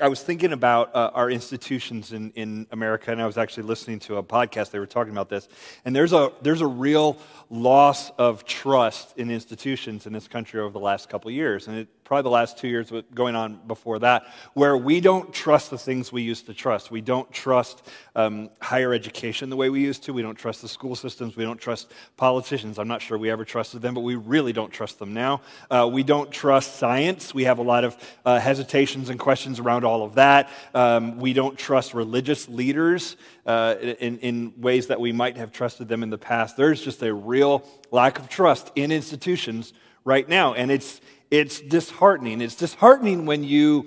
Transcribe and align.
I 0.00 0.08
was 0.08 0.22
thinking 0.22 0.52
about 0.52 0.94
uh, 0.94 1.10
our 1.12 1.28
institutions 1.28 2.12
in, 2.12 2.30
in 2.36 2.66
America, 2.70 3.10
and 3.10 3.20
I 3.20 3.26
was 3.26 3.36
actually 3.36 3.64
listening 3.64 3.98
to 4.00 4.16
a 4.18 4.22
podcast. 4.22 4.70
They 4.70 4.78
were 4.78 4.86
talking 4.86 5.12
about 5.12 5.28
this. 5.28 5.48
And 5.84 5.94
there's 5.94 6.12
a, 6.12 6.30
there's 6.40 6.60
a 6.60 6.66
real 6.66 7.18
loss 7.50 8.10
of 8.10 8.44
trust 8.44 9.16
in 9.16 9.30
institutions 9.30 10.06
in 10.06 10.12
this 10.12 10.28
country 10.28 10.60
over 10.60 10.72
the 10.72 10.78
last 10.78 11.08
couple 11.08 11.30
years. 11.30 11.66
And 11.66 11.78
it, 11.78 11.88
probably 12.04 12.22
the 12.22 12.30
last 12.30 12.56
two 12.56 12.68
years 12.68 12.90
going 13.14 13.34
on 13.34 13.60
before 13.66 13.98
that, 13.98 14.26
where 14.54 14.76
we 14.76 14.98
don't 14.98 15.30
trust 15.32 15.70
the 15.70 15.76
things 15.76 16.10
we 16.10 16.22
used 16.22 16.46
to 16.46 16.54
trust. 16.54 16.90
We 16.90 17.02
don't 17.02 17.30
trust 17.30 17.86
um, 18.16 18.48
higher 18.62 18.94
education 18.94 19.50
the 19.50 19.56
way 19.56 19.68
we 19.68 19.80
used 19.82 20.04
to. 20.04 20.14
We 20.14 20.22
don't 20.22 20.34
trust 20.34 20.62
the 20.62 20.68
school 20.68 20.96
systems. 20.96 21.36
We 21.36 21.44
don't 21.44 21.60
trust 21.60 21.92
politicians. 22.16 22.78
I'm 22.78 22.88
not 22.88 23.02
sure 23.02 23.18
we 23.18 23.30
ever 23.30 23.44
trusted 23.44 23.82
them, 23.82 23.92
but 23.92 24.00
we 24.00 24.14
really 24.16 24.54
don't 24.54 24.70
trust 24.70 24.98
them 24.98 25.12
now. 25.12 25.42
Uh, 25.70 25.88
we 25.92 26.02
don't 26.02 26.30
trust 26.30 26.76
science. 26.76 27.34
We 27.34 27.44
have 27.44 27.58
a 27.58 27.62
lot 27.62 27.84
of 27.84 27.96
uh, 28.24 28.40
hesitations 28.40 29.10
and 29.10 29.20
questions 29.20 29.58
around 29.58 29.84
all 29.84 30.02
of 30.02 30.14
that. 30.14 30.48
Um, 30.74 31.18
we 31.18 31.34
don't 31.34 31.58
trust 31.58 31.92
religious 31.92 32.48
leaders 32.48 33.16
uh, 33.48 33.76
in, 33.80 34.18
in 34.18 34.52
ways 34.58 34.88
that 34.88 35.00
we 35.00 35.10
might 35.10 35.38
have 35.38 35.50
trusted 35.50 35.88
them 35.88 36.02
in 36.02 36.10
the 36.10 36.18
past. 36.18 36.58
There's 36.58 36.82
just 36.82 37.02
a 37.02 37.12
real 37.12 37.66
lack 37.90 38.18
of 38.18 38.28
trust 38.28 38.70
in 38.76 38.92
institutions 38.92 39.72
right 40.04 40.28
now. 40.28 40.52
And 40.52 40.70
it's, 40.70 41.00
it's 41.30 41.58
disheartening. 41.58 42.42
It's 42.42 42.54
disheartening 42.54 43.24
when 43.24 43.42
you, 43.44 43.86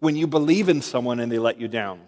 when 0.00 0.16
you 0.16 0.26
believe 0.26 0.68
in 0.68 0.82
someone 0.82 1.20
and 1.20 1.30
they 1.30 1.38
let 1.38 1.60
you 1.60 1.68
down. 1.68 2.00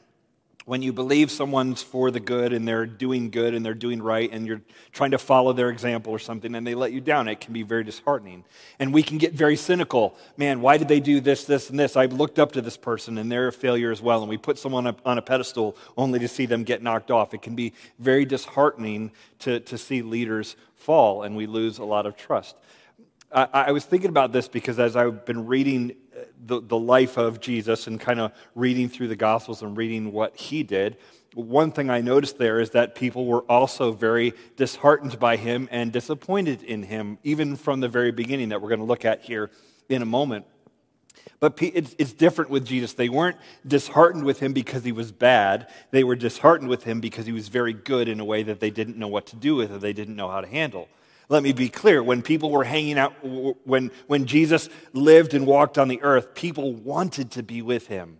When 0.68 0.82
you 0.82 0.92
believe 0.92 1.30
someone's 1.30 1.82
for 1.82 2.10
the 2.10 2.20
good 2.20 2.52
and 2.52 2.68
they're 2.68 2.84
doing 2.84 3.30
good 3.30 3.54
and 3.54 3.64
they're 3.64 3.72
doing 3.72 4.02
right 4.02 4.28
and 4.30 4.46
you're 4.46 4.60
trying 4.92 5.12
to 5.12 5.18
follow 5.18 5.54
their 5.54 5.70
example 5.70 6.12
or 6.12 6.18
something 6.18 6.54
and 6.54 6.66
they 6.66 6.74
let 6.74 6.92
you 6.92 7.00
down, 7.00 7.26
it 7.26 7.40
can 7.40 7.54
be 7.54 7.62
very 7.62 7.82
disheartening. 7.82 8.44
And 8.78 8.92
we 8.92 9.02
can 9.02 9.16
get 9.16 9.32
very 9.32 9.56
cynical. 9.56 10.14
Man, 10.36 10.60
why 10.60 10.76
did 10.76 10.88
they 10.88 11.00
do 11.00 11.22
this, 11.22 11.46
this, 11.46 11.70
and 11.70 11.80
this? 11.80 11.96
I 11.96 12.04
looked 12.04 12.38
up 12.38 12.52
to 12.52 12.60
this 12.60 12.76
person 12.76 13.16
and 13.16 13.32
they're 13.32 13.48
a 13.48 13.52
failure 13.52 13.90
as 13.90 14.02
well. 14.02 14.20
And 14.20 14.28
we 14.28 14.36
put 14.36 14.58
someone 14.58 14.94
on 15.06 15.16
a 15.16 15.22
pedestal 15.22 15.74
only 15.96 16.18
to 16.18 16.28
see 16.28 16.44
them 16.44 16.64
get 16.64 16.82
knocked 16.82 17.10
off. 17.10 17.32
It 17.32 17.40
can 17.40 17.54
be 17.54 17.72
very 17.98 18.26
disheartening 18.26 19.12
to, 19.38 19.60
to 19.60 19.78
see 19.78 20.02
leaders 20.02 20.54
fall 20.74 21.22
and 21.22 21.34
we 21.34 21.46
lose 21.46 21.78
a 21.78 21.84
lot 21.84 22.04
of 22.04 22.14
trust. 22.14 22.56
I, 23.32 23.48
I 23.52 23.72
was 23.72 23.86
thinking 23.86 24.10
about 24.10 24.32
this 24.32 24.48
because 24.48 24.78
as 24.78 24.96
I've 24.96 25.24
been 25.24 25.46
reading 25.46 25.96
the, 26.44 26.60
the 26.60 26.78
life 26.78 27.16
of 27.16 27.40
Jesus 27.40 27.86
and 27.86 28.00
kind 28.00 28.20
of 28.20 28.32
reading 28.54 28.88
through 28.88 29.08
the 29.08 29.16
Gospels 29.16 29.62
and 29.62 29.76
reading 29.76 30.12
what 30.12 30.36
he 30.36 30.62
did, 30.62 30.96
one 31.34 31.72
thing 31.72 31.90
I 31.90 32.00
noticed 32.00 32.38
there 32.38 32.60
is 32.60 32.70
that 32.70 32.94
people 32.94 33.26
were 33.26 33.42
also 33.42 33.92
very 33.92 34.34
disheartened 34.56 35.18
by 35.18 35.36
him 35.36 35.68
and 35.70 35.92
disappointed 35.92 36.62
in 36.62 36.82
him, 36.82 37.18
even 37.22 37.56
from 37.56 37.80
the 37.80 37.88
very 37.88 38.12
beginning, 38.12 38.48
that 38.48 38.62
we're 38.62 38.70
going 38.70 38.80
to 38.80 38.86
look 38.86 39.04
at 39.04 39.22
here 39.22 39.50
in 39.88 40.02
a 40.02 40.06
moment. 40.06 40.46
But 41.40 41.56
it's 41.60 42.12
different 42.12 42.50
with 42.50 42.66
Jesus. 42.66 42.94
They 42.94 43.08
weren't 43.08 43.36
disheartened 43.66 44.24
with 44.24 44.40
him 44.40 44.52
because 44.52 44.82
he 44.82 44.90
was 44.90 45.12
bad. 45.12 45.68
They 45.92 46.02
were 46.02 46.16
disheartened 46.16 46.68
with 46.68 46.82
him 46.82 47.00
because 47.00 47.26
he 47.26 47.32
was 47.32 47.48
very 47.48 47.72
good 47.72 48.08
in 48.08 48.18
a 48.18 48.24
way 48.24 48.42
that 48.42 48.58
they 48.58 48.70
didn't 48.70 48.96
know 48.96 49.06
what 49.06 49.26
to 49.26 49.36
do 49.36 49.54
with 49.54 49.70
or 49.70 49.78
they 49.78 49.92
didn't 49.92 50.16
know 50.16 50.28
how 50.28 50.40
to 50.40 50.48
handle. 50.48 50.88
Let 51.28 51.42
me 51.42 51.52
be 51.52 51.68
clear. 51.68 52.02
When 52.02 52.22
people 52.22 52.50
were 52.50 52.64
hanging 52.64 52.98
out, 52.98 53.12
when, 53.22 53.90
when 54.06 54.24
Jesus 54.24 54.68
lived 54.92 55.34
and 55.34 55.46
walked 55.46 55.76
on 55.76 55.88
the 55.88 56.00
earth, 56.02 56.34
people 56.34 56.72
wanted 56.72 57.32
to 57.32 57.42
be 57.42 57.60
with 57.60 57.86
him. 57.88 58.18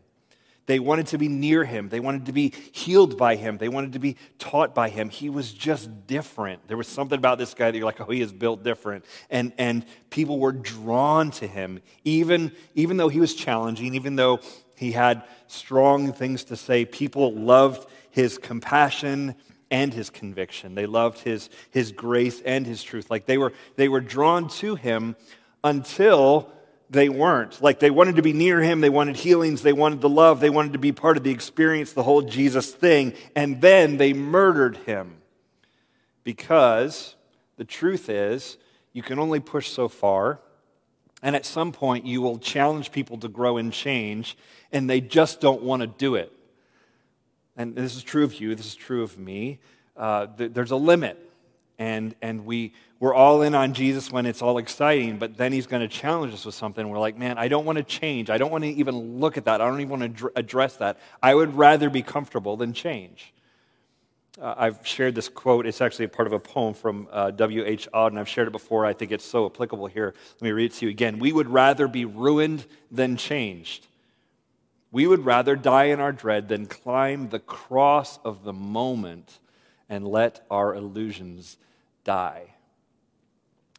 They 0.67 0.79
wanted 0.79 1.07
to 1.09 1.19
be 1.19 1.29
near 1.29 1.65
him. 1.65 1.89
They 1.89 1.99
wanted 1.99 2.27
to 2.27 2.33
be 2.33 2.53
healed 2.73 3.17
by 3.17 3.37
him. 3.37 3.57
They 3.57 3.71
wanted 3.71 3.95
to 3.95 3.99
be 3.99 4.17
taught 4.39 4.75
by 4.75 4.91
him. 4.91 5.09
He 5.09 5.31
was 5.31 5.51
just 5.51 6.07
different. 6.07 6.69
There 6.69 6.77
was 6.77 6.87
something 6.87 7.17
about 7.17 7.39
this 7.39 7.55
guy 7.55 7.71
that 7.71 7.79
you're 7.79 7.87
like, 7.87 8.03
oh, 8.03 8.11
he 8.11 8.21
is 8.21 8.35
built 8.35 8.63
different. 8.63 9.07
And, 9.31 9.55
and 9.57 9.87
people 10.11 10.39
were 10.39 10.53
drawn 10.53 11.31
to 11.33 11.47
him, 11.47 11.81
even, 12.05 12.53
even 12.75 12.99
though 12.99 13.09
he 13.09 13.19
was 13.19 13.35
challenging, 13.35 13.95
even 13.95 14.17
though 14.17 14.41
he 14.77 14.93
had 14.93 15.25
strong 15.47 16.13
things 16.13 16.45
to 16.45 16.57
say. 16.57 16.85
People 16.85 17.33
loved 17.33 17.89
his 18.11 18.37
compassion 18.37 19.37
and 19.71 19.93
his 19.93 20.11
conviction. 20.11 20.75
They 20.75 20.87
loved 20.87 21.19
his, 21.19 21.51
his 21.71 21.93
grace 21.93 22.41
and 22.41 22.67
his 22.67 22.83
truth. 22.83 23.11
Like 23.11 23.27
they 23.27 23.39
were, 23.39 23.53
they 23.77 23.89
were 23.89 24.01
drawn 24.01 24.49
to 24.49 24.75
him 24.75 25.17
until 25.63 26.51
they 26.91 27.09
weren't. 27.09 27.61
Like 27.63 27.81
they 27.81 27.91
wanted 27.91 28.17
to 28.17 28.23
be 28.23 28.33
near 28.33 28.63
him, 28.63 28.81
they 28.81 28.89
wanted 28.89 29.17
healings, 29.17 29.63
they 29.63 29.73
wanted 29.73 30.01
the 30.01 30.09
love, 30.09 30.41
they 30.41 30.51
wanted 30.51 30.73
to 30.73 30.79
be 30.79 30.93
part 30.93 31.17
of 31.17 31.25
the 31.25 31.31
experience, 31.31 31.93
the 31.93 32.03
whole 32.03 32.23
Jesus 32.23 32.73
thing. 32.73 33.13
And 33.37 33.61
then 33.61 33.99
they 33.99 34.13
murdered 34.13 34.77
him. 34.79 35.17
Because 36.25 37.15
the 37.57 37.65
truth 37.65 38.09
is, 38.09 38.59
you 38.93 39.03
can 39.03 39.19
only 39.19 39.41
push 39.41 39.69
so 39.69 39.89
far. 39.89 40.41
And 41.23 41.35
at 41.35 41.45
some 41.45 41.73
point, 41.73 42.07
you 42.07 42.21
will 42.23 42.39
challenge 42.39 42.93
people 42.93 43.19
to 43.19 43.29
grow 43.29 43.57
and 43.57 43.73
change, 43.73 44.37
and 44.71 44.89
they 44.89 45.01
just 45.01 45.41
don't 45.41 45.63
want 45.63 45.83
to 45.83 45.89
do 45.89 46.15
it 46.15 46.33
and 47.59 47.75
this 47.75 47.97
is 47.97 48.03
true 48.03 48.25
of 48.25 48.41
you, 48.41 48.55
this 48.55 48.67
is 48.67 48.75
true 48.75 49.03
of 49.03 49.19
me, 49.19 49.59
uh, 49.97 50.29
th- 50.29 50.53
there's 50.55 50.71
a 50.71 50.77
limit. 50.77 51.19
And, 51.81 52.15
and 52.23 52.45
we, 52.45 52.73
we're 52.99 53.15
all 53.15 53.43
in 53.43 53.55
on 53.55 53.73
Jesus 53.73 54.11
when 54.11 54.27
it's 54.27 54.43
all 54.43 54.59
exciting, 54.59 55.19
but 55.19 55.37
then 55.37 55.53
he's 55.53 55.67
going 55.67 55.83
to 55.83 55.89
challenge 55.89 56.35
us 56.35 56.45
with 56.45 56.55
something. 56.55 56.89
We're 56.89 56.99
like, 56.99 57.17
man, 57.17 57.39
I 57.39 57.47
don't 57.47 57.65
want 57.65 57.79
to 57.79 57.85
change. 57.85 58.31
I 58.31 58.39
don't 58.39 58.51
want 58.51 58.65
to 58.65 58.71
even 58.71 59.21
look 59.21 59.37
at 59.37 59.45
that. 59.45 59.61
I 59.61 59.67
don't 59.69 59.81
even 59.81 60.01
want 60.01 60.19
to 60.19 60.33
address 60.35 60.77
that. 60.77 60.99
I 61.23 61.35
would 61.35 61.57
rather 61.57 61.91
be 61.91 62.03
comfortable 62.03 62.57
than 62.57 62.73
change. 62.73 63.33
Uh, 64.41 64.55
I've 64.57 64.87
shared 64.87 65.15
this 65.15 65.29
quote. 65.29 65.67
It's 65.67 65.81
actually 65.81 66.07
a 66.07 66.09
part 66.09 66.27
of 66.27 66.33
a 66.33 66.39
poem 66.39 66.75
from 66.75 67.09
uh, 67.13 67.31
W.H. 67.33 67.89
Auden. 67.93 68.19
I've 68.19 68.29
shared 68.29 68.49
it 68.49 68.53
before. 68.53 68.87
I 68.87 68.93
think 68.93 69.13
it's 69.13 69.25
so 69.25 69.47
applicable 69.47 69.87
here. 69.87 70.15
Let 70.35 70.43
me 70.43 70.51
read 70.51 70.73
it 70.73 70.75
to 70.75 70.87
you 70.87 70.91
again. 70.91 71.19
We 71.19 71.33
would 71.33 71.49
rather 71.49 71.89
be 71.89 72.05
ruined 72.05 72.65
than 72.91 73.17
changed. 73.17 73.87
We 74.99 75.07
would 75.07 75.25
rather 75.25 75.55
die 75.55 75.85
in 75.85 76.01
our 76.01 76.11
dread 76.11 76.49
than 76.49 76.67
climb 76.67 77.29
the 77.29 77.39
cross 77.39 78.19
of 78.25 78.43
the 78.43 78.53
moment 78.53 79.39
and 79.89 80.05
let 80.05 80.45
our 80.51 80.75
illusions 80.75 81.57
die. 82.03 82.55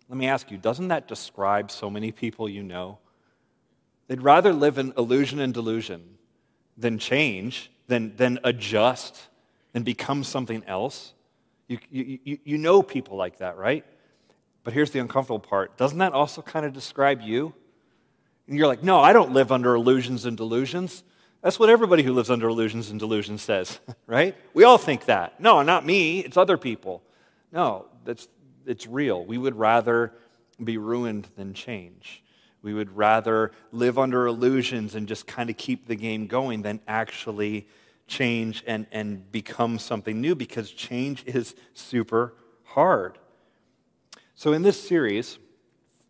Let 0.08 0.18
me 0.18 0.28
ask 0.28 0.50
you, 0.50 0.58
doesn't 0.58 0.88
that 0.88 1.10
describe 1.10 1.72
so 1.72 1.90
many 1.90 2.14
people 2.14 2.48
you 2.48 2.64
know? 2.64 3.00
They'd 4.08 4.22
rather 4.22 4.54
live 4.54 4.78
in 4.78 4.94
illusion 4.98 5.42
and 5.42 5.54
delusion 5.54 6.18
than 6.78 6.98
change, 7.00 7.70
than, 7.88 8.16
than 8.16 8.40
adjust, 8.46 9.28
than 9.74 9.84
become 9.84 10.24
something 10.24 10.64
else. 10.68 11.14
You, 11.68 11.80
you, 11.92 12.38
you 12.46 12.58
know 12.58 12.82
people 12.82 13.18
like 13.18 13.40
that, 13.40 13.58
right? 13.58 13.84
But 14.64 14.72
here's 14.72 14.92
the 14.92 15.00
uncomfortable 15.00 15.40
part. 15.40 15.76
Doesn't 15.76 15.98
that 15.98 16.14
also 16.14 16.42
kind 16.42 16.66
of 16.66 16.72
describe 16.72 17.20
you? 17.20 17.54
And 18.50 18.58
you're 18.58 18.68
like, 18.68 18.84
no, 18.84 19.00
I 19.00 19.14
don't 19.14 19.32
live 19.32 19.52
under 19.52 19.76
illusions 19.76 20.26
and 20.26 20.36
delusions. 20.36 21.04
That's 21.44 21.60
what 21.60 21.70
everybody 21.70 22.02
who 22.02 22.14
lives 22.14 22.32
under 22.32 22.50
illusions 22.50 22.90
and 22.90 23.00
delusions 23.00 23.44
says, 23.44 23.80
right? 24.08 24.36
We 24.56 24.64
all 24.64 24.80
think 24.80 25.06
that. 25.06 25.40
No, 25.40 25.62
not 25.62 25.86
me, 25.86 26.22
it's 26.22 26.36
other 26.36 26.58
people. 26.58 27.04
No, 27.52 27.86
that's, 28.04 28.28
it's 28.66 28.88
real. 28.88 29.24
We 29.24 29.38
would 29.38 29.56
rather 29.56 30.14
be 30.62 30.80
ruined 30.80 31.28
than 31.36 31.54
change. 31.54 32.24
We 32.64 32.74
would 32.74 32.98
rather 32.98 33.52
live 33.72 34.00
under 34.00 34.26
illusions 34.26 34.96
and 34.96 35.08
just 35.08 35.28
kind 35.28 35.52
of 35.52 35.58
keep 35.58 35.88
the 35.88 35.96
game 35.96 36.26
going 36.26 36.64
than 36.64 36.82
actually 36.88 37.68
change 38.08 38.64
and, 38.66 38.88
and 38.92 39.32
become 39.32 39.78
something 39.78 40.20
new 40.20 40.34
because 40.34 40.72
change 40.72 41.24
is 41.28 41.54
super 41.76 42.34
hard. 42.64 43.20
So, 44.34 44.54
in 44.54 44.64
this 44.64 44.82
series, 44.82 45.38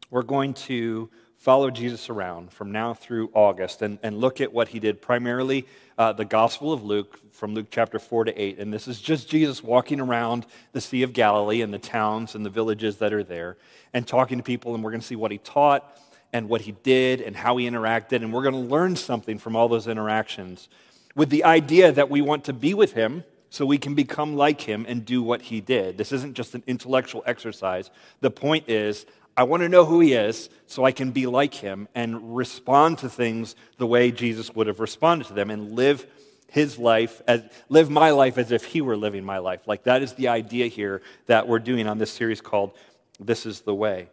we're 0.09 0.23
going 0.23 0.53
to 0.53 1.09
follow 1.39 1.71
Jesus 1.71 2.09
around 2.09 2.51
from 2.51 2.71
now 2.73 2.93
through 2.93 3.31
August 3.33 3.81
and, 3.81 3.97
and 4.03 4.19
look 4.19 4.41
at 4.41 4.51
what 4.51 4.67
he 4.67 4.79
did, 4.79 5.01
primarily 5.01 5.65
uh, 5.97 6.11
the 6.11 6.25
Gospel 6.25 6.73
of 6.73 6.83
Luke, 6.83 7.17
from 7.31 7.53
Luke 7.53 7.67
chapter 7.71 7.97
4 7.97 8.25
to 8.25 8.37
8. 8.39 8.59
And 8.59 8.73
this 8.73 8.89
is 8.89 8.99
just 8.99 9.29
Jesus 9.29 9.63
walking 9.63 10.01
around 10.01 10.45
the 10.73 10.81
Sea 10.81 11.01
of 11.01 11.13
Galilee 11.13 11.61
and 11.61 11.73
the 11.73 11.79
towns 11.79 12.35
and 12.35 12.45
the 12.45 12.49
villages 12.49 12.97
that 12.97 13.13
are 13.13 13.23
there 13.23 13.55
and 13.93 14.05
talking 14.05 14.37
to 14.37 14.43
people. 14.43 14.75
And 14.75 14.83
we're 14.83 14.91
going 14.91 14.99
to 15.01 15.07
see 15.07 15.15
what 15.15 15.31
he 15.31 15.37
taught 15.37 15.97
and 16.33 16.49
what 16.49 16.61
he 16.61 16.73
did 16.83 17.21
and 17.21 17.37
how 17.37 17.55
he 17.55 17.69
interacted. 17.69 18.17
And 18.17 18.33
we're 18.33 18.43
going 18.43 18.53
to 18.53 18.59
learn 18.59 18.97
something 18.97 19.37
from 19.39 19.55
all 19.55 19.69
those 19.69 19.87
interactions 19.87 20.67
with 21.15 21.29
the 21.29 21.45
idea 21.45 21.93
that 21.93 22.09
we 22.09 22.21
want 22.21 22.43
to 22.45 22.53
be 22.53 22.73
with 22.73 22.93
him 22.93 23.23
so 23.49 23.65
we 23.65 23.77
can 23.77 23.95
become 23.95 24.35
like 24.35 24.61
him 24.61 24.85
and 24.87 25.05
do 25.05 25.23
what 25.23 25.41
he 25.41 25.59
did. 25.59 25.97
This 25.97 26.11
isn't 26.11 26.35
just 26.35 26.53
an 26.53 26.63
intellectual 26.67 27.23
exercise. 27.25 27.89
The 28.21 28.29
point 28.29 28.69
is, 28.69 29.05
I 29.39 29.43
want 29.43 29.63
to 29.63 29.69
know 29.69 29.85
who 29.85 30.01
he 30.01 30.11
is 30.11 30.49
so 30.67 30.83
I 30.83 30.91
can 30.91 31.11
be 31.11 31.25
like 31.25 31.53
him 31.53 31.87
and 31.95 32.35
respond 32.35 32.97
to 32.97 33.07
things 33.07 33.55
the 33.77 33.87
way 33.87 34.11
Jesus 34.11 34.53
would 34.53 34.67
have 34.67 34.81
responded 34.81 35.29
to 35.29 35.33
them 35.33 35.49
and 35.49 35.71
live 35.71 36.05
his 36.49 36.77
life, 36.77 37.21
as, 37.25 37.43
live 37.69 37.89
my 37.89 38.09
life 38.09 38.37
as 38.37 38.51
if 38.51 38.65
he 38.65 38.81
were 38.81 38.97
living 38.97 39.23
my 39.23 39.37
life. 39.37 39.65
Like 39.65 39.83
that 39.83 40.01
is 40.01 40.11
the 40.11 40.27
idea 40.27 40.67
here 40.67 41.01
that 41.27 41.47
we're 41.47 41.59
doing 41.59 41.87
on 41.87 41.99
this 41.99 42.11
series 42.11 42.41
called 42.41 42.73
This 43.17 43.45
is 43.45 43.61
the 43.61 43.73
Way. 43.73 44.09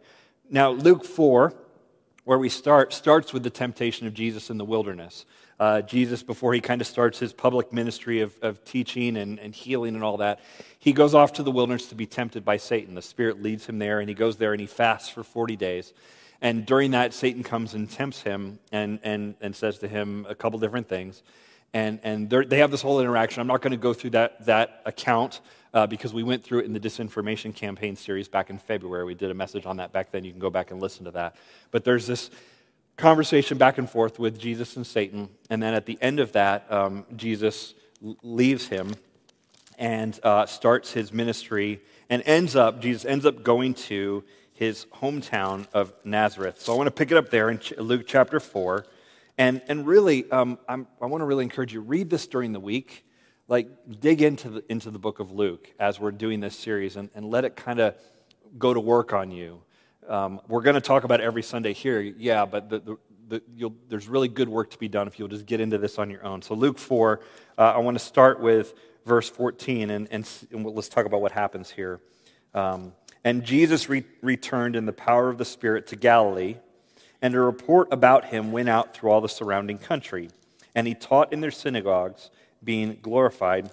Now, 0.49 0.69
Luke 0.69 1.03
4, 1.03 1.53
where 2.23 2.39
we 2.39 2.47
start, 2.47 2.93
starts 2.93 3.33
with 3.33 3.43
the 3.43 3.49
temptation 3.49 4.07
of 4.07 4.13
Jesus 4.13 4.49
in 4.49 4.57
the 4.57 4.63
wilderness. 4.63 5.25
Uh, 5.59 5.81
Jesus, 5.81 6.21
before 6.21 6.53
he 6.53 6.61
kind 6.61 6.81
of 6.81 6.87
starts 6.87 7.17
his 7.17 7.33
public 7.33 7.73
ministry 7.73 8.21
of, 8.21 8.37
of 8.43 8.63
teaching 8.63 9.17
and, 9.17 9.39
and 9.39 9.55
healing 9.55 9.95
and 9.95 10.03
all 10.03 10.17
that, 10.17 10.39
he 10.77 10.93
goes 10.93 11.15
off 11.15 11.33
to 11.33 11.43
the 11.43 11.51
wilderness 11.51 11.87
to 11.87 11.95
be 11.95 12.05
tempted 12.05 12.45
by 12.45 12.57
Satan. 12.57 12.93
The 12.93 13.01
Spirit 13.01 13.41
leads 13.41 13.65
him 13.65 13.79
there, 13.79 13.99
and 13.99 14.07
he 14.07 14.13
goes 14.13 14.37
there 14.37 14.53
and 14.53 14.61
he 14.61 14.67
fasts 14.67 15.09
for 15.09 15.23
40 15.23 15.55
days. 15.55 15.93
And 16.41 16.65
during 16.65 16.91
that, 16.91 17.13
Satan 17.13 17.41
comes 17.41 17.73
and 17.73 17.89
tempts 17.89 18.21
him 18.21 18.59
and, 18.71 18.99
and, 19.03 19.35
and 19.41 19.55
says 19.55 19.79
to 19.79 19.87
him 19.87 20.27
a 20.29 20.35
couple 20.35 20.59
different 20.59 20.87
things. 20.87 21.23
And, 21.73 21.99
and 22.03 22.29
they 22.29 22.59
have 22.59 22.71
this 22.71 22.81
whole 22.81 22.99
interaction. 22.99 23.41
I'm 23.41 23.47
not 23.47 23.61
going 23.61 23.71
to 23.71 23.77
go 23.77 23.93
through 23.93 24.11
that, 24.11 24.45
that 24.45 24.81
account 24.85 25.41
uh, 25.73 25.87
because 25.87 26.13
we 26.13 26.23
went 26.23 26.43
through 26.43 26.59
it 26.59 26.65
in 26.65 26.73
the 26.73 26.79
disinformation 26.79 27.53
campaign 27.53 27.95
series 27.95 28.27
back 28.27 28.49
in 28.49 28.57
February. 28.57 29.03
We 29.03 29.15
did 29.15 29.31
a 29.31 29.33
message 29.33 29.65
on 29.65 29.77
that 29.77 29.91
back 29.91 30.11
then. 30.11 30.23
You 30.23 30.31
can 30.31 30.39
go 30.39 30.49
back 30.49 30.71
and 30.71 30.79
listen 30.79 31.05
to 31.05 31.11
that. 31.11 31.35
But 31.71 31.83
there's 31.83 32.07
this 32.07 32.29
conversation 32.97 33.59
back 33.59 33.77
and 33.77 33.89
forth 33.89 34.17
with 34.17 34.39
Jesus 34.39 34.75
and 34.75 34.85
Satan. 34.85 35.29
And 35.49 35.61
then 35.61 35.73
at 35.73 35.85
the 35.85 35.97
end 36.01 36.19
of 36.19 36.31
that, 36.33 36.71
um, 36.71 37.05
Jesus 37.15 37.75
leaves 38.01 38.67
him 38.67 38.95
and 39.77 40.19
uh, 40.23 40.47
starts 40.47 40.91
his 40.91 41.13
ministry 41.13 41.81
and 42.09 42.23
ends 42.25 42.55
up, 42.55 42.81
Jesus 42.81 43.05
ends 43.05 43.25
up 43.25 43.43
going 43.43 43.75
to 43.75 44.23
his 44.53 44.87
hometown 44.95 45.67
of 45.73 45.93
Nazareth. 46.03 46.59
So 46.59 46.73
I 46.73 46.77
want 46.77 46.87
to 46.87 46.91
pick 46.91 47.11
it 47.11 47.17
up 47.17 47.29
there 47.29 47.49
in 47.49 47.61
Luke 47.77 48.05
chapter 48.07 48.39
4. 48.39 48.85
And, 49.37 49.61
and 49.67 49.85
really, 49.85 50.29
um, 50.31 50.57
i 50.67 50.75
want 51.05 51.21
to 51.21 51.25
really 51.25 51.43
encourage 51.43 51.73
you, 51.73 51.81
read 51.81 52.09
this 52.09 52.25
during 52.25 52.53
the 52.53 52.59
week. 52.59 53.05
Like, 53.47 53.69
dig 53.99 54.23
into 54.23 54.49
the, 54.49 54.63
into 54.67 54.89
the 54.89 54.97
book 54.97 55.19
of 55.19 55.31
Luke 55.31 55.71
as 55.79 55.99
we're 55.99 56.11
doing 56.11 56.39
this 56.39 56.55
series 56.55 56.95
and, 56.95 57.09
and 57.13 57.29
let 57.29 57.45
it 57.45 57.55
kind 57.55 57.79
of 57.79 57.95
go 58.57 58.73
to 58.73 58.79
work 58.79 59.13
on 59.13 59.29
you. 59.29 59.61
Um, 60.07 60.39
we're 60.47 60.61
going 60.61 60.75
to 60.75 60.81
talk 60.81 61.03
about 61.03 61.19
every 61.19 61.43
Sunday 61.43 61.73
here, 61.73 61.99
yeah, 61.99 62.45
but 62.45 62.69
the, 62.69 62.79
the, 63.27 63.41
the, 63.57 63.71
there's 63.89 64.07
really 64.07 64.29
good 64.29 64.47
work 64.47 64.71
to 64.71 64.77
be 64.77 64.87
done 64.87 65.07
if 65.07 65.19
you'll 65.19 65.27
just 65.27 65.45
get 65.45 65.59
into 65.59 65.77
this 65.77 65.99
on 65.99 66.09
your 66.09 66.25
own. 66.25 66.41
So, 66.41 66.53
Luke 66.53 66.77
4, 66.77 67.19
uh, 67.57 67.61
I 67.61 67.77
want 67.79 67.97
to 67.97 68.03
start 68.03 68.39
with 68.39 68.73
verse 69.05 69.29
14, 69.29 69.89
and, 69.89 70.07
and, 70.09 70.29
and 70.51 70.65
let's 70.65 70.89
talk 70.89 71.05
about 71.05 71.21
what 71.21 71.33
happens 71.33 71.69
here. 71.69 71.99
Um, 72.53 72.93
and 73.23 73.43
Jesus 73.43 73.89
re- 73.89 74.05
returned 74.21 74.75
in 74.75 74.85
the 74.85 74.93
power 74.93 75.29
of 75.29 75.37
the 75.37 75.45
Spirit 75.45 75.87
to 75.87 75.95
Galilee, 75.95 76.55
and 77.21 77.35
a 77.35 77.39
report 77.39 77.89
about 77.91 78.25
him 78.25 78.51
went 78.51 78.69
out 78.69 78.93
through 78.93 79.11
all 79.11 79.21
the 79.21 79.29
surrounding 79.29 79.77
country. 79.77 80.29
And 80.73 80.87
he 80.87 80.93
taught 80.93 81.33
in 81.33 81.41
their 81.41 81.51
synagogues, 81.51 82.29
being 82.63 82.99
glorified 83.01 83.71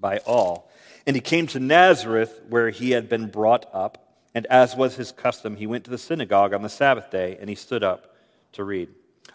by 0.00 0.18
all. 0.18 0.70
And 1.06 1.14
he 1.14 1.20
came 1.20 1.46
to 1.48 1.60
Nazareth, 1.60 2.40
where 2.48 2.70
he 2.70 2.92
had 2.92 3.08
been 3.08 3.28
brought 3.28 3.66
up. 3.72 4.03
And 4.34 4.46
as 4.46 4.74
was 4.74 4.96
his 4.96 5.12
custom, 5.12 5.56
he 5.56 5.66
went 5.66 5.84
to 5.84 5.90
the 5.90 5.98
synagogue 5.98 6.52
on 6.52 6.62
the 6.62 6.68
Sabbath 6.68 7.10
day 7.10 7.38
and 7.40 7.48
he 7.48 7.54
stood 7.54 7.84
up 7.84 8.14
to 8.52 8.64
read. 8.64 8.88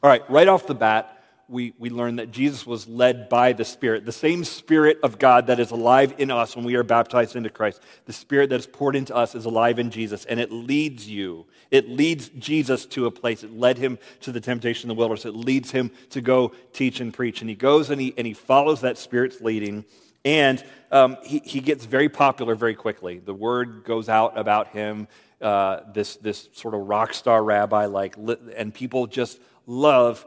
All 0.04 0.10
right, 0.10 0.30
right 0.30 0.48
off 0.48 0.68
the 0.68 0.76
bat, 0.76 1.20
we, 1.50 1.74
we 1.80 1.90
learn 1.90 2.18
that 2.18 2.32
Jesus 2.32 2.66
was 2.66 2.88
led 2.88 3.28
by 3.28 3.54
the 3.54 3.66
Spirit, 3.66 4.06
the 4.06 4.12
same 4.12 4.44
Spirit 4.44 5.00
of 5.02 5.18
God 5.18 5.48
that 5.48 5.60
is 5.60 5.72
alive 5.72 6.14
in 6.20 6.30
us 6.30 6.56
when 6.56 6.64
we 6.64 6.76
are 6.76 6.84
baptized 6.84 7.36
into 7.36 7.50
Christ. 7.50 7.82
The 8.06 8.14
Spirit 8.14 8.52
that 8.52 8.60
is 8.60 8.68
poured 8.68 8.96
into 8.96 9.16
us 9.16 9.34
is 9.34 9.46
alive 9.46 9.80
in 9.80 9.90
Jesus, 9.90 10.26
and 10.26 10.40
it 10.40 10.52
leads 10.52 11.10
you. 11.10 11.48
It 11.72 11.90
leads 11.90 12.30
Jesus 12.30 12.86
to 12.88 13.08
a 13.08 13.12
place. 13.12 13.44
It 13.44 13.58
led 13.58 13.80
him 13.80 13.98
to 14.22 14.32
the 14.32 14.40
temptation 14.40 14.90
in 14.90 14.96
the 14.96 15.00
wilderness. 15.00 15.26
It 15.26 15.36
leads 15.36 15.72
him 15.72 15.90
to 16.12 16.22
go 16.22 16.54
teach 16.72 17.00
and 17.00 17.12
preach. 17.12 17.42
And 17.42 17.50
he 17.50 17.56
goes 17.56 17.90
and 17.90 18.00
he, 18.00 18.14
and 18.16 18.28
he 18.28 18.34
follows 18.34 18.82
that 18.82 19.00
Spirit's 19.00 19.42
leading, 19.42 19.86
and 20.26 20.64
um, 20.92 21.18
he, 21.24 21.40
he 21.40 21.60
gets 21.60 21.86
very 21.86 22.10
popular 22.10 22.56
very 22.56 22.76
quickly. 22.76 23.20
The 23.20 23.34
word 23.34 23.84
goes 23.86 24.10
out 24.10 24.38
about 24.38 24.70
him, 24.70 25.08
uh, 25.42 25.82
this, 25.94 26.16
this 26.18 26.50
sort 26.54 26.74
of 26.74 26.82
rock 26.82 27.14
star 27.14 27.44
rabbi, 27.44 27.86
like, 27.86 28.16
and 28.56 28.74
people 28.74 29.08
just 29.08 29.40
love 29.66 30.26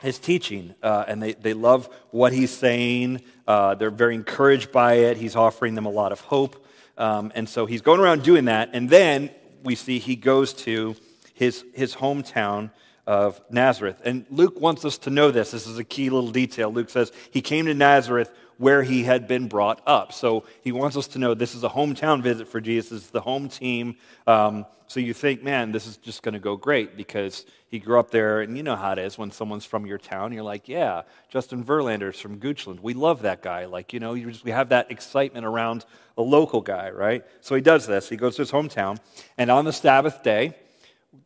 his 0.00 0.18
teaching, 0.18 0.74
uh, 0.82 1.04
and 1.06 1.22
they, 1.22 1.34
they 1.34 1.54
love 1.54 1.88
what 2.10 2.32
he's 2.32 2.50
saying. 2.50 3.20
Uh, 3.46 3.74
they're 3.74 3.90
very 3.90 4.14
encouraged 4.14 4.72
by 4.72 4.94
it. 4.94 5.16
He's 5.16 5.36
offering 5.36 5.74
them 5.74 5.86
a 5.86 5.90
lot 5.90 6.12
of 6.12 6.20
hope. 6.20 6.64
Um, 6.96 7.32
and 7.34 7.48
so 7.48 7.66
he's 7.66 7.82
going 7.82 8.00
around 8.00 8.22
doing 8.22 8.46
that. 8.46 8.70
And 8.72 8.88
then 8.88 9.30
we 9.62 9.74
see 9.74 9.98
he 9.98 10.16
goes 10.16 10.54
to 10.54 10.94
his, 11.34 11.64
his 11.74 11.94
hometown 11.94 12.70
of 13.06 13.40
Nazareth. 13.50 14.00
And 14.04 14.24
Luke 14.30 14.60
wants 14.60 14.84
us 14.84 14.98
to 14.98 15.10
know 15.10 15.30
this. 15.30 15.50
This 15.50 15.66
is 15.66 15.78
a 15.78 15.84
key 15.84 16.10
little 16.10 16.30
detail. 16.30 16.72
Luke 16.72 16.90
says 16.90 17.12
he 17.30 17.42
came 17.42 17.66
to 17.66 17.74
Nazareth 17.74 18.30
where 18.58 18.82
he 18.82 19.04
had 19.04 19.26
been 19.26 19.48
brought 19.48 19.82
up. 19.86 20.12
So 20.12 20.44
he 20.62 20.72
wants 20.72 20.96
us 20.96 21.06
to 21.08 21.18
know 21.18 21.34
this 21.34 21.54
is 21.54 21.64
a 21.64 21.68
hometown 21.68 22.22
visit 22.22 22.48
for 22.48 22.60
Jesus. 22.60 23.08
The 23.08 23.20
home 23.20 23.48
team. 23.48 23.96
Um, 24.26 24.66
so 24.86 25.00
you 25.00 25.14
think, 25.14 25.42
man, 25.42 25.72
this 25.72 25.86
is 25.86 25.96
just 25.96 26.22
going 26.22 26.34
to 26.34 26.40
go 26.40 26.56
great 26.56 26.96
because 26.96 27.46
he 27.68 27.78
grew 27.78 27.98
up 27.98 28.10
there, 28.10 28.42
and 28.42 28.54
you 28.54 28.62
know 28.62 28.76
how 28.76 28.92
it 28.92 28.98
is 28.98 29.16
when 29.16 29.30
someone's 29.30 29.64
from 29.64 29.86
your 29.86 29.96
town. 29.96 30.32
You're 30.32 30.42
like, 30.42 30.68
yeah, 30.68 31.02
Justin 31.30 31.64
Verlander's 31.64 32.20
from 32.20 32.38
Goochland. 32.38 32.80
We 32.80 32.92
love 32.92 33.22
that 33.22 33.40
guy. 33.40 33.64
Like, 33.64 33.94
you 33.94 34.00
know, 34.00 34.12
you 34.12 34.30
just, 34.30 34.44
we 34.44 34.50
have 34.50 34.68
that 34.68 34.90
excitement 34.90 35.46
around 35.46 35.86
a 36.18 36.22
local 36.22 36.60
guy, 36.60 36.90
right? 36.90 37.24
So 37.40 37.54
he 37.54 37.62
does 37.62 37.86
this. 37.86 38.10
He 38.10 38.16
goes 38.16 38.36
to 38.36 38.42
his 38.42 38.52
hometown, 38.52 38.98
and 39.38 39.50
on 39.50 39.64
the 39.64 39.72
Sabbath 39.72 40.22
day, 40.22 40.54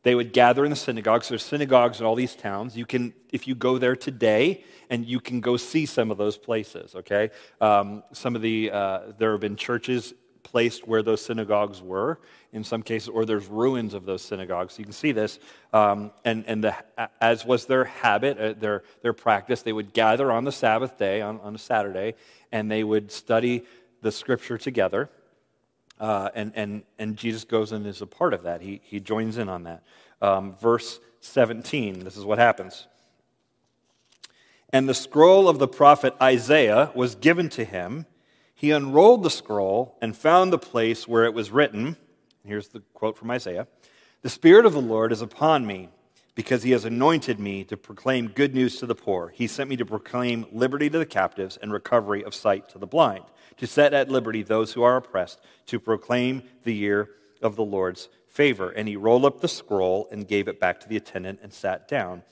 they 0.02 0.14
would 0.14 0.32
gather 0.32 0.64
in 0.64 0.70
the 0.70 0.76
synagogues. 0.76 1.28
There's 1.28 1.44
synagogues 1.44 2.00
in 2.00 2.06
all 2.06 2.14
these 2.14 2.34
towns. 2.34 2.76
You 2.76 2.86
can, 2.86 3.14
if 3.32 3.46
you 3.46 3.54
go 3.54 3.78
there 3.78 3.96
today, 3.96 4.64
and 4.90 5.04
you 5.04 5.20
can 5.20 5.40
go 5.40 5.56
see 5.56 5.86
some 5.86 6.10
of 6.10 6.18
those 6.18 6.36
places. 6.36 6.94
Okay, 6.94 7.30
um, 7.60 8.02
some 8.12 8.36
of 8.36 8.42
the 8.42 8.70
uh, 8.70 9.00
there 9.18 9.32
have 9.32 9.40
been 9.40 9.56
churches 9.56 10.14
placed 10.42 10.86
where 10.86 11.02
those 11.02 11.20
synagogues 11.24 11.82
were 11.82 12.20
in 12.52 12.62
some 12.62 12.80
cases, 12.82 13.08
or 13.08 13.24
there's 13.24 13.46
ruins 13.48 13.94
of 13.94 14.06
those 14.06 14.22
synagogues. 14.22 14.78
You 14.78 14.84
can 14.84 14.92
see 14.92 15.12
this, 15.12 15.38
um, 15.72 16.12
and 16.24 16.44
and 16.46 16.64
the, 16.64 16.74
as 17.20 17.44
was 17.44 17.66
their 17.66 17.84
habit, 17.84 18.38
uh, 18.38 18.54
their 18.58 18.82
their 19.02 19.12
practice, 19.12 19.62
they 19.62 19.72
would 19.72 19.92
gather 19.92 20.30
on 20.30 20.44
the 20.44 20.52
Sabbath 20.52 20.96
day 20.98 21.20
on, 21.20 21.40
on 21.40 21.54
a 21.54 21.58
Saturday, 21.58 22.14
and 22.52 22.70
they 22.70 22.84
would 22.84 23.10
study 23.10 23.64
the 24.02 24.12
Scripture 24.12 24.58
together. 24.58 25.10
Uh, 25.98 26.28
and, 26.34 26.52
and, 26.54 26.82
and 26.98 27.16
Jesus 27.16 27.44
goes 27.44 27.72
and 27.72 27.86
is 27.86 28.02
a 28.02 28.06
part 28.06 28.34
of 28.34 28.42
that. 28.42 28.60
He, 28.60 28.80
he 28.84 29.00
joins 29.00 29.38
in 29.38 29.48
on 29.48 29.64
that. 29.64 29.82
Um, 30.20 30.54
verse 30.54 31.00
17, 31.20 32.04
this 32.04 32.16
is 32.16 32.24
what 32.24 32.38
happens. 32.38 32.86
And 34.70 34.88
the 34.88 34.94
scroll 34.94 35.48
of 35.48 35.58
the 35.58 35.68
prophet 35.68 36.14
Isaiah 36.20 36.90
was 36.94 37.14
given 37.14 37.48
to 37.50 37.64
him. 37.64 38.06
He 38.54 38.70
unrolled 38.70 39.22
the 39.22 39.30
scroll 39.30 39.96
and 40.02 40.16
found 40.16 40.52
the 40.52 40.58
place 40.58 41.06
where 41.06 41.24
it 41.24 41.34
was 41.34 41.50
written. 41.50 41.96
Here's 42.44 42.68
the 42.68 42.80
quote 42.92 43.16
from 43.16 43.30
Isaiah 43.30 43.66
The 44.22 44.28
Spirit 44.28 44.66
of 44.66 44.72
the 44.72 44.80
Lord 44.80 45.12
is 45.12 45.22
upon 45.22 45.66
me, 45.66 45.88
because 46.34 46.62
he 46.62 46.72
has 46.72 46.84
anointed 46.84 47.40
me 47.40 47.64
to 47.64 47.76
proclaim 47.76 48.28
good 48.28 48.54
news 48.54 48.78
to 48.78 48.86
the 48.86 48.94
poor. 48.94 49.32
He 49.34 49.46
sent 49.46 49.70
me 49.70 49.76
to 49.76 49.86
proclaim 49.86 50.46
liberty 50.52 50.90
to 50.90 50.98
the 50.98 51.06
captives 51.06 51.56
and 51.56 51.72
recovery 51.72 52.22
of 52.22 52.34
sight 52.34 52.68
to 52.70 52.78
the 52.78 52.86
blind 52.86 53.24
to 53.56 53.66
set 53.66 53.94
at 53.94 54.10
liberty 54.10 54.42
those 54.42 54.72
who 54.72 54.82
are 54.82 54.96
oppressed, 54.96 55.40
to 55.66 55.80
proclaim 55.80 56.42
the 56.64 56.74
year 56.74 57.10
of 57.42 57.56
the 57.56 57.64
Lord's 57.64 58.08
favor. 58.28 58.70
And 58.70 58.88
he 58.88 58.96
rolled 58.96 59.24
up 59.24 59.40
the 59.40 59.48
scroll 59.48 60.08
and 60.10 60.28
gave 60.28 60.48
it 60.48 60.60
back 60.60 60.80
to 60.80 60.88
the 60.88 60.96
attendant 60.96 61.40
and 61.42 61.52
sat 61.52 61.88
down. 61.88 62.22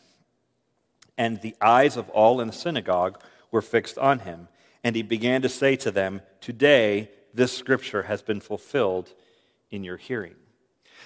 And 1.16 1.40
the 1.40 1.54
eyes 1.60 1.96
of 1.96 2.08
all 2.10 2.40
in 2.40 2.48
the 2.48 2.52
synagogue 2.52 3.22
were 3.50 3.62
fixed 3.62 3.98
on 3.98 4.20
him. 4.20 4.48
And 4.82 4.96
he 4.96 5.02
began 5.02 5.42
to 5.42 5.48
say 5.48 5.76
to 5.76 5.90
them, 5.90 6.20
Today 6.40 7.10
this 7.32 7.56
scripture 7.56 8.02
has 8.02 8.22
been 8.22 8.40
fulfilled 8.40 9.12
in 9.70 9.82
your 9.82 9.96
hearing. 9.96 10.34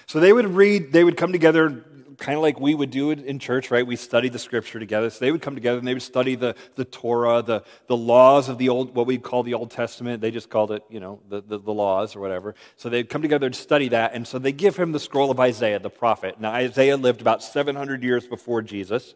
So 0.05 0.19
they 0.19 0.33
would 0.33 0.47
read, 0.47 0.91
they 0.91 1.03
would 1.03 1.17
come 1.17 1.31
together 1.31 1.83
kind 2.19 2.35
of 2.35 2.41
like 2.41 2.59
we 2.59 2.75
would 2.75 2.91
do 2.91 3.11
it 3.11 3.19
in 3.19 3.39
church, 3.39 3.71
right? 3.71 3.85
We 3.85 3.95
studied 3.95 4.33
the 4.33 4.39
scripture 4.39 4.79
together. 4.79 5.09
So 5.09 5.19
they 5.19 5.31
would 5.31 5.41
come 5.41 5.55
together 5.55 5.79
and 5.79 5.87
they 5.87 5.93
would 5.93 6.03
study 6.03 6.35
the, 6.35 6.55
the 6.75 6.85
Torah, 6.85 7.41
the, 7.41 7.63
the 7.87 7.97
laws 7.97 8.49
of 8.49 8.57
the 8.57 8.69
old, 8.69 8.93
what 8.93 9.07
we 9.07 9.17
call 9.17 9.43
the 9.43 9.53
Old 9.53 9.71
Testament. 9.71 10.21
They 10.21 10.31
just 10.31 10.49
called 10.49 10.71
it, 10.71 10.83
you 10.89 10.99
know, 10.99 11.19
the, 11.29 11.41
the, 11.41 11.57
the 11.57 11.73
laws 11.73 12.15
or 12.15 12.19
whatever. 12.19 12.55
So 12.75 12.89
they'd 12.89 13.09
come 13.09 13.21
together 13.21 13.47
and 13.47 13.55
study 13.55 13.87
that. 13.89 14.13
And 14.13 14.27
so 14.27 14.37
they 14.37 14.51
give 14.51 14.75
him 14.75 14.91
the 14.91 14.99
scroll 14.99 15.31
of 15.31 15.39
Isaiah, 15.39 15.79
the 15.79 15.89
prophet. 15.89 16.39
Now, 16.39 16.51
Isaiah 16.51 16.97
lived 16.97 17.21
about 17.21 17.41
700 17.41 18.03
years 18.03 18.27
before 18.27 18.61
Jesus. 18.61 19.15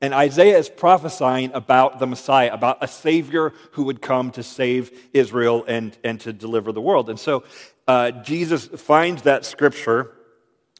And 0.00 0.12
Isaiah 0.12 0.58
is 0.58 0.68
prophesying 0.68 1.52
about 1.54 1.98
the 1.98 2.06
Messiah, 2.06 2.52
about 2.52 2.78
a 2.82 2.88
Savior 2.88 3.52
who 3.72 3.84
would 3.84 4.02
come 4.02 4.32
to 4.32 4.42
save 4.42 4.90
Israel 5.14 5.64
and, 5.66 5.96
and 6.04 6.20
to 6.22 6.32
deliver 6.32 6.72
the 6.72 6.80
world. 6.80 7.08
And 7.08 7.18
so 7.18 7.44
uh, 7.86 8.10
Jesus 8.10 8.66
finds 8.66 9.22
that 9.22 9.44
scripture 9.44 10.10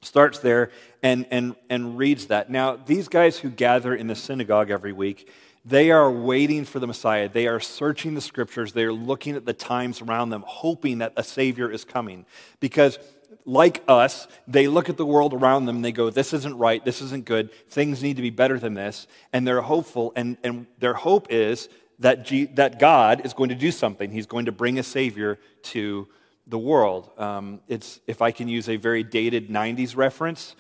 starts 0.04 0.38
there 0.38 0.70
and, 1.02 1.26
and, 1.30 1.56
and 1.68 1.99
reads 1.99 2.26
that. 2.26 2.50
Now, 2.50 2.76
these 2.76 3.08
guys 3.08 3.38
who 3.38 3.50
gather 3.50 3.94
in 3.94 4.06
the 4.06 4.14
synagogue 4.14 4.70
every 4.70 4.92
week, 4.92 5.28
they 5.64 5.90
are 5.90 6.11
waiting 6.11 6.64
for 6.64 6.78
the 6.78 6.87
Messiah. 6.87 7.28
They 7.28 7.46
are 7.46 7.61
searching 7.61 8.14
the 8.14 8.20
scriptures. 8.20 8.73
They 8.73 8.84
are 8.84 8.92
looking 8.92 9.34
at 9.34 9.46
the 9.46 9.54
times 9.54 10.02
around 10.02 10.30
them, 10.30 10.44
hoping 10.46 10.99
that 10.99 11.14
a 11.16 11.25
Savior 11.25 11.70
is 11.70 11.84
coming. 11.84 12.26
Because, 12.61 12.99
like 13.46 13.82
us, 13.88 14.28
they 14.46 14.68
look 14.68 14.88
at 14.88 14.99
the 14.99 15.06
world 15.06 15.32
around 15.32 15.64
them 15.64 15.76
and 15.76 15.84
they 15.84 15.92
go, 15.92 16.11
This 16.11 16.34
isn't 16.34 16.58
right. 16.58 16.84
This 16.84 17.00
isn't 17.00 17.25
good. 17.25 17.50
Things 17.70 18.02
need 18.02 18.16
to 18.16 18.23
be 18.23 18.30
better 18.30 18.58
than 18.58 18.75
this. 18.75 19.06
And 19.32 19.46
they're 19.46 19.62
hopeful. 19.62 20.12
And, 20.16 20.37
and 20.44 20.66
their 20.78 20.94
hope 20.94 21.28
is 21.30 21.70
that, 21.99 22.25
G, 22.26 22.44
that 22.44 22.78
God 22.78 23.25
is 23.25 23.32
going 23.32 23.49
to 23.49 23.54
do 23.54 23.70
something. 23.70 24.11
He's 24.11 24.26
going 24.26 24.44
to 24.44 24.52
bring 24.52 24.78
a 24.78 24.82
Savior 24.82 25.38
to 25.62 26.08
the 26.46 26.58
world. 26.58 27.10
Um, 27.18 27.60
it's, 27.68 28.00
if 28.06 28.20
I 28.22 28.30
can 28.30 28.48
use 28.48 28.68
a 28.68 28.76
very 28.76 29.02
dated 29.02 29.48
90s 29.48 29.96
reference, 29.96 30.56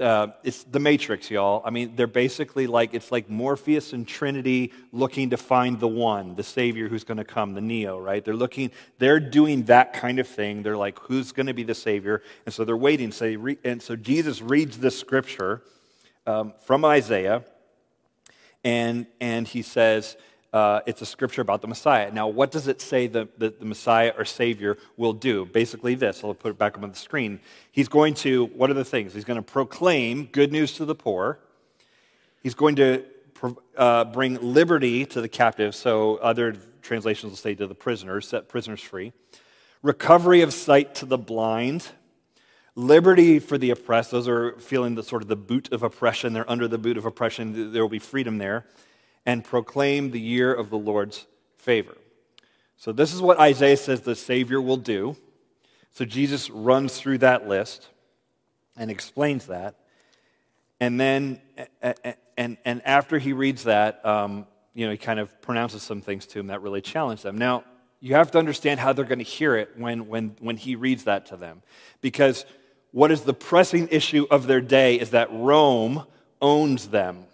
uh, 0.00 0.28
it's 0.42 0.64
the 0.64 0.78
Matrix, 0.78 1.30
y'all. 1.30 1.62
I 1.64 1.70
mean, 1.70 1.96
they're 1.96 2.06
basically 2.06 2.66
like 2.66 2.92
it's 2.92 3.10
like 3.10 3.30
Morpheus 3.30 3.92
and 3.92 4.06
Trinity 4.06 4.72
looking 4.92 5.30
to 5.30 5.36
find 5.36 5.80
the 5.80 5.88
one, 5.88 6.34
the 6.34 6.42
Savior 6.42 6.88
who's 6.88 7.04
going 7.04 7.16
to 7.16 7.24
come, 7.24 7.54
the 7.54 7.60
Neo, 7.60 7.98
right? 7.98 8.24
They're 8.24 8.34
looking, 8.34 8.70
they're 8.98 9.20
doing 9.20 9.64
that 9.64 9.94
kind 9.94 10.18
of 10.18 10.28
thing. 10.28 10.62
They're 10.62 10.76
like, 10.76 10.98
who's 10.98 11.32
going 11.32 11.46
to 11.46 11.54
be 11.54 11.62
the 11.62 11.74
Savior? 11.74 12.22
And 12.44 12.54
so 12.54 12.64
they're 12.64 12.76
waiting. 12.76 13.10
So 13.10 13.26
re- 13.26 13.58
and 13.64 13.80
so 13.80 13.96
Jesus 13.96 14.42
reads 14.42 14.78
this 14.78 14.98
scripture 14.98 15.62
um, 16.26 16.52
from 16.64 16.84
Isaiah, 16.84 17.44
and 18.64 19.06
and 19.20 19.48
he 19.48 19.62
says, 19.62 20.16
uh, 20.52 20.80
it's 20.86 21.02
a 21.02 21.06
scripture 21.06 21.42
about 21.42 21.60
the 21.60 21.66
Messiah. 21.66 22.10
Now, 22.10 22.28
what 22.28 22.50
does 22.50 22.68
it 22.68 22.80
say 22.80 23.06
that 23.08 23.38
the, 23.38 23.50
the, 23.50 23.64
Messiah 23.64 24.12
or 24.16 24.24
Savior 24.24 24.78
will 24.96 25.12
do? 25.12 25.44
Basically, 25.44 25.94
this. 25.94 26.22
I'll 26.22 26.34
put 26.34 26.50
it 26.50 26.58
back 26.58 26.76
up 26.76 26.82
on 26.82 26.90
the 26.90 26.96
screen. 26.96 27.40
He's 27.70 27.88
going 27.88 28.14
to, 28.14 28.46
what 28.46 28.70
are 28.70 28.74
the 28.74 28.84
things? 28.84 29.12
He's 29.12 29.24
going 29.24 29.38
to 29.38 29.42
proclaim 29.42 30.26
good 30.26 30.52
news 30.52 30.72
to 30.74 30.84
the 30.84 30.94
poor. 30.94 31.40
He's 32.42 32.54
going 32.54 32.76
to 32.76 33.04
uh, 33.76 34.04
bring 34.04 34.38
liberty 34.40 35.04
to 35.06 35.20
the 35.20 35.28
captives. 35.28 35.76
So, 35.76 36.16
other 36.16 36.54
translations 36.80 37.30
will 37.30 37.36
say 37.36 37.54
to 37.54 37.66
the 37.66 37.74
prisoners, 37.74 38.28
set 38.28 38.48
prisoners 38.48 38.80
free. 38.80 39.12
Recovery 39.82 40.40
of 40.40 40.52
sight 40.54 40.94
to 40.96 41.06
the 41.06 41.18
blind. 41.18 41.88
Liberty 42.76 43.40
for 43.40 43.58
the 43.58 43.70
oppressed. 43.70 44.10
Those 44.10 44.28
are 44.28 44.52
feeling 44.58 44.94
the 44.94 45.02
sort 45.02 45.22
of 45.22 45.28
the 45.28 45.36
boot 45.36 45.72
of 45.72 45.82
oppression. 45.82 46.32
They're 46.32 46.50
under 46.50 46.68
the 46.68 46.78
boot 46.78 46.96
of 46.96 47.04
oppression. 47.04 47.72
There 47.72 47.82
will 47.82 47.88
be 47.88 47.98
freedom 47.98 48.38
there 48.38 48.64
and 49.26 49.44
proclaim 49.44 50.12
the 50.12 50.20
year 50.20 50.54
of 50.54 50.70
the 50.70 50.78
Lord's 50.78 51.26
favor. 51.58 51.96
So, 52.78 52.92
this 52.92 53.12
is 53.12 53.20
what 53.20 53.38
Isaiah 53.40 53.76
says 53.76 54.02
the 54.02 54.14
Savior 54.14 54.62
will 54.62 54.76
do. 54.76 55.16
So, 55.92 56.04
Jesus 56.04 56.48
runs 56.48 56.96
through 56.98 57.18
that 57.18 57.48
list 57.48 57.88
and 58.76 58.90
explains 58.90 59.46
that. 59.46 59.74
And 60.78 61.00
then, 61.00 61.40
and, 62.36 62.58
and 62.64 62.82
after 62.84 63.18
he 63.18 63.32
reads 63.32 63.64
that, 63.64 64.04
um, 64.04 64.46
you 64.74 64.84
know, 64.84 64.92
he 64.92 64.98
kind 64.98 65.18
of 65.18 65.40
pronounces 65.40 65.82
some 65.82 66.02
things 66.02 66.26
to 66.26 66.38
him 66.38 66.48
that 66.48 66.60
really 66.60 66.82
challenge 66.82 67.22
them. 67.22 67.38
Now, 67.38 67.64
you 68.00 68.14
have 68.14 68.30
to 68.32 68.38
understand 68.38 68.78
how 68.78 68.92
they're 68.92 69.06
going 69.06 69.20
to 69.20 69.24
hear 69.24 69.56
it 69.56 69.70
when, 69.76 70.06
when, 70.06 70.36
when 70.40 70.58
he 70.58 70.76
reads 70.76 71.04
that 71.04 71.26
to 71.26 71.36
them. 71.36 71.62
Because 72.02 72.44
what 72.92 73.10
is 73.10 73.22
the 73.22 73.32
pressing 73.32 73.88
issue 73.88 74.26
of 74.30 74.46
their 74.46 74.60
day 74.60 74.96
is 74.96 75.10
that 75.10 75.32
Rome 75.32 76.04
owns 76.42 76.88
them. 76.88 77.24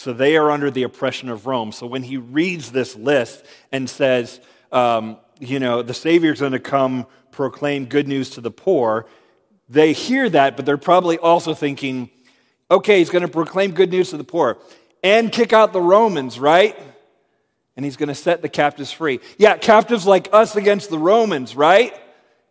So 0.00 0.14
they 0.14 0.38
are 0.38 0.50
under 0.50 0.70
the 0.70 0.84
oppression 0.84 1.28
of 1.28 1.44
Rome. 1.44 1.72
So 1.72 1.86
when 1.86 2.02
he 2.02 2.16
reads 2.16 2.72
this 2.72 2.96
list 2.96 3.44
and 3.70 3.88
says, 3.88 4.40
um, 4.72 5.18
you 5.38 5.60
know, 5.60 5.82
the 5.82 5.92
Savior's 5.92 6.40
going 6.40 6.52
to 6.52 6.58
come 6.58 7.04
proclaim 7.32 7.84
good 7.84 8.08
news 8.08 8.30
to 8.30 8.40
the 8.40 8.50
poor, 8.50 9.04
they 9.68 9.92
hear 9.92 10.30
that, 10.30 10.56
but 10.56 10.64
they're 10.64 10.78
probably 10.78 11.18
also 11.18 11.52
thinking, 11.52 12.08
okay, 12.70 13.00
he's 13.00 13.10
going 13.10 13.26
to 13.26 13.28
proclaim 13.28 13.72
good 13.72 13.90
news 13.90 14.08
to 14.08 14.16
the 14.16 14.24
poor 14.24 14.56
and 15.04 15.30
kick 15.30 15.52
out 15.52 15.74
the 15.74 15.82
Romans, 15.82 16.40
right? 16.40 16.78
And 17.76 17.84
he's 17.84 17.98
going 17.98 18.08
to 18.08 18.14
set 18.14 18.40
the 18.40 18.48
captives 18.48 18.90
free. 18.90 19.20
Yeah, 19.36 19.58
captives 19.58 20.06
like 20.06 20.30
us 20.32 20.56
against 20.56 20.88
the 20.88 20.98
Romans, 20.98 21.54
right? 21.54 21.92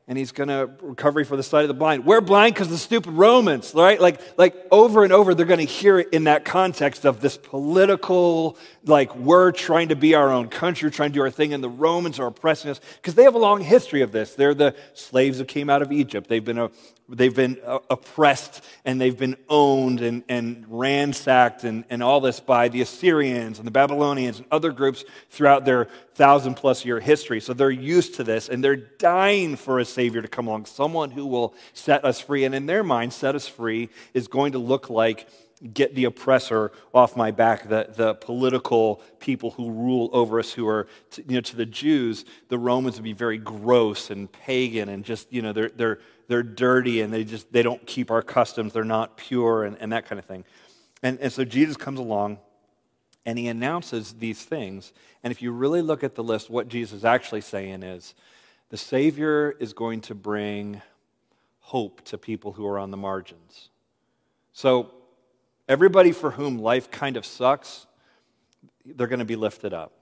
And 0.09 0.17
he's 0.17 0.31
going 0.31 0.49
to 0.49 0.67
recovery 0.81 1.23
for 1.23 1.37
the 1.37 1.43
sight 1.43 1.61
of 1.61 1.67
the 1.67 1.75
blind. 1.75 2.03
We're 2.03 2.19
blind 2.19 2.55
because 2.55 2.65
of 2.65 2.71
the 2.71 2.79
stupid 2.79 3.11
Romans, 3.11 3.73
right? 3.75 4.01
Like, 4.01 4.19
like 4.39 4.55
over 4.71 5.03
and 5.03 5.13
over, 5.13 5.35
they're 5.35 5.45
going 5.45 5.65
to 5.65 5.71
hear 5.71 5.99
it 5.99 6.09
in 6.11 6.23
that 6.23 6.43
context 6.43 7.05
of 7.05 7.21
this 7.21 7.37
political, 7.37 8.57
like 8.85 9.15
we're 9.15 9.51
trying 9.51 9.89
to 9.89 9.95
be 9.95 10.15
our 10.15 10.31
own 10.31 10.49
country, 10.49 10.89
trying 10.89 11.11
to 11.11 11.13
do 11.13 11.21
our 11.21 11.29
thing, 11.29 11.53
and 11.53 11.63
the 11.63 11.69
Romans 11.69 12.19
are 12.19 12.25
oppressing 12.25 12.71
us 12.71 12.81
because 12.95 13.13
they 13.13 13.23
have 13.23 13.35
a 13.35 13.39
long 13.39 13.61
history 13.61 14.01
of 14.01 14.11
this. 14.11 14.33
They're 14.33 14.55
the 14.55 14.75
slaves 14.95 15.37
that 15.37 15.47
came 15.47 15.69
out 15.69 15.83
of 15.83 15.91
Egypt. 15.91 16.27
They've 16.27 16.43
been 16.43 16.57
a, 16.57 16.71
they've 17.09 17.35
been 17.35 17.57
uh, 17.65 17.79
oppressed 17.89 18.63
and 18.85 18.99
they've 18.99 19.17
been 19.17 19.35
owned 19.47 20.01
and, 20.01 20.23
and 20.29 20.65
ransacked 20.67 21.63
and, 21.63 21.83
and 21.89 22.03
all 22.03 22.21
this 22.21 22.39
by 22.39 22.69
the 22.69 22.81
Assyrians 22.81 23.57
and 23.57 23.67
the 23.67 23.71
Babylonians 23.71 24.39
and 24.39 24.47
other 24.51 24.71
groups 24.71 25.03
throughout 25.29 25.65
their 25.65 25.85
thousand 26.13 26.55
plus 26.55 26.85
year 26.85 26.99
history. 26.99 27.39
So 27.39 27.53
they're 27.53 27.71
used 27.71 28.15
to 28.15 28.23
this 28.23 28.49
and 28.49 28.63
they're 28.63 28.75
dying 28.75 29.55
for 29.55 29.79
a 29.79 29.85
Savior 29.85 30.21
to 30.21 30.27
come 30.27 30.47
along, 30.47 30.65
someone 30.65 31.11
who 31.11 31.25
will 31.25 31.53
set 31.73 32.05
us 32.05 32.19
free. 32.19 32.45
And 32.45 32.53
in 32.53 32.65
their 32.65 32.83
mind, 32.83 33.13
set 33.13 33.35
us 33.35 33.47
free 33.47 33.89
is 34.13 34.27
going 34.27 34.53
to 34.53 34.59
look 34.59 34.89
like 34.89 35.27
get 35.73 35.93
the 35.93 36.05
oppressor 36.05 36.71
off 36.93 37.17
my 37.17 37.31
back, 37.31 37.67
the, 37.67 37.89
the 37.93 38.13
political 38.15 39.01
people 39.19 39.51
who 39.51 39.69
rule 39.71 40.09
over 40.13 40.39
us, 40.39 40.53
who 40.53 40.67
are, 40.67 40.87
to, 41.11 41.23
you 41.23 41.35
know, 41.35 41.41
to 41.41 41.55
the 41.55 41.65
Jews, 41.65 42.23
the 42.47 42.57
Romans 42.57 42.95
would 42.95 43.03
be 43.03 43.13
very 43.13 43.37
gross 43.37 44.09
and 44.09 44.31
pagan 44.31 44.87
and 44.87 45.03
just, 45.03 45.31
you 45.33 45.41
know, 45.41 45.51
they're, 45.51 45.69
they're, 45.75 45.99
they're 46.27 46.43
dirty 46.43 47.01
and 47.01 47.13
they 47.13 47.25
just, 47.25 47.51
they 47.51 47.61
don't 47.61 47.85
keep 47.85 48.09
our 48.09 48.21
customs, 48.21 48.71
they're 48.71 48.83
not 48.85 49.17
pure 49.17 49.65
and, 49.65 49.77
and 49.79 49.91
that 49.91 50.05
kind 50.05 50.17
of 50.17 50.25
thing. 50.25 50.45
And, 51.03 51.19
and 51.19 51.31
so 51.31 51.43
Jesus 51.43 51.75
comes 51.75 51.99
along 51.99 52.39
and 53.25 53.37
he 53.37 53.47
announces 53.47 54.13
these 54.13 54.43
things. 54.43 54.93
And 55.23 55.31
if 55.31 55.41
you 55.41 55.51
really 55.51 55.81
look 55.81 56.03
at 56.03 56.15
the 56.15 56.23
list, 56.23 56.49
what 56.49 56.69
Jesus 56.69 56.99
is 56.99 57.05
actually 57.05 57.41
saying 57.41 57.83
is 57.83 58.15
the 58.69 58.77
Savior 58.77 59.55
is 59.59 59.73
going 59.73 60.01
to 60.01 60.15
bring 60.15 60.81
hope 61.59 62.03
to 62.05 62.17
people 62.17 62.53
who 62.53 62.65
are 62.65 62.79
on 62.79 62.91
the 62.91 62.97
margins. 62.97 63.69
So, 64.53 64.91
everybody 65.69 66.11
for 66.11 66.31
whom 66.31 66.57
life 66.57 66.91
kind 66.91 67.15
of 67.15 67.25
sucks, 67.25 67.85
they're 68.83 69.07
going 69.07 69.19
to 69.19 69.25
be 69.25 69.38
lifted 69.38 69.73
up. 69.73 69.93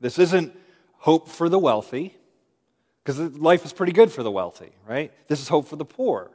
This 0.00 0.18
isn't 0.18 0.56
hope 0.98 1.28
for 1.28 1.48
the 1.48 1.58
wealthy, 1.58 2.14
because 3.02 3.18
life 3.38 3.64
is 3.64 3.72
pretty 3.72 3.92
good 3.92 4.12
for 4.12 4.22
the 4.22 4.30
wealthy, 4.30 4.70
right? 4.86 5.10
This 5.26 5.40
is 5.40 5.48
hope 5.48 5.66
for 5.66 5.76
the 5.76 5.84
poor. 5.84 6.30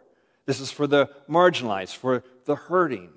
This 0.45 0.59
is 0.59 0.71
for 0.71 0.87
the 0.87 1.09
marginalized, 1.29 1.95
for 1.95 2.23
the 2.45 2.55
hurting. 2.55 3.09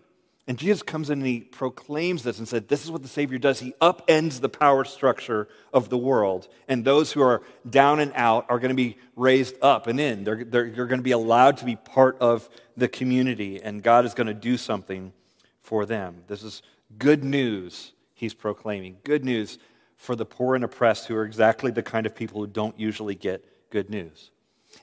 And 0.46 0.58
Jesus 0.58 0.82
comes 0.82 1.08
in 1.08 1.20
and 1.20 1.26
he 1.26 1.40
proclaims 1.40 2.22
this 2.22 2.38
and 2.38 2.46
said, 2.46 2.68
This 2.68 2.84
is 2.84 2.90
what 2.90 3.02
the 3.02 3.08
Savior 3.08 3.38
does. 3.38 3.60
He 3.60 3.72
upends 3.80 4.40
the 4.40 4.50
power 4.50 4.84
structure 4.84 5.48
of 5.72 5.88
the 5.88 5.96
world. 5.96 6.48
And 6.68 6.84
those 6.84 7.12
who 7.12 7.22
are 7.22 7.42
down 7.68 7.98
and 7.98 8.12
out 8.14 8.44
are 8.50 8.58
going 8.58 8.68
to 8.68 8.74
be 8.74 8.98
raised 9.16 9.56
up 9.62 9.86
and 9.86 9.98
in. 9.98 10.24
They're, 10.24 10.44
they're, 10.44 10.70
they're 10.70 10.86
going 10.86 10.98
to 10.98 11.04
be 11.04 11.12
allowed 11.12 11.56
to 11.58 11.64
be 11.64 11.76
part 11.76 12.18
of 12.18 12.48
the 12.76 12.88
community. 12.88 13.62
And 13.62 13.82
God 13.82 14.04
is 14.04 14.12
going 14.12 14.26
to 14.26 14.34
do 14.34 14.58
something 14.58 15.14
for 15.62 15.86
them. 15.86 16.24
This 16.26 16.42
is 16.42 16.62
good 16.98 17.24
news 17.24 17.92
he's 18.12 18.34
proclaiming. 18.34 18.98
Good 19.02 19.24
news 19.24 19.58
for 19.96 20.14
the 20.14 20.26
poor 20.26 20.54
and 20.54 20.64
oppressed, 20.64 21.06
who 21.06 21.16
are 21.16 21.24
exactly 21.24 21.70
the 21.70 21.82
kind 21.82 22.04
of 22.04 22.14
people 22.14 22.40
who 22.40 22.46
don't 22.46 22.78
usually 22.78 23.14
get 23.14 23.70
good 23.70 23.88
news. 23.88 24.30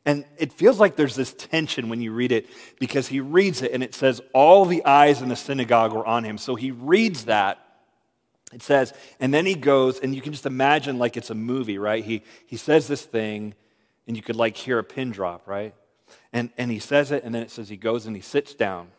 And 0.05 0.25
it 0.37 0.53
feels 0.53 0.79
like 0.79 0.95
there's 0.95 1.15
this 1.15 1.33
tension 1.33 1.89
when 1.89 2.01
you 2.01 2.11
read 2.11 2.31
it 2.31 2.47
because 2.79 3.07
he 3.07 3.19
reads 3.19 3.61
it 3.61 3.71
and 3.71 3.83
it 3.83 3.93
says, 3.93 4.21
All 4.33 4.65
the 4.65 4.83
eyes 4.85 5.21
in 5.21 5.29
the 5.29 5.35
synagogue 5.35 5.93
were 5.93 6.05
on 6.05 6.23
him. 6.23 6.37
So 6.37 6.55
he 6.55 6.71
reads 6.71 7.25
that. 7.25 7.59
It 8.53 8.61
says, 8.61 8.93
and 9.19 9.33
then 9.33 9.45
he 9.45 9.55
goes, 9.55 9.99
and 9.99 10.13
you 10.13 10.21
can 10.21 10.33
just 10.33 10.45
imagine 10.45 10.97
like 10.97 11.15
it's 11.15 11.29
a 11.29 11.35
movie, 11.35 11.77
right? 11.77 12.03
He, 12.03 12.23
he 12.45 12.57
says 12.57 12.87
this 12.87 13.03
thing, 13.03 13.53
and 14.07 14.17
you 14.17 14.23
could 14.23 14.35
like 14.35 14.57
hear 14.57 14.77
a 14.77 14.83
pin 14.83 15.11
drop, 15.11 15.47
right? 15.47 15.73
And, 16.33 16.49
and 16.57 16.69
he 16.69 16.79
says 16.79 17.11
it, 17.11 17.23
and 17.23 17.33
then 17.33 17.43
it 17.43 17.51
says 17.51 17.69
he 17.69 17.77
goes 17.77 18.05
and 18.05 18.15
he 18.15 18.21
sits 18.21 18.53
down. 18.53 18.89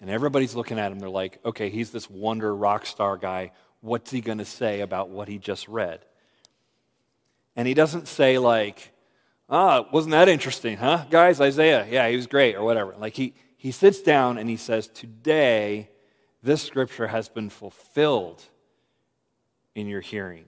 And 0.00 0.10
everybody's 0.10 0.54
looking 0.54 0.78
at 0.78 0.92
him. 0.92 0.98
They're 0.98 1.08
like, 1.08 1.40
okay, 1.44 1.70
he's 1.70 1.90
this 1.90 2.08
wonder 2.08 2.54
rock 2.54 2.86
star 2.86 3.16
guy. 3.16 3.52
What's 3.80 4.10
he 4.10 4.20
going 4.20 4.38
to 4.38 4.44
say 4.44 4.80
about 4.80 5.08
what 5.08 5.26
he 5.26 5.38
just 5.38 5.66
read? 5.68 6.04
And 7.56 7.66
he 7.66 7.74
doesn't 7.74 8.06
say, 8.06 8.38
like, 8.38 8.92
Ah, 9.48 9.86
wasn't 9.92 10.10
that 10.12 10.28
interesting, 10.28 10.76
huh? 10.76 11.04
Guys, 11.08 11.40
Isaiah, 11.40 11.86
yeah, 11.88 12.08
he 12.08 12.16
was 12.16 12.26
great, 12.26 12.56
or 12.56 12.64
whatever. 12.64 12.94
Like 12.98 13.14
he, 13.14 13.34
he 13.56 13.70
sits 13.70 14.00
down 14.00 14.38
and 14.38 14.48
he 14.48 14.56
says, 14.56 14.88
Today, 14.88 15.88
this 16.42 16.62
scripture 16.62 17.06
has 17.06 17.28
been 17.28 17.48
fulfilled 17.48 18.42
in 19.74 19.86
your 19.86 20.00
hearing. 20.00 20.46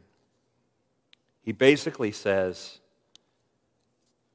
He 1.42 1.52
basically 1.52 2.12
says, 2.12 2.78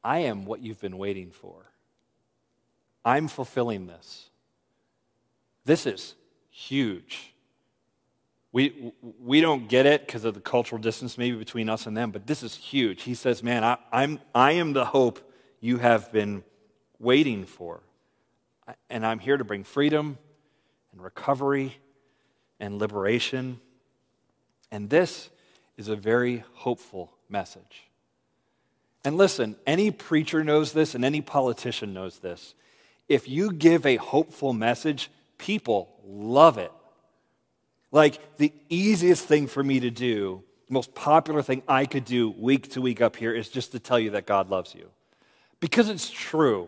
I 0.04 0.20
am 0.20 0.46
what 0.46 0.62
you've 0.62 0.82
been 0.82 0.98
waiting 0.98 1.32
for. 1.32 1.72
I'm 3.06 3.28
fulfilling 3.28 3.88
this. 3.88 4.30
This 5.66 5.86
is 5.86 6.16
huge. 6.50 7.33
We, 8.54 8.94
we 9.20 9.42
don't 9.42 9.68
get 9.68 9.88
it 9.88 10.06
because 10.06 10.24
of 10.24 10.36
the 10.36 10.40
cultural 10.40 10.80
distance 10.80 11.18
maybe 11.18 11.36
between 11.36 11.70
us 11.70 11.88
and 11.88 11.98
them, 11.98 12.12
but 12.12 12.28
this 12.28 12.44
is 12.44 12.56
huge. 12.56 13.02
He 13.02 13.16
says, 13.16 13.42
Man, 13.42 13.64
I, 13.64 13.78
I'm, 13.92 14.20
I 14.34 14.54
am 14.54 14.74
the 14.74 14.86
hope 14.86 15.20
you 15.60 15.80
have 15.80 16.12
been 16.12 16.44
waiting 17.00 17.46
for. 17.46 17.82
And 18.90 19.06
I'm 19.06 19.20
here 19.20 19.38
to 19.38 19.44
bring 19.44 19.64
freedom 19.64 20.20
and 20.92 21.04
recovery 21.04 21.78
and 22.60 22.78
liberation. 22.78 23.60
And 24.72 24.90
this 24.90 25.30
is 25.76 25.88
a 25.88 25.96
very 25.96 26.44
hopeful 26.54 27.12
message. 27.28 27.90
And 29.04 29.18
listen, 29.18 29.56
any 29.66 29.90
preacher 29.90 30.44
knows 30.44 30.74
this 30.74 30.94
and 30.94 31.04
any 31.04 31.22
politician 31.22 31.92
knows 31.94 32.20
this. 32.20 32.54
If 33.10 33.28
you 33.28 33.52
give 33.52 33.86
a 33.86 33.98
hopeful 33.98 34.54
message, 34.54 35.10
people 35.38 35.90
love 36.06 36.58
it. 36.58 36.72
Like 37.94 38.38
the 38.38 38.52
easiest 38.70 39.26
thing 39.26 39.48
for 39.48 39.64
me 39.64 39.80
to 39.80 39.92
do, 39.92 40.44
the 40.68 40.74
most 40.74 40.94
popular 40.96 41.44
thing 41.44 41.62
I 41.68 41.86
could 41.86 42.04
do 42.04 42.32
week 42.32 42.72
to 42.72 42.82
week 42.82 43.00
up 43.02 43.16
here 43.16 43.34
is 43.34 43.48
just 43.48 43.72
to 43.74 43.80
tell 43.80 44.00
you 44.00 44.10
that 44.12 44.26
God 44.26 44.50
loves 44.50 44.74
you. 44.74 44.90
Because 45.60 45.88
it's 45.90 46.10
true. 46.10 46.68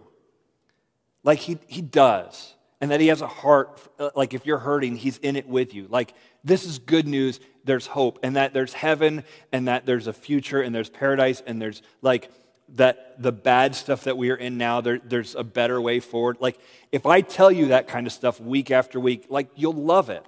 Like 1.23 1.39
he, 1.39 1.57
he 1.67 1.81
does. 1.81 2.53
And 2.79 2.91
that 2.91 3.01
he 3.01 3.07
has 3.07 3.21
a 3.21 3.27
heart, 3.27 3.81
uh, 3.97 4.11
like 4.15 4.35
if 4.35 4.45
you're 4.45 4.59
hurting, 4.59 4.97
he's 4.97 5.17
in 5.17 5.35
it 5.35 5.47
with 5.47 5.73
you. 5.73 5.87
Like 5.89 6.13
this 6.43 6.63
is 6.63 6.77
good 6.77 7.07
news. 7.07 7.39
There's 7.63 7.87
hope, 7.87 8.19
and 8.21 8.35
that 8.35 8.53
there's 8.53 8.73
heaven, 8.73 9.23
and 9.51 9.67
that 9.67 9.87
there's 9.87 10.05
a 10.05 10.13
future, 10.13 10.61
and 10.61 10.75
there's 10.75 10.89
paradise, 10.89 11.41
and 11.47 11.59
there's 11.59 11.81
like 12.03 12.29
that 12.75 13.19
the 13.19 13.31
bad 13.31 13.73
stuff 13.73 14.03
that 14.03 14.17
we 14.17 14.29
are 14.29 14.35
in 14.35 14.59
now, 14.59 14.81
there, 14.81 14.99
there's 15.03 15.33
a 15.33 15.43
better 15.43 15.81
way 15.81 15.99
forward. 15.99 16.37
Like, 16.39 16.59
if 16.91 17.07
I 17.07 17.21
tell 17.21 17.51
you 17.51 17.69
that 17.69 17.87
kind 17.87 18.05
of 18.05 18.13
stuff 18.13 18.39
week 18.39 18.69
after 18.69 18.99
week, 18.99 19.25
like, 19.29 19.49
you'll 19.55 19.73
love 19.73 20.11
it. 20.11 20.23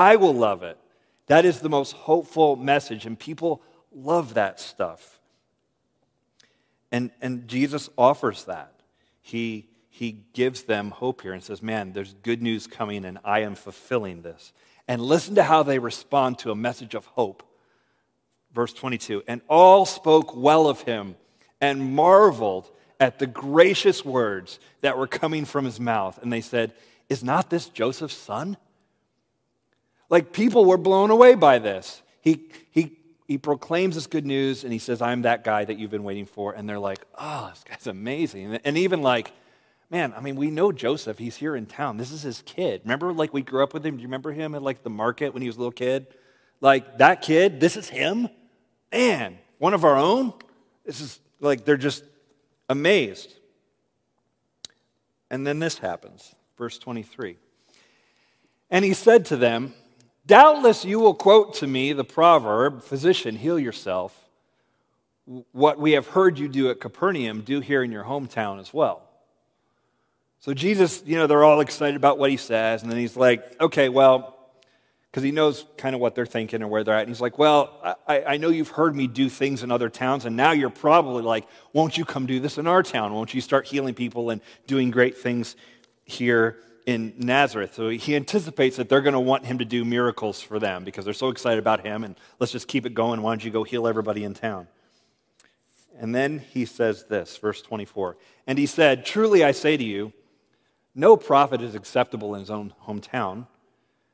I 0.00 0.16
will 0.16 0.32
love 0.32 0.62
it. 0.62 0.78
That 1.26 1.44
is 1.44 1.60
the 1.60 1.68
most 1.68 1.92
hopeful 1.92 2.56
message, 2.56 3.04
and 3.04 3.18
people 3.18 3.62
love 3.92 4.32
that 4.32 4.58
stuff. 4.58 5.20
And, 6.90 7.10
and 7.20 7.46
Jesus 7.46 7.90
offers 7.98 8.44
that. 8.44 8.72
He, 9.20 9.68
he 9.90 10.24
gives 10.32 10.62
them 10.62 10.90
hope 10.90 11.20
here 11.20 11.34
and 11.34 11.42
says, 11.42 11.62
Man, 11.62 11.92
there's 11.92 12.14
good 12.22 12.40
news 12.40 12.66
coming, 12.66 13.04
and 13.04 13.18
I 13.26 13.40
am 13.40 13.54
fulfilling 13.54 14.22
this. 14.22 14.54
And 14.88 15.02
listen 15.02 15.34
to 15.34 15.42
how 15.42 15.62
they 15.62 15.78
respond 15.78 16.38
to 16.38 16.50
a 16.50 16.56
message 16.56 16.94
of 16.94 17.04
hope. 17.04 17.42
Verse 18.54 18.72
22 18.72 19.24
And 19.28 19.42
all 19.50 19.84
spoke 19.84 20.34
well 20.34 20.66
of 20.66 20.80
him 20.80 21.14
and 21.60 21.94
marveled 21.94 22.70
at 22.98 23.18
the 23.18 23.26
gracious 23.26 24.02
words 24.02 24.60
that 24.80 24.96
were 24.96 25.06
coming 25.06 25.44
from 25.44 25.66
his 25.66 25.78
mouth. 25.78 26.18
And 26.22 26.32
they 26.32 26.40
said, 26.40 26.72
Is 27.10 27.22
not 27.22 27.50
this 27.50 27.68
Joseph's 27.68 28.16
son? 28.16 28.56
Like 30.10 30.32
people 30.32 30.66
were 30.66 30.76
blown 30.76 31.10
away 31.10 31.34
by 31.34 31.58
this. 31.58 32.02
He, 32.20 32.50
he, 32.70 32.98
he 33.26 33.38
proclaims 33.38 33.94
this 33.94 34.06
good 34.06 34.26
news 34.26 34.64
and 34.64 34.72
he 34.72 34.78
says, 34.78 35.00
I'm 35.00 35.22
that 35.22 35.44
guy 35.44 35.64
that 35.64 35.78
you've 35.78 35.90
been 35.90 36.04
waiting 36.04 36.26
for. 36.26 36.52
And 36.52 36.68
they're 36.68 36.78
like, 36.78 37.00
Oh, 37.18 37.48
this 37.50 37.64
guy's 37.64 37.86
amazing. 37.86 38.56
And 38.64 38.76
even 38.76 39.00
like, 39.00 39.32
man, 39.88 40.12
I 40.14 40.20
mean, 40.20 40.36
we 40.36 40.50
know 40.50 40.72
Joseph. 40.72 41.18
He's 41.18 41.36
here 41.36 41.56
in 41.56 41.64
town. 41.64 41.96
This 41.96 42.12
is 42.12 42.22
his 42.22 42.42
kid. 42.42 42.82
Remember, 42.84 43.12
like, 43.12 43.32
we 43.32 43.42
grew 43.42 43.62
up 43.62 43.74
with 43.74 43.84
him? 43.84 43.96
Do 43.96 44.02
you 44.02 44.06
remember 44.06 44.30
him 44.30 44.54
at, 44.54 44.62
like, 44.62 44.84
the 44.84 44.90
market 44.90 45.34
when 45.34 45.42
he 45.42 45.48
was 45.48 45.56
a 45.56 45.58
little 45.58 45.72
kid? 45.72 46.06
Like, 46.60 46.98
that 46.98 47.22
kid, 47.22 47.58
this 47.58 47.76
is 47.76 47.88
him? 47.88 48.28
Man, 48.92 49.38
one 49.58 49.74
of 49.74 49.84
our 49.84 49.96
own? 49.96 50.32
This 50.84 51.00
is 51.00 51.20
like 51.40 51.64
they're 51.64 51.76
just 51.76 52.04
amazed. 52.68 53.32
And 55.30 55.46
then 55.46 55.58
this 55.58 55.78
happens, 55.78 56.34
verse 56.58 56.78
23. 56.78 57.36
And 58.70 58.84
he 58.84 58.94
said 58.94 59.26
to 59.26 59.36
them, 59.36 59.74
Doubtless 60.26 60.84
you 60.84 61.00
will 61.00 61.14
quote 61.14 61.54
to 61.54 61.66
me 61.66 61.92
the 61.92 62.04
proverb, 62.04 62.82
Physician, 62.82 63.36
heal 63.36 63.58
yourself. 63.58 64.16
What 65.52 65.78
we 65.78 65.92
have 65.92 66.08
heard 66.08 66.38
you 66.38 66.48
do 66.48 66.70
at 66.70 66.80
Capernaum, 66.80 67.42
do 67.42 67.60
here 67.60 67.82
in 67.82 67.92
your 67.92 68.04
hometown 68.04 68.60
as 68.60 68.74
well. 68.74 69.02
So 70.40 70.54
Jesus, 70.54 71.02
you 71.06 71.16
know, 71.16 71.26
they're 71.26 71.44
all 71.44 71.60
excited 71.60 71.96
about 71.96 72.18
what 72.18 72.30
he 72.30 72.36
says, 72.36 72.82
and 72.82 72.90
then 72.90 72.98
he's 72.98 73.16
like, 73.16 73.60
Okay, 73.60 73.88
well, 73.88 74.36
because 75.10 75.22
he 75.22 75.32
knows 75.32 75.66
kind 75.76 75.94
of 75.94 76.00
what 76.00 76.14
they're 76.14 76.24
thinking 76.24 76.62
and 76.62 76.70
where 76.70 76.84
they're 76.84 76.94
at. 76.94 77.00
And 77.00 77.08
he's 77.08 77.20
like, 77.20 77.38
Well, 77.38 77.98
I, 78.06 78.22
I, 78.22 78.36
know 78.36 78.48
you've 78.48 78.68
heard 78.68 78.94
me 78.94 79.06
do 79.06 79.28
things 79.28 79.62
in 79.62 79.70
other 79.70 79.88
towns, 79.88 80.24
and 80.24 80.36
now 80.36 80.52
you're 80.52 80.70
probably 80.70 81.22
like, 81.22 81.46
Won't 81.72 81.98
you 81.98 82.04
come 82.04 82.26
do 82.26 82.40
this 82.40 82.58
in 82.58 82.66
our 82.66 82.82
town? 82.82 83.12
Won't 83.12 83.34
you 83.34 83.40
start 83.40 83.66
healing 83.66 83.94
people 83.94 84.30
and 84.30 84.40
doing 84.66 84.90
great 84.90 85.18
things 85.18 85.56
here 86.04 86.58
in 86.86 87.14
Nazareth? 87.18 87.74
So 87.74 87.88
he 87.88 88.16
anticipates 88.16 88.76
that 88.76 88.88
they're 88.88 89.00
going 89.00 89.14
to 89.14 89.20
want 89.20 89.46
him 89.46 89.58
to 89.58 89.64
do 89.64 89.84
miracles 89.84 90.40
for 90.40 90.58
them 90.58 90.84
because 90.84 91.04
they're 91.04 91.14
so 91.14 91.28
excited 91.28 91.58
about 91.58 91.84
him, 91.84 92.04
and 92.04 92.16
let's 92.38 92.52
just 92.52 92.68
keep 92.68 92.86
it 92.86 92.94
going. 92.94 93.22
Why 93.22 93.32
don't 93.32 93.44
you 93.44 93.50
go 93.50 93.64
heal 93.64 93.86
everybody 93.86 94.24
in 94.24 94.34
town? 94.34 94.68
And 95.98 96.14
then 96.14 96.38
he 96.38 96.64
says 96.64 97.04
this, 97.04 97.36
verse 97.36 97.60
24. 97.62 98.16
And 98.46 98.58
he 98.58 98.66
said, 98.66 99.04
Truly 99.04 99.44
I 99.44 99.52
say 99.52 99.76
to 99.76 99.84
you, 99.84 100.12
no 100.94 101.16
prophet 101.16 101.60
is 101.62 101.74
acceptable 101.74 102.34
in 102.34 102.40
his 102.40 102.50
own 102.50 102.74
hometown. 102.86 103.46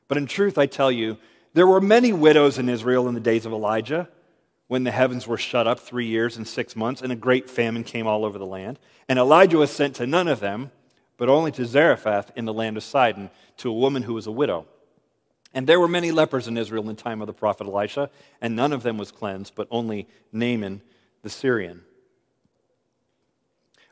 But 0.07 0.17
in 0.17 0.25
truth, 0.25 0.57
I 0.57 0.65
tell 0.65 0.91
you, 0.91 1.17
there 1.53 1.67
were 1.67 1.81
many 1.81 2.13
widows 2.13 2.57
in 2.57 2.69
Israel 2.69 3.07
in 3.07 3.13
the 3.13 3.19
days 3.19 3.45
of 3.45 3.51
Elijah, 3.51 4.09
when 4.67 4.83
the 4.83 4.91
heavens 4.91 5.25
were 5.25 5.37
shut 5.37 5.65
up 5.65 5.79
three 5.79 6.05
years 6.05 6.35
and 6.37 6.47
six 6.47 6.75
months, 6.75 7.01
and 7.01 7.11
a 7.11 7.15
great 7.15 7.49
famine 7.49 7.83
came 7.83 8.05
all 8.05 8.25
over 8.25 8.37
the 8.37 8.45
land. 8.45 8.77
And 9.07 9.17
Elijah 9.17 9.57
was 9.57 9.71
sent 9.71 9.95
to 9.95 10.05
none 10.05 10.27
of 10.27 10.39
them, 10.39 10.71
but 11.17 11.29
only 11.29 11.51
to 11.51 11.65
Zarephath 11.65 12.31
in 12.35 12.45
the 12.45 12.53
land 12.53 12.77
of 12.77 12.83
Sidon, 12.83 13.29
to 13.57 13.69
a 13.69 13.73
woman 13.73 14.03
who 14.03 14.13
was 14.13 14.27
a 14.27 14.31
widow. 14.31 14.65
And 15.53 15.65
there 15.65 15.79
were 15.79 15.87
many 15.87 16.11
lepers 16.11 16.47
in 16.47 16.57
Israel 16.57 16.87
in 16.87 16.95
the 16.95 17.01
time 17.01 17.21
of 17.21 17.27
the 17.27 17.33
prophet 17.33 17.67
Elisha, 17.67 18.09
and 18.41 18.55
none 18.55 18.73
of 18.73 18.83
them 18.83 18.97
was 18.97 19.11
cleansed, 19.11 19.53
but 19.55 19.67
only 19.71 20.07
Naaman 20.31 20.81
the 21.23 21.29
Syrian. 21.29 21.83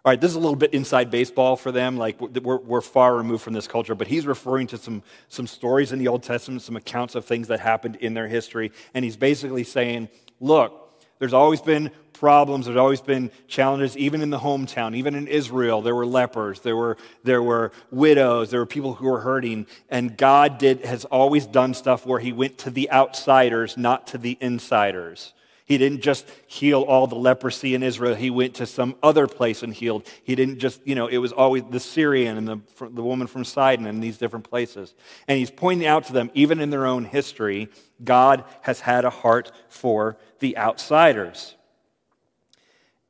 All 0.05 0.11
right, 0.11 0.21
this 0.21 0.29
is 0.29 0.35
a 0.35 0.39
little 0.39 0.55
bit 0.55 0.75
inside 0.75 1.09
baseball 1.09 1.55
for 1.55 1.71
them. 1.71 1.97
Like, 1.97 2.21
we're, 2.21 2.59
we're 2.59 2.81
far 2.81 3.15
removed 3.17 3.41
from 3.41 3.53
this 3.53 3.67
culture, 3.67 3.95
but 3.95 4.05
he's 4.05 4.27
referring 4.27 4.67
to 4.67 4.77
some, 4.77 5.01
some 5.29 5.47
stories 5.47 5.91
in 5.91 5.97
the 5.97 6.07
Old 6.07 6.21
Testament, 6.21 6.61
some 6.61 6.75
accounts 6.75 7.15
of 7.15 7.25
things 7.25 7.47
that 7.47 7.59
happened 7.59 7.95
in 7.95 8.13
their 8.13 8.27
history. 8.27 8.71
And 8.93 9.03
he's 9.03 9.17
basically 9.17 9.63
saying, 9.63 10.09
look, 10.39 11.01
there's 11.17 11.33
always 11.33 11.59
been 11.59 11.89
problems, 12.17 12.65
there's 12.65 12.77
always 12.77 13.01
been 13.01 13.31
challenges, 13.47 13.97
even 13.97 14.21
in 14.21 14.29
the 14.29 14.39
hometown, 14.39 14.95
even 14.95 15.15
in 15.15 15.27
Israel. 15.27 15.81
There 15.81 15.95
were 15.95 16.05
lepers, 16.05 16.61
there 16.61 16.75
were, 16.75 16.97
there 17.23 17.43
were 17.43 17.71
widows, 17.91 18.51
there 18.51 18.59
were 18.59 18.65
people 18.65 18.93
who 18.95 19.05
were 19.05 19.21
hurting. 19.21 19.67
And 19.89 20.17
God 20.17 20.57
did, 20.57 20.85
has 20.85 21.05
always 21.05 21.45
done 21.45 21.73
stuff 21.73 22.05
where 22.05 22.19
he 22.19 22.31
went 22.31 22.57
to 22.59 22.69
the 22.69 22.89
outsiders, 22.91 23.77
not 23.77 24.07
to 24.07 24.17
the 24.17 24.37
insiders. 24.41 25.33
He 25.65 25.79
didn't 25.79 26.01
just 26.01 26.29
heal 26.45 26.83
all 26.83 27.07
the 27.07 27.15
leprosy 27.15 27.73
in 27.73 27.81
Israel. 27.81 28.13
He 28.13 28.29
went 28.29 28.53
to 28.55 28.67
some 28.67 28.95
other 29.01 29.25
place 29.25 29.63
and 29.63 29.73
healed. 29.73 30.07
He 30.23 30.35
didn't 30.35 30.59
just, 30.59 30.79
you 30.85 30.93
know, 30.93 31.07
it 31.07 31.17
was 31.17 31.31
always 31.31 31.63
the 31.71 31.79
Syrian 31.79 32.37
and 32.37 32.47
the, 32.47 32.59
the 32.79 33.01
woman 33.01 33.25
from 33.25 33.43
Sidon 33.43 33.87
and 33.87 34.01
these 34.01 34.19
different 34.19 34.47
places. 34.47 34.93
And 35.27 35.39
he's 35.39 35.49
pointing 35.49 35.87
out 35.87 36.05
to 36.05 36.13
them, 36.13 36.29
even 36.35 36.59
in 36.59 36.69
their 36.69 36.85
own 36.85 37.03
history, 37.03 37.69
God 38.03 38.43
has 38.61 38.81
had 38.81 39.05
a 39.05 39.09
heart 39.09 39.51
for 39.67 40.17
the 40.37 40.55
outsiders. 40.55 41.55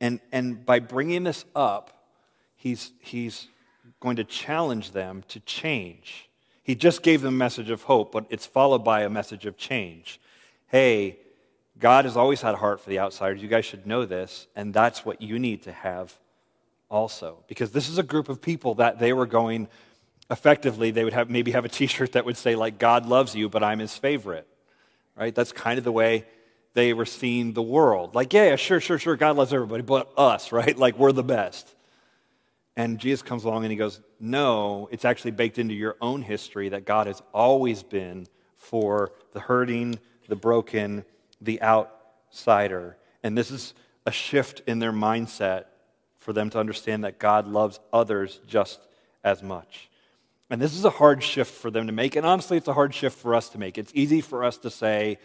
And, 0.00 0.20
and 0.32 0.64
by 0.64 0.78
bringing 0.78 1.24
this 1.24 1.44
up, 1.54 2.04
he's, 2.56 2.92
he's 3.00 3.48
going 4.00 4.16
to 4.16 4.24
challenge 4.24 4.92
them 4.92 5.24
to 5.28 5.40
change. 5.40 6.28
He 6.62 6.74
just 6.74 7.02
gave 7.02 7.22
them 7.22 7.34
a 7.34 7.36
message 7.36 7.70
of 7.70 7.82
hope, 7.82 8.12
but 8.12 8.26
it's 8.28 8.46
followed 8.46 8.84
by 8.84 9.02
a 9.02 9.10
message 9.10 9.46
of 9.46 9.56
change. 9.56 10.20
Hey, 10.66 11.18
God 11.78 12.04
has 12.04 12.16
always 12.16 12.40
had 12.40 12.54
a 12.54 12.56
heart 12.56 12.80
for 12.80 12.90
the 12.90 12.98
outsiders. 12.98 13.42
You 13.42 13.48
guys 13.48 13.64
should 13.64 13.86
know 13.86 14.04
this, 14.04 14.46
and 14.56 14.74
that's 14.74 15.04
what 15.04 15.22
you 15.22 15.38
need 15.38 15.62
to 15.62 15.72
have 15.72 16.18
also. 16.90 17.44
Because 17.48 17.70
this 17.70 17.88
is 17.88 17.98
a 17.98 18.02
group 18.02 18.28
of 18.28 18.40
people 18.40 18.74
that 18.76 18.98
they 18.98 19.12
were 19.12 19.26
going 19.26 19.68
effectively, 20.30 20.90
they 20.90 21.04
would 21.04 21.12
have 21.12 21.30
maybe 21.30 21.52
have 21.52 21.64
a 21.64 21.68
t-shirt 21.68 22.12
that 22.12 22.24
would 22.24 22.36
say 22.36 22.56
like 22.56 22.78
God 22.78 23.06
loves 23.06 23.34
you, 23.34 23.48
but 23.48 23.62
I'm 23.62 23.78
his 23.78 23.96
favorite. 23.96 24.46
Right? 25.16 25.34
That's 25.34 25.52
kind 25.52 25.78
of 25.78 25.84
the 25.84 25.92
way 25.92 26.24
they 26.76 26.92
were 26.92 27.06
seeing 27.06 27.54
the 27.54 27.62
world. 27.62 28.14
Like, 28.14 28.34
yeah, 28.34 28.50
yeah, 28.50 28.56
sure, 28.56 28.80
sure, 28.80 28.98
sure, 28.98 29.16
God 29.16 29.34
loves 29.34 29.50
everybody, 29.54 29.82
but 29.82 30.12
us, 30.18 30.52
right? 30.52 30.76
Like 30.76 30.98
we're 30.98 31.10
the 31.10 31.24
best. 31.24 31.74
And 32.76 32.98
Jesus 32.98 33.22
comes 33.22 33.44
along 33.44 33.64
and 33.64 33.70
he 33.72 33.78
goes, 33.78 33.98
No, 34.20 34.86
it's 34.92 35.06
actually 35.06 35.30
baked 35.30 35.58
into 35.58 35.72
your 35.72 35.96
own 36.02 36.20
history 36.20 36.68
that 36.68 36.84
God 36.84 37.06
has 37.06 37.22
always 37.32 37.82
been 37.82 38.26
for 38.56 39.12
the 39.32 39.40
hurting, 39.40 39.98
the 40.28 40.36
broken, 40.36 41.06
the 41.40 41.62
outsider. 41.62 42.98
And 43.22 43.36
this 43.36 43.50
is 43.50 43.72
a 44.04 44.12
shift 44.12 44.60
in 44.66 44.78
their 44.78 44.92
mindset 44.92 45.64
for 46.18 46.34
them 46.34 46.50
to 46.50 46.58
understand 46.58 47.04
that 47.04 47.18
God 47.18 47.48
loves 47.48 47.80
others 47.90 48.38
just 48.46 48.80
as 49.24 49.42
much. 49.42 49.88
And 50.50 50.60
this 50.60 50.74
is 50.74 50.84
a 50.84 50.90
hard 50.90 51.22
shift 51.22 51.54
for 51.54 51.70
them 51.70 51.86
to 51.86 51.92
make. 51.92 52.16
And 52.16 52.26
honestly, 52.26 52.58
it's 52.58 52.68
a 52.68 52.74
hard 52.74 52.94
shift 52.94 53.18
for 53.18 53.34
us 53.34 53.48
to 53.50 53.58
make. 53.58 53.78
It's 53.78 53.92
easy 53.94 54.20
for 54.20 54.44
us 54.44 54.58
to 54.58 54.70
say, 54.70 55.18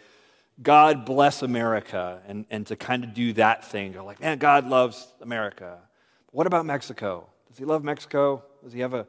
God 0.60 1.04
bless 1.04 1.42
America, 1.42 2.20
and, 2.26 2.44
and 2.50 2.66
to 2.66 2.76
kind 2.76 3.04
of 3.04 3.14
do 3.14 3.32
that 3.34 3.64
thing. 3.64 3.92
Go 3.92 4.04
like, 4.04 4.20
man, 4.20 4.38
God 4.38 4.66
loves 4.66 5.06
America. 5.20 5.78
But 6.26 6.34
what 6.34 6.46
about 6.46 6.66
Mexico? 6.66 7.28
Does 7.48 7.58
he 7.58 7.64
love 7.64 7.84
Mexico? 7.84 8.42
Does 8.62 8.72
he 8.72 8.80
have 8.80 8.94
a, 8.94 9.06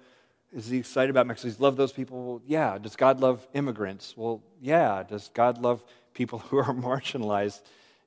is 0.54 0.68
he 0.68 0.78
excited 0.78 1.10
about 1.10 1.28
Mexico? 1.28 1.50
Does 1.50 1.58
he 1.58 1.64
love 1.64 1.76
those 1.76 1.92
people? 1.92 2.24
Well, 2.24 2.42
yeah. 2.46 2.78
Does 2.78 2.96
God 2.96 3.20
love 3.20 3.46
immigrants? 3.54 4.14
Well, 4.16 4.42
yeah. 4.62 5.04
Does 5.04 5.30
God 5.34 5.58
love 5.62 5.84
people 6.14 6.40
who 6.50 6.58
are 6.58 6.74
marginalized, 6.74 7.62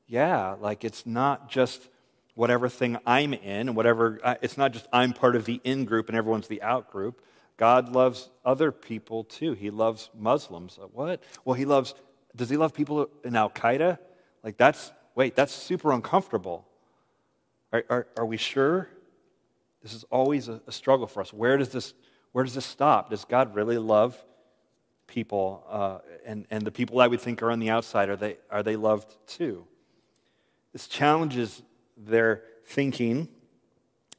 yeah, 0.07 0.55
like 0.61 0.85
it's 0.85 1.05
not 1.07 1.51
just 1.51 1.89
whatever 2.35 2.69
thing 2.69 2.99
I'm 3.07 3.33
in, 3.33 3.69
and 3.69 3.77
whatever, 3.77 4.21
uh, 4.23 4.35
it's 4.43 4.59
not 4.59 4.73
just 4.73 4.87
I'm 4.93 5.13
part 5.13 5.37
of 5.37 5.45
the 5.45 5.61
in 5.65 5.85
group 5.85 6.09
and 6.09 6.17
everyone's 6.17 6.49
the 6.49 6.63
out 6.63 6.91
group. 6.91 7.23
God 7.57 7.89
loves 7.95 8.29
other 8.45 8.71
people 8.71 9.25
too. 9.25 9.55
He 9.55 9.71
loves 9.71 10.11
Muslims. 10.15 10.79
What? 10.93 11.23
Well, 11.45 11.55
he 11.55 11.65
loves, 11.65 11.95
does 12.37 12.51
he 12.51 12.57
love 12.57 12.75
people 12.75 13.09
in 13.25 13.35
Al 13.35 13.51
Qaeda? 13.51 13.99
Like 14.45 14.57
that's, 14.57 14.93
wait, 15.15 15.35
that's 15.35 15.53
super 15.53 15.93
uncomfortable. 15.93 16.67
Are, 17.73 17.85
are, 17.91 18.07
are 18.19 18.27
we 18.27 18.37
sure? 18.37 18.89
This 19.83 19.93
is 19.95 20.05
always 20.11 20.49
a, 20.49 20.61
a 20.67 20.73
struggle 20.73 21.07
for 21.07 21.21
us. 21.21 21.33
Where 21.33 21.57
does 21.57 21.71
this, 21.71 21.95
where 22.33 22.45
does 22.45 22.55
this 22.55 22.67
stop? 22.67 23.11
Does 23.11 23.25
God 23.25 23.55
really 23.55 23.79
love 23.79 24.23
people 25.07 25.65
uh, 25.69 25.99
and, 26.25 26.47
and 26.51 26.65
the 26.65 26.71
people 26.71 27.01
I 27.01 27.07
would 27.07 27.21
think 27.21 27.43
are 27.43 27.51
on 27.51 27.59
the 27.61 27.71
outside, 27.71 28.09
are 28.09 28.17
they, 28.17 28.37
are 28.51 28.63
they 28.63 28.77
loved 28.77 29.17
too? 29.27 29.65
This 30.73 30.89
challenges 30.89 31.63
their 31.97 32.43
thinking, 32.67 33.29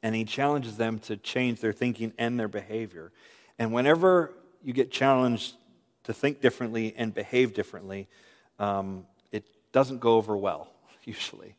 and 0.02 0.14
he 0.14 0.24
challenges 0.24 0.76
them 0.76 0.98
to 1.00 1.16
change 1.16 1.60
their 1.60 1.72
thinking 1.72 2.12
and 2.18 2.40
their 2.40 2.48
behavior. 2.48 3.12
And 3.58 3.72
whenever 3.72 4.32
you 4.64 4.72
get 4.72 4.90
challenged 4.90 5.54
to 6.08 6.14
think 6.14 6.40
differently 6.40 6.94
and 6.96 7.12
behave 7.12 7.52
differently, 7.52 8.08
um, 8.58 9.06
it 9.30 9.44
doesn't 9.72 10.00
go 10.00 10.14
over 10.16 10.36
well, 10.36 10.72
usually. 11.04 11.54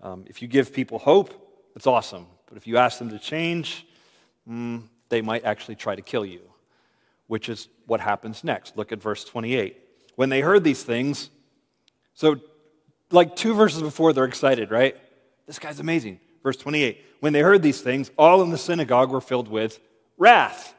Um, 0.00 0.24
if 0.28 0.40
you 0.40 0.46
give 0.46 0.72
people 0.72 1.00
hope, 1.00 1.34
it's 1.74 1.88
awesome. 1.88 2.26
But 2.46 2.56
if 2.56 2.66
you 2.68 2.76
ask 2.76 3.00
them 3.00 3.10
to 3.10 3.18
change, 3.18 3.84
mm, 4.48 4.84
they 5.08 5.20
might 5.20 5.44
actually 5.44 5.74
try 5.74 5.96
to 5.96 6.02
kill 6.02 6.24
you, 6.24 6.42
which 7.26 7.48
is 7.48 7.68
what 7.86 8.00
happens 8.00 8.44
next. 8.44 8.76
Look 8.76 8.92
at 8.92 9.02
verse 9.02 9.24
28. 9.24 9.76
When 10.14 10.28
they 10.28 10.42
heard 10.42 10.62
these 10.62 10.84
things, 10.84 11.30
so 12.14 12.36
like 13.10 13.34
two 13.34 13.52
verses 13.52 13.82
before, 13.82 14.12
they're 14.12 14.24
excited, 14.24 14.70
right? 14.70 14.96
This 15.46 15.58
guy's 15.58 15.80
amazing. 15.80 16.20
Verse 16.44 16.56
28. 16.56 17.04
When 17.18 17.32
they 17.32 17.40
heard 17.40 17.62
these 17.62 17.80
things, 17.80 18.12
all 18.16 18.42
in 18.42 18.50
the 18.50 18.58
synagogue 18.58 19.10
were 19.10 19.20
filled 19.20 19.48
with 19.48 19.80
wrath. 20.18 20.72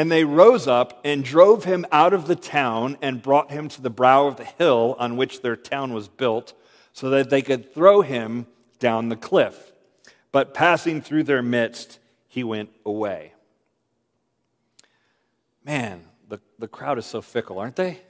And 0.00 0.10
they 0.10 0.24
rose 0.24 0.66
up 0.66 0.98
and 1.04 1.22
drove 1.22 1.64
him 1.64 1.84
out 1.92 2.14
of 2.14 2.26
the 2.26 2.34
town 2.34 2.96
and 3.02 3.20
brought 3.20 3.50
him 3.50 3.68
to 3.68 3.82
the 3.82 3.90
brow 3.90 4.28
of 4.28 4.36
the 4.36 4.46
hill 4.46 4.96
on 4.98 5.18
which 5.18 5.42
their 5.42 5.56
town 5.56 5.92
was 5.92 6.08
built, 6.08 6.54
so 6.94 7.10
that 7.10 7.28
they 7.28 7.42
could 7.42 7.74
throw 7.74 8.00
him 8.00 8.46
down 8.78 9.10
the 9.10 9.14
cliff. 9.14 9.72
But 10.32 10.54
passing 10.54 11.02
through 11.02 11.24
their 11.24 11.42
midst, 11.42 11.98
he 12.28 12.42
went 12.42 12.70
away. 12.86 13.34
Man, 15.66 16.06
the, 16.30 16.40
the 16.58 16.66
crowd 16.66 16.96
is 16.96 17.04
so 17.04 17.20
fickle, 17.20 17.58
aren't 17.58 17.76
they? 17.76 18.00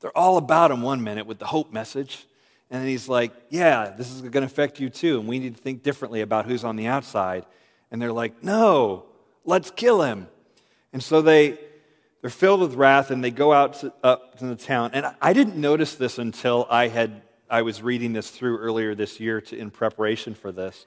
They're 0.00 0.18
all 0.18 0.36
about 0.36 0.72
him 0.72 0.82
one 0.82 1.04
minute 1.04 1.26
with 1.26 1.38
the 1.38 1.46
hope 1.46 1.72
message. 1.72 2.26
And 2.70 2.80
then 2.80 2.88
he's 2.88 3.08
like, 3.08 3.30
Yeah, 3.50 3.94
this 3.96 4.10
is 4.10 4.20
going 4.20 4.32
to 4.32 4.46
affect 4.46 4.80
you 4.80 4.90
too. 4.90 5.20
And 5.20 5.28
we 5.28 5.38
need 5.38 5.54
to 5.54 5.62
think 5.62 5.84
differently 5.84 6.22
about 6.22 6.46
who's 6.46 6.64
on 6.64 6.74
the 6.74 6.88
outside. 6.88 7.46
And 7.92 8.02
they're 8.02 8.12
like, 8.12 8.42
No, 8.42 9.06
let's 9.44 9.70
kill 9.70 10.02
him. 10.02 10.26
And 10.94 11.02
so 11.02 11.20
they, 11.20 11.58
they're 12.22 12.30
filled 12.30 12.60
with 12.60 12.74
wrath 12.74 13.10
and 13.10 13.22
they 13.22 13.32
go 13.32 13.52
out 13.52 13.74
to, 13.80 13.92
up 14.02 14.38
to 14.38 14.46
the 14.46 14.56
town. 14.56 14.92
And 14.94 15.04
I 15.20 15.34
didn't 15.34 15.56
notice 15.56 15.96
this 15.96 16.18
until 16.18 16.66
I, 16.70 16.88
had, 16.88 17.20
I 17.50 17.62
was 17.62 17.82
reading 17.82 18.12
this 18.12 18.30
through 18.30 18.58
earlier 18.58 18.94
this 18.94 19.18
year 19.20 19.40
to, 19.42 19.58
in 19.58 19.70
preparation 19.70 20.34
for 20.34 20.52
this. 20.52 20.86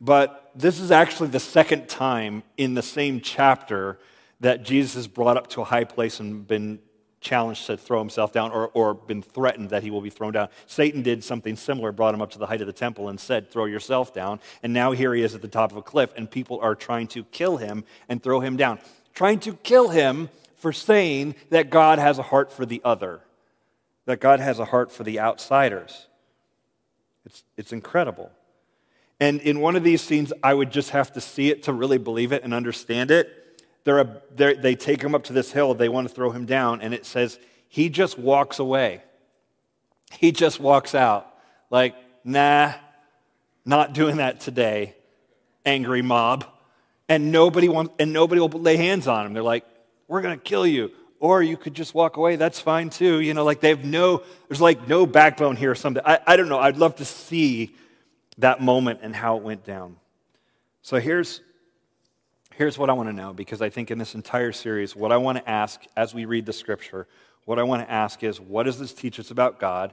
But 0.00 0.50
this 0.56 0.80
is 0.80 0.90
actually 0.90 1.28
the 1.28 1.40
second 1.40 1.88
time 1.88 2.42
in 2.56 2.74
the 2.74 2.82
same 2.82 3.20
chapter 3.20 3.98
that 4.40 4.64
Jesus 4.64 4.96
is 4.96 5.06
brought 5.06 5.36
up 5.36 5.46
to 5.50 5.60
a 5.60 5.64
high 5.64 5.84
place 5.84 6.18
and 6.18 6.46
been 6.46 6.80
challenged 7.20 7.66
to 7.66 7.76
throw 7.76 7.98
himself 7.98 8.32
down 8.32 8.52
or, 8.52 8.68
or 8.74 8.94
been 8.94 9.22
threatened 9.22 9.70
that 9.70 9.82
he 9.82 9.90
will 9.90 10.00
be 10.00 10.10
thrown 10.10 10.32
down. 10.32 10.48
Satan 10.66 11.02
did 11.02 11.22
something 11.24 11.56
similar, 11.56 11.92
brought 11.92 12.14
him 12.14 12.22
up 12.22 12.30
to 12.30 12.38
the 12.38 12.46
height 12.46 12.60
of 12.60 12.66
the 12.66 12.72
temple 12.72 13.08
and 13.08 13.18
said, 13.18 13.50
Throw 13.50 13.64
yourself 13.64 14.14
down. 14.14 14.40
And 14.62 14.72
now 14.72 14.92
here 14.92 15.14
he 15.14 15.22
is 15.22 15.34
at 15.34 15.42
the 15.42 15.48
top 15.48 15.72
of 15.72 15.76
a 15.76 15.82
cliff, 15.82 16.12
and 16.16 16.30
people 16.30 16.60
are 16.60 16.74
trying 16.74 17.08
to 17.08 17.24
kill 17.24 17.56
him 17.56 17.84
and 18.08 18.22
throw 18.22 18.40
him 18.40 18.56
down. 18.56 18.78
Trying 19.18 19.40
to 19.40 19.54
kill 19.54 19.88
him 19.88 20.28
for 20.54 20.72
saying 20.72 21.34
that 21.50 21.70
God 21.70 21.98
has 21.98 22.20
a 22.20 22.22
heart 22.22 22.52
for 22.52 22.64
the 22.64 22.80
other, 22.84 23.20
that 24.04 24.20
God 24.20 24.38
has 24.38 24.60
a 24.60 24.64
heart 24.64 24.92
for 24.92 25.02
the 25.02 25.18
outsiders. 25.18 26.06
It's, 27.26 27.42
it's 27.56 27.72
incredible. 27.72 28.30
And 29.18 29.40
in 29.40 29.58
one 29.58 29.74
of 29.74 29.82
these 29.82 30.02
scenes, 30.02 30.32
I 30.40 30.54
would 30.54 30.70
just 30.70 30.90
have 30.90 31.12
to 31.14 31.20
see 31.20 31.50
it 31.50 31.64
to 31.64 31.72
really 31.72 31.98
believe 31.98 32.30
it 32.30 32.44
and 32.44 32.54
understand 32.54 33.10
it. 33.10 33.60
They're 33.82 33.98
a, 33.98 34.22
they're, 34.36 34.54
they 34.54 34.76
take 34.76 35.02
him 35.02 35.16
up 35.16 35.24
to 35.24 35.32
this 35.32 35.50
hill, 35.50 35.74
they 35.74 35.88
want 35.88 36.08
to 36.08 36.14
throw 36.14 36.30
him 36.30 36.46
down, 36.46 36.80
and 36.80 36.94
it 36.94 37.04
says, 37.04 37.40
he 37.68 37.88
just 37.88 38.20
walks 38.20 38.60
away. 38.60 39.02
He 40.12 40.30
just 40.30 40.60
walks 40.60 40.94
out. 40.94 41.26
Like, 41.70 41.96
nah, 42.22 42.72
not 43.64 43.94
doing 43.94 44.18
that 44.18 44.38
today, 44.38 44.94
angry 45.66 46.02
mob. 46.02 46.44
And 47.08 47.32
nobody, 47.32 47.68
wants, 47.68 47.94
and 47.98 48.12
nobody 48.12 48.40
will 48.40 48.48
lay 48.48 48.76
hands 48.76 49.08
on 49.08 49.26
him. 49.26 49.32
They're 49.32 49.42
like, 49.42 49.64
we're 50.08 50.20
going 50.20 50.36
to 50.36 50.42
kill 50.42 50.66
you. 50.66 50.90
Or 51.20 51.42
you 51.42 51.56
could 51.56 51.74
just 51.74 51.94
walk 51.94 52.16
away. 52.16 52.36
That's 52.36 52.60
fine 52.60 52.90
too. 52.90 53.20
You 53.20 53.34
know, 53.34 53.44
like 53.44 53.60
they 53.60 53.70
have 53.70 53.84
no, 53.84 54.22
there's 54.48 54.60
like 54.60 54.86
no 54.86 55.06
backbone 55.06 55.56
here 55.56 55.70
or 55.70 55.74
something. 55.74 56.02
I, 56.06 56.20
I 56.26 56.36
don't 56.36 56.48
know. 56.48 56.58
I'd 56.58 56.76
love 56.76 56.96
to 56.96 57.04
see 57.04 57.74
that 58.38 58.60
moment 58.60 59.00
and 59.02 59.14
how 59.14 59.36
it 59.36 59.42
went 59.42 59.64
down. 59.64 59.96
So 60.82 61.00
here's, 61.00 61.40
here's 62.54 62.78
what 62.78 62.88
I 62.88 62.92
want 62.92 63.08
to 63.08 63.12
know 63.12 63.32
because 63.32 63.60
I 63.62 63.68
think 63.68 63.90
in 63.90 63.98
this 63.98 64.14
entire 64.14 64.52
series, 64.52 64.94
what 64.94 65.12
I 65.12 65.16
want 65.16 65.38
to 65.38 65.48
ask 65.48 65.80
as 65.96 66.14
we 66.14 66.24
read 66.24 66.46
the 66.46 66.52
scripture, 66.52 67.06
what 67.44 67.58
I 67.58 67.62
want 67.62 67.82
to 67.82 67.90
ask 67.90 68.22
is 68.22 68.40
what 68.40 68.64
does 68.64 68.78
this 68.78 68.92
teach 68.92 69.18
us 69.18 69.30
about 69.30 69.58
God? 69.58 69.92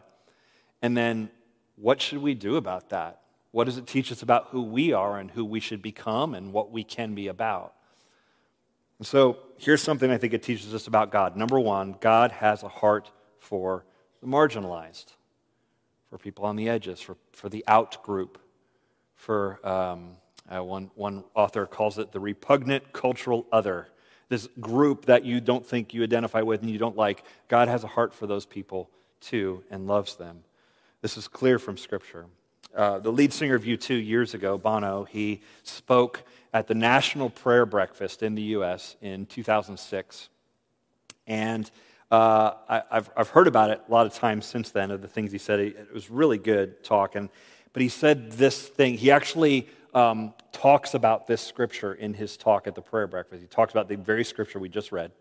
And 0.82 0.96
then 0.96 1.30
what 1.76 2.02
should 2.02 2.20
we 2.20 2.34
do 2.34 2.56
about 2.56 2.90
that? 2.90 3.22
What 3.56 3.68
does 3.68 3.78
it 3.78 3.88
teach 3.88 4.12
us 4.12 4.22
about 4.22 4.48
who 4.50 4.64
we 4.64 4.92
are 4.92 5.18
and 5.18 5.32
who 5.32 5.46
we 5.46 5.62
should 5.62 5.82
become 5.82 6.34
and 6.34 6.52
what 6.52 6.72
we 6.72 6.84
can 6.84 7.16
be 7.16 7.30
about? 7.30 7.74
And 9.00 9.08
so 9.08 9.38
here's 9.58 9.82
something 9.82 10.12
I 10.12 10.18
think 10.18 10.34
it 10.34 10.44
teaches 10.44 10.74
us 10.74 10.88
about 10.88 11.10
God. 11.10 11.38
Number 11.38 11.58
one, 11.58 11.96
God 12.02 12.34
has 12.34 12.64
a 12.64 12.68
heart 12.68 13.10
for 13.40 13.86
the 14.20 14.28
marginalized 14.28 15.14
for 16.10 16.18
people 16.18 16.44
on 16.44 16.58
the 16.58 16.68
edges, 16.68 17.00
for, 17.00 17.16
for 17.32 17.48
the 17.48 17.64
out 17.66 18.04
group, 18.04 18.40
for 19.16 19.66
um, 19.66 20.18
uh, 20.54 20.62
one, 20.62 20.92
one 20.96 21.24
author 21.34 21.66
calls 21.66 21.98
it 21.98 22.12
the 22.12 22.20
repugnant 22.20 22.92
cultural 22.92 23.46
other. 23.54 23.88
This 24.28 24.50
group 24.60 25.06
that 25.06 25.24
you 25.24 25.40
don't 25.40 25.66
think 25.66 25.94
you 25.94 26.04
identify 26.04 26.42
with 26.42 26.62
and 26.62 26.70
you 26.70 26.78
don't 26.78 26.98
like, 26.98 27.24
God 27.48 27.70
has 27.70 27.86
a 27.86 27.88
heart 27.88 28.14
for 28.14 28.28
those 28.28 28.46
people 28.46 28.90
too 29.22 29.64
and 29.72 29.88
loves 29.88 30.18
them. 30.18 30.44
This 31.02 31.16
is 31.16 31.30
clear 31.30 31.58
from 31.58 31.78
Scripture. 31.78 32.26
Uh, 32.76 33.00
the 33.00 33.12
lead 33.12 33.32
singer 33.32 33.56
of 33.56 33.64
U2 33.64 34.06
years 34.06 34.34
ago, 34.34 34.58
Bono, 34.58 35.06
he 35.06 35.42
spoke 35.64 36.24
at 36.54 36.68
the 36.68 36.76
National 36.76 37.30
Prayer 37.30 37.66
Breakfast 37.66 38.22
in 38.22 38.36
the 38.36 38.42
U.S. 38.42 38.98
in 39.02 39.26
2006. 39.28 40.30
And 41.26 41.72
uh, 42.12 42.54
I, 42.68 42.84
have 42.92 43.10
I've 43.16 43.30
heard 43.30 43.48
about 43.48 43.70
it 43.70 43.82
a 43.88 43.92
lot 43.92 44.06
of 44.06 44.14
times 44.14 44.46
since 44.46 44.72
then, 44.72 44.92
of 44.92 45.02
the 45.02 45.08
things 45.08 45.32
he 45.32 45.38
said. 45.38 45.62
It 45.62 45.94
was 45.94 46.10
really 46.10 46.38
good 46.38 46.84
talk. 46.84 47.16
And, 47.16 47.30
but 47.72 47.82
he 47.82 47.88
said 47.88 48.34
this 48.34 48.68
thing. 48.68 48.98
He 48.98 49.10
actually 49.10 49.70
um, 49.94 50.34
talks 50.52 50.94
about 50.94 51.28
this 51.28 51.42
scripture 51.42 51.94
in 51.94 52.14
his 52.14 52.36
talk 52.36 52.68
at 52.68 52.76
the 52.76 52.82
prayer 52.82 53.08
breakfast. 53.08 53.42
He 53.42 53.48
talks 53.48 53.72
about 53.72 53.88
the 53.88 53.96
very 53.96 54.26
scripture 54.26 54.60
we 54.60 54.68
just 54.68 54.92
read. 54.92 55.12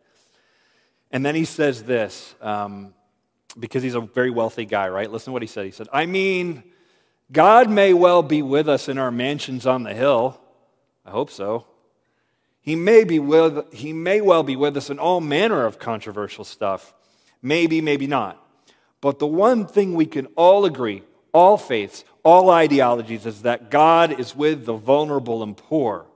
And 1.13 1.25
then 1.25 1.37
he 1.37 1.45
says 1.45 1.85
this, 1.85 2.35
um, 2.41 2.95
because 3.57 3.85
he's 3.85 3.95
a 3.95 4.01
very 4.01 4.31
wealthy 4.31 4.65
guy, 4.65 4.89
right? 4.89 5.09
Listen 5.09 5.27
to 5.27 5.33
what 5.33 5.43
he 5.43 5.47
said. 5.47 5.65
He 5.65 5.71
said, 5.71 5.87
I 5.93 6.07
mean, 6.07 6.65
God 7.35 7.69
may 7.69 7.93
well 7.93 8.23
be 8.23 8.43
with 8.43 8.69
us 8.69 8.89
in 8.89 8.97
our 8.97 9.11
mansions 9.11 9.67
on 9.67 9.83
the 9.83 9.93
hill. 9.93 10.41
I 11.05 11.11
hope 11.11 11.31
so. 11.31 11.67
He 12.61 12.77
may, 12.77 13.03
be 13.03 13.19
with, 13.19 13.75
he 13.75 13.93
may 13.93 14.21
well 14.21 14.45
be 14.45 14.55
with 14.55 14.77
us 14.77 14.89
in 14.89 15.01
all 15.01 15.21
manner 15.21 15.67
of 15.67 15.81
controversial 15.81 16.45
stuff. 16.45 16.95
Maybe, 17.43 17.81
maybe 17.81 18.07
not. 18.07 18.41
But 19.01 19.19
the 19.19 19.27
one 19.27 19.67
thing 19.67 19.95
we 19.95 20.07
can 20.07 20.27
all 20.37 20.65
agree, 20.65 21.03
all 21.33 21.59
faiths, 21.59 22.05
all 22.23 22.51
ideologies, 22.51 23.27
is 23.27 23.43
that 23.43 23.69
God 23.69 24.19
is 24.19 24.35
with 24.37 24.65
the 24.65 24.77
vulnerable 24.77 25.43
and 25.43 25.57
poor. 25.57 26.07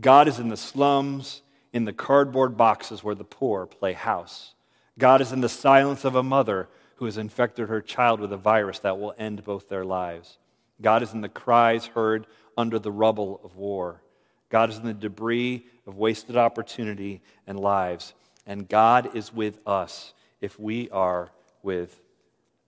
God 0.00 0.26
is 0.26 0.40
in 0.40 0.48
the 0.48 0.56
slums, 0.56 1.40
in 1.72 1.84
the 1.84 1.92
cardboard 1.92 2.56
boxes 2.56 3.04
where 3.04 3.14
the 3.14 3.24
poor 3.24 3.64
play 3.64 3.92
house. 3.92 4.54
God 4.98 5.20
is 5.20 5.30
in 5.30 5.40
the 5.40 5.48
silence 5.48 6.04
of 6.04 6.16
a 6.16 6.22
mother 6.22 6.68
who 6.96 7.04
has 7.04 7.16
infected 7.16 7.68
her 7.68 7.80
child 7.80 8.18
with 8.18 8.32
a 8.32 8.36
virus 8.36 8.80
that 8.80 8.98
will 8.98 9.14
end 9.16 9.44
both 9.44 9.68
their 9.68 9.84
lives. 9.84 10.38
God 10.80 11.02
is 11.02 11.12
in 11.12 11.20
the 11.20 11.28
cries 11.28 11.86
heard 11.86 12.26
under 12.56 12.78
the 12.78 12.92
rubble 12.92 13.40
of 13.44 13.56
war. 13.56 14.02
God 14.48 14.70
is 14.70 14.78
in 14.78 14.84
the 14.84 14.94
debris 14.94 15.66
of 15.86 15.96
wasted 15.96 16.36
opportunity 16.36 17.22
and 17.46 17.58
lives. 17.58 18.14
And 18.46 18.68
God 18.68 19.16
is 19.16 19.32
with 19.32 19.58
us 19.66 20.12
if 20.40 20.58
we 20.58 20.90
are 20.90 21.30
with 21.62 22.00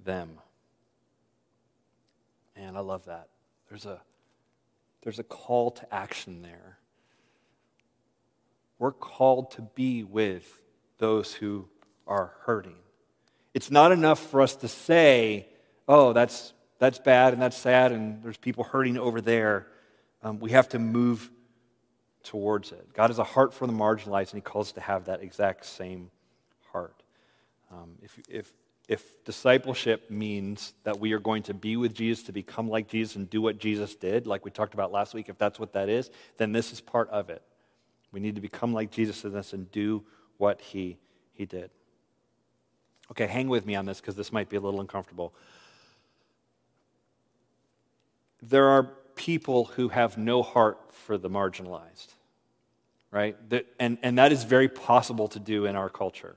them. 0.05 0.39
And 2.57 2.77
I 2.77 2.81
love 2.81 3.05
that. 3.05 3.29
There's 3.69 3.85
a, 3.85 4.01
there's 5.03 5.19
a 5.19 5.25
call 5.25 5.73
to 5.73 5.95
action 5.95 6.43
there. 6.43 6.79
We're 8.79 8.93
called 8.93 9.53
to 9.53 9.63
be 9.63 10.03
with 10.05 10.61
those 10.99 11.35
who 11.35 11.69
are 12.07 12.33
hurting. 12.43 12.77
It's 13.55 13.71
not 13.71 13.93
enough 13.93 14.19
for 14.31 14.41
us 14.41 14.57
to 14.57 14.69
say, 14.69 15.49
oh, 15.89 16.13
that's, 16.13 16.53
that's 16.79 16.99
bad 16.99 17.33
and 17.33 17.43
that's 17.43 17.57
sad 17.57 17.93
and 17.93 18.23
there's 18.23 18.37
people 18.37 18.65
hurting 18.65 18.99
over 18.99 19.21
there. 19.21 19.67
Um, 20.23 20.39
we 20.41 20.51
have 20.51 20.69
to 20.71 20.79
move 20.79 21.31
towards 22.27 22.73
it. 22.73 22.93
God 22.93 23.11
has 23.11 23.19
a 23.19 23.25
heart 23.25 23.55
for 23.55 23.67
the 23.67 23.73
marginalized, 23.73 24.33
and 24.33 24.35
He 24.35 24.41
calls 24.41 24.69
us 24.69 24.73
to 24.73 24.81
have 24.81 25.05
that 25.07 25.23
exact 25.23 25.65
same 25.65 26.11
heart. 26.73 27.03
Um, 27.71 27.93
if, 28.03 28.19
if, 28.29 28.53
if 28.89 29.25
discipleship 29.25 30.11
means 30.11 30.75
that 30.83 30.99
we 30.99 31.13
are 31.13 31.21
going 31.21 31.45
to 31.45 31.55
be 31.55 31.77
with 31.77 31.95
Jesus, 31.95 32.25
to 32.25 32.33
become 32.33 32.69
like 32.69 32.89
Jesus, 32.89 33.17
and 33.17 33.31
do 33.31 33.41
what 33.41 33.59
Jesus 33.59 33.95
did, 33.95 34.27
like 34.27 34.45
we 34.45 34.51
talked 34.51 34.75
about 34.75 34.91
last 34.91 35.15
week, 35.15 35.29
if 35.29 35.39
that's 35.39 35.61
what 35.61 35.73
that 35.75 35.89
is, 35.89 36.11
then 36.37 36.53
this 36.53 36.73
is 36.73 36.81
part 36.81 37.09
of 37.11 37.31
it. 37.31 37.43
We 38.11 38.21
need 38.21 38.35
to 38.35 38.41
become 38.41 38.73
like 38.73 38.91
Jesus 38.91 39.25
in 39.25 39.33
this 39.33 39.53
and 39.53 39.71
do 39.71 40.05
what 40.37 40.61
He, 40.61 40.99
he 41.33 41.47
did. 41.47 41.71
Okay, 43.13 43.29
hang 43.29 43.49
with 43.49 43.65
me 43.65 43.77
on 43.77 43.87
this 43.87 44.01
because 44.01 44.17
this 44.17 44.33
might 44.33 44.49
be 44.49 44.57
a 44.57 44.61
little 44.61 44.81
uncomfortable. 44.81 45.33
There 48.43 48.69
are 48.69 48.85
people 49.15 49.65
who 49.65 49.89
have 49.89 50.19
no 50.19 50.43
heart 50.43 50.79
for 50.93 51.19
the 51.19 51.31
marginalized, 51.31 52.09
right? 53.11 53.37
and, 53.81 53.99
and 54.03 54.19
that 54.19 54.33
is 54.33 54.45
very 54.45 54.69
possible 54.69 55.29
to 55.29 55.39
do 55.41 55.67
in 55.67 55.77
our 55.77 55.89
culture. 55.89 56.37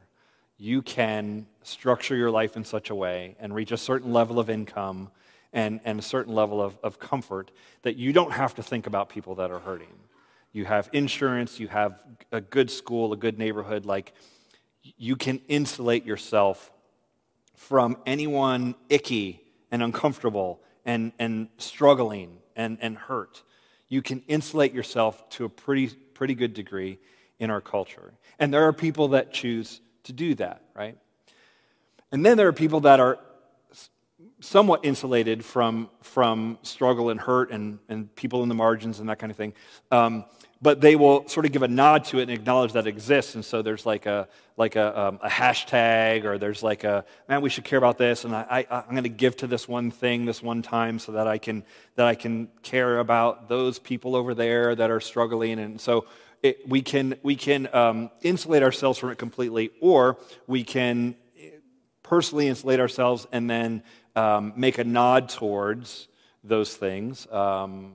You 0.57 0.81
can 0.81 1.45
structure 1.63 2.15
your 2.15 2.31
life 2.31 2.57
in 2.57 2.63
such 2.63 2.89
a 2.89 2.95
way 2.95 3.35
and 3.39 3.53
reach 3.53 3.71
a 3.71 3.77
certain 3.77 4.13
level 4.13 4.39
of 4.39 4.49
income 4.49 5.09
and, 5.53 5.79
and 5.85 5.99
a 5.99 6.01
certain 6.03 6.33
level 6.33 6.62
of, 6.62 6.77
of 6.83 6.99
comfort 6.99 7.51
that 7.81 7.95
you 7.95 8.13
don't 8.13 8.31
have 8.31 8.55
to 8.55 8.63
think 8.63 8.88
about 8.88 9.09
people 9.09 9.35
that 9.35 9.51
are 9.51 9.59
hurting. 9.59 9.93
You 10.51 10.65
have 10.65 10.89
insurance, 10.93 11.59
you 11.59 11.67
have 11.67 12.03
a 12.31 12.41
good 12.41 12.71
school, 12.71 13.13
a 13.13 13.17
good 13.17 13.38
neighborhood. 13.38 13.85
Like, 13.85 14.13
you 14.97 15.15
can 15.15 15.41
insulate 15.47 16.05
yourself 16.05 16.71
from 17.55 17.97
anyone 18.05 18.75
icky 18.89 19.41
and 19.71 19.83
uncomfortable 19.83 20.62
and, 20.89 21.12
and 21.19 21.49
struggling 21.60 22.39
and, 22.56 22.80
and 22.82 22.97
hurt. 22.97 23.43
You 23.89 24.02
can 24.02 24.23
insulate 24.28 24.73
yourself 24.73 25.30
to 25.32 25.45
a 25.45 25.49
pretty, 25.49 25.89
pretty 25.89 26.34
good 26.34 26.56
degree 26.56 26.97
in 27.38 27.52
our 27.52 27.62
culture. 27.62 28.12
And 28.39 28.52
there 28.52 28.63
are 28.63 28.73
people 28.73 29.10
that 29.10 29.32
choose 29.32 29.82
to 30.06 30.13
do 30.13 30.34
that, 30.36 30.63
right? 30.73 30.97
And 32.12 32.25
then 32.25 32.38
there 32.38 32.47
are 32.47 32.54
people 32.54 32.80
that 32.82 32.99
are 32.99 33.19
somewhat 34.41 34.86
insulated 34.86 35.43
from, 35.43 35.89
from 36.01 36.58
struggle 36.62 37.10
and 37.10 37.19
hurt 37.19 37.51
and, 37.51 37.79
and 37.89 38.13
people 38.15 38.43
in 38.43 38.49
the 38.49 38.55
margins 38.55 38.99
and 38.99 39.10
that 39.10 39.19
kind 39.19 39.32
of 39.32 39.38
thing. 39.38 39.53
Um, 39.91 40.25
but 40.62 40.82
they 40.82 40.97
will 40.97 41.27
sort 41.29 41.45
of 41.45 41.53
give 41.53 41.63
a 41.63 41.67
nod 41.67 42.03
to 42.05 42.19
it 42.19 42.23
and 42.23 42.32
acknowledge 42.32 42.73
that 42.73 42.86
it 42.86 42.89
exists. 42.89 43.36
And 43.36 43.45
so 43.45 43.62
there's 43.62 43.86
like 43.86 44.05
a, 44.05 44.27
like 44.58 44.75
a, 44.75 44.99
um, 44.99 45.19
a 45.23 45.29
hashtag 45.29 46.25
or 46.25 46.38
there's 46.38 46.62
like 46.62 46.84
a, 46.84 47.05
man, 47.29 47.41
we 47.41 47.49
should 47.49 47.63
care 47.63 47.77
about 47.77 47.97
this. 47.97 48.25
And 48.25 48.36
I, 48.36 48.65
I, 48.69 48.77
I'm 48.77 48.91
going 48.91 49.03
to 49.03 49.10
give 49.10 49.38
to 49.38 49.47
this 49.47 49.69
one 49.69 49.89
thing 49.89 50.25
this 50.25 50.43
one 50.43 50.62
time 50.62 50.99
so 50.99 51.13
that 51.13 51.27
I 51.27 51.38
can, 51.38 51.63
that 51.95 52.08
I 52.08 52.15
can 52.15 52.49
care 52.62 52.99
about 52.99 53.47
those 53.47 53.79
people 53.79 54.17
over 54.17 54.34
there 54.34 54.75
that 54.75 54.91
are 54.91 54.99
struggling. 54.99 55.60
And 55.60 55.79
so 55.79 56.05
it, 56.43 56.67
we 56.67 56.82
can, 56.82 57.15
we 57.23 57.38
can 57.38 57.73
um, 57.73 58.10
insulate 58.21 58.63
ourselves 58.63 58.99
from 58.99 59.12
it 59.12 59.17
completely 59.17 59.71
or 59.79 60.17
we 60.45 60.65
can 60.65 61.15
personally 62.10 62.47
insulate 62.47 62.79
ourselves 62.79 63.27
and 63.32 63.47
then 63.49 63.84
um, 64.15 64.54
make 64.56 64.78
a 64.78 64.84
nod 64.84 65.30
towards 65.30 66.08
those 66.43 66.76
things. 66.76 67.28
Um, 67.32 67.93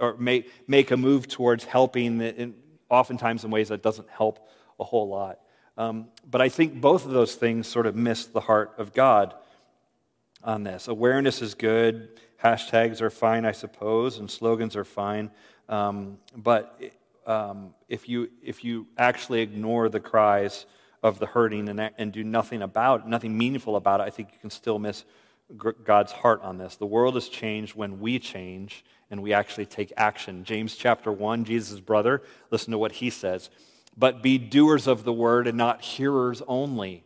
or 0.00 0.16
make, 0.16 0.50
make 0.66 0.90
a 0.90 0.96
move 0.96 1.28
towards 1.28 1.64
helping, 1.64 2.20
in, 2.20 2.54
oftentimes 2.90 3.44
in 3.44 3.50
ways 3.50 3.68
that 3.68 3.82
doesn't 3.82 4.08
help 4.10 4.48
a 4.80 4.84
whole 4.84 5.08
lot. 5.08 5.38
Um, 5.76 6.08
but 6.28 6.40
I 6.40 6.48
think 6.48 6.80
both 6.80 7.04
of 7.06 7.12
those 7.12 7.34
things 7.34 7.66
sort 7.66 7.86
of 7.86 7.96
miss 7.96 8.26
the 8.26 8.40
heart 8.40 8.74
of 8.78 8.92
God 8.92 9.34
on 10.42 10.64
this. 10.64 10.88
Awareness 10.88 11.40
is 11.40 11.54
good, 11.54 12.20
hashtags 12.42 13.00
are 13.00 13.10
fine, 13.10 13.44
I 13.44 13.52
suppose, 13.52 14.18
and 14.18 14.30
slogans 14.30 14.76
are 14.76 14.84
fine. 14.84 15.30
Um, 15.68 16.18
but 16.36 16.80
um, 17.26 17.74
if, 17.88 18.08
you, 18.08 18.30
if 18.42 18.64
you 18.64 18.88
actually 18.98 19.40
ignore 19.40 19.88
the 19.88 20.00
cries 20.00 20.66
of 21.02 21.18
the 21.18 21.26
hurting 21.26 21.68
and, 21.68 21.90
and 21.98 22.12
do 22.12 22.22
nothing 22.22 22.62
about 22.62 23.00
it, 23.00 23.06
nothing 23.06 23.36
meaningful 23.36 23.76
about 23.76 24.00
it, 24.00 24.04
I 24.04 24.10
think 24.10 24.30
you 24.32 24.38
can 24.38 24.50
still 24.50 24.78
miss 24.78 25.04
God's 25.84 26.12
heart 26.12 26.40
on 26.42 26.58
this. 26.58 26.76
The 26.76 26.86
world 26.86 27.14
has 27.14 27.28
changed 27.28 27.74
when 27.74 28.00
we 28.00 28.18
change 28.18 28.84
and 29.10 29.22
we 29.22 29.32
actually 29.32 29.66
take 29.66 29.92
action. 29.96 30.44
James 30.44 30.76
chapter 30.76 31.12
1, 31.12 31.44
Jesus' 31.44 31.80
brother, 31.80 32.22
listen 32.50 32.70
to 32.70 32.78
what 32.78 32.92
he 32.92 33.10
says. 33.10 33.50
But 33.96 34.22
be 34.22 34.38
doers 34.38 34.86
of 34.86 35.04
the 35.04 35.12
word 35.12 35.46
and 35.46 35.58
not 35.58 35.82
hearers 35.82 36.40
only, 36.48 37.04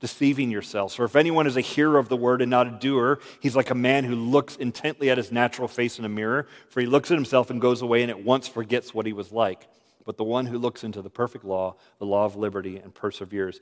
deceiving 0.00 0.50
yourselves. 0.50 0.94
For 0.94 1.04
if 1.04 1.14
anyone 1.14 1.46
is 1.46 1.58
a 1.58 1.60
hearer 1.60 1.98
of 1.98 2.08
the 2.08 2.16
word 2.16 2.40
and 2.40 2.50
not 2.50 2.66
a 2.66 2.70
doer, 2.70 3.18
he's 3.40 3.54
like 3.54 3.68
a 3.68 3.74
man 3.74 4.04
who 4.04 4.14
looks 4.14 4.56
intently 4.56 5.10
at 5.10 5.18
his 5.18 5.30
natural 5.30 5.68
face 5.68 5.98
in 5.98 6.06
a 6.06 6.08
mirror, 6.08 6.46
for 6.70 6.80
he 6.80 6.86
looks 6.86 7.10
at 7.10 7.16
himself 7.16 7.50
and 7.50 7.60
goes 7.60 7.82
away 7.82 8.00
and 8.00 8.10
at 8.10 8.24
once 8.24 8.48
forgets 8.48 8.94
what 8.94 9.04
he 9.04 9.12
was 9.12 9.30
like. 9.30 9.68
But 10.04 10.16
the 10.16 10.24
one 10.24 10.46
who 10.46 10.58
looks 10.58 10.84
into 10.84 11.02
the 11.02 11.10
perfect 11.10 11.44
law, 11.44 11.76
the 11.98 12.06
law 12.06 12.24
of 12.24 12.36
liberty, 12.36 12.76
and 12.76 12.94
perseveres, 12.94 13.60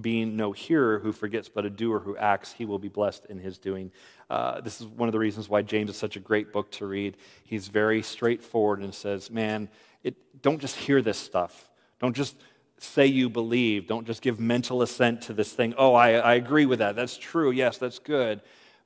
being 0.00 0.36
no 0.36 0.52
hearer 0.52 0.98
who 0.98 1.12
forgets, 1.12 1.48
but 1.48 1.64
a 1.64 1.70
doer 1.70 2.00
who 2.00 2.16
acts, 2.16 2.52
he 2.52 2.64
will 2.64 2.78
be 2.78 2.88
blessed 2.88 3.26
in 3.26 3.38
his 3.38 3.58
doing. 3.58 3.90
Uh, 4.30 4.60
this 4.60 4.80
is 4.80 4.86
one 4.86 5.08
of 5.08 5.12
the 5.12 5.18
reasons 5.18 5.48
why 5.48 5.62
James 5.62 5.90
is 5.90 5.96
such 5.96 6.16
a 6.16 6.20
great 6.20 6.52
book 6.52 6.70
to 6.72 6.86
read. 6.86 7.16
He's 7.44 7.68
very 7.68 8.02
straightforward 8.02 8.80
and 8.80 8.94
says, 8.94 9.30
Man, 9.30 9.68
it, 10.02 10.14
don't 10.42 10.60
just 10.60 10.76
hear 10.76 11.02
this 11.02 11.18
stuff. 11.18 11.70
Don't 11.98 12.14
just 12.14 12.36
say 12.78 13.06
you 13.06 13.28
believe. 13.28 13.86
Don't 13.86 14.06
just 14.06 14.22
give 14.22 14.38
mental 14.38 14.82
assent 14.82 15.22
to 15.22 15.32
this 15.32 15.52
thing. 15.52 15.74
Oh, 15.76 15.94
I, 15.94 16.12
I 16.12 16.34
agree 16.34 16.66
with 16.66 16.78
that. 16.78 16.94
That's 16.94 17.16
true. 17.16 17.50
Yes, 17.50 17.78
that's 17.78 17.98
good. 17.98 18.40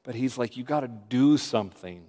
But 0.04 0.14
he's 0.14 0.38
like, 0.38 0.56
You 0.56 0.64
got 0.64 0.80
to 0.80 0.88
do 0.88 1.36
something. 1.36 2.04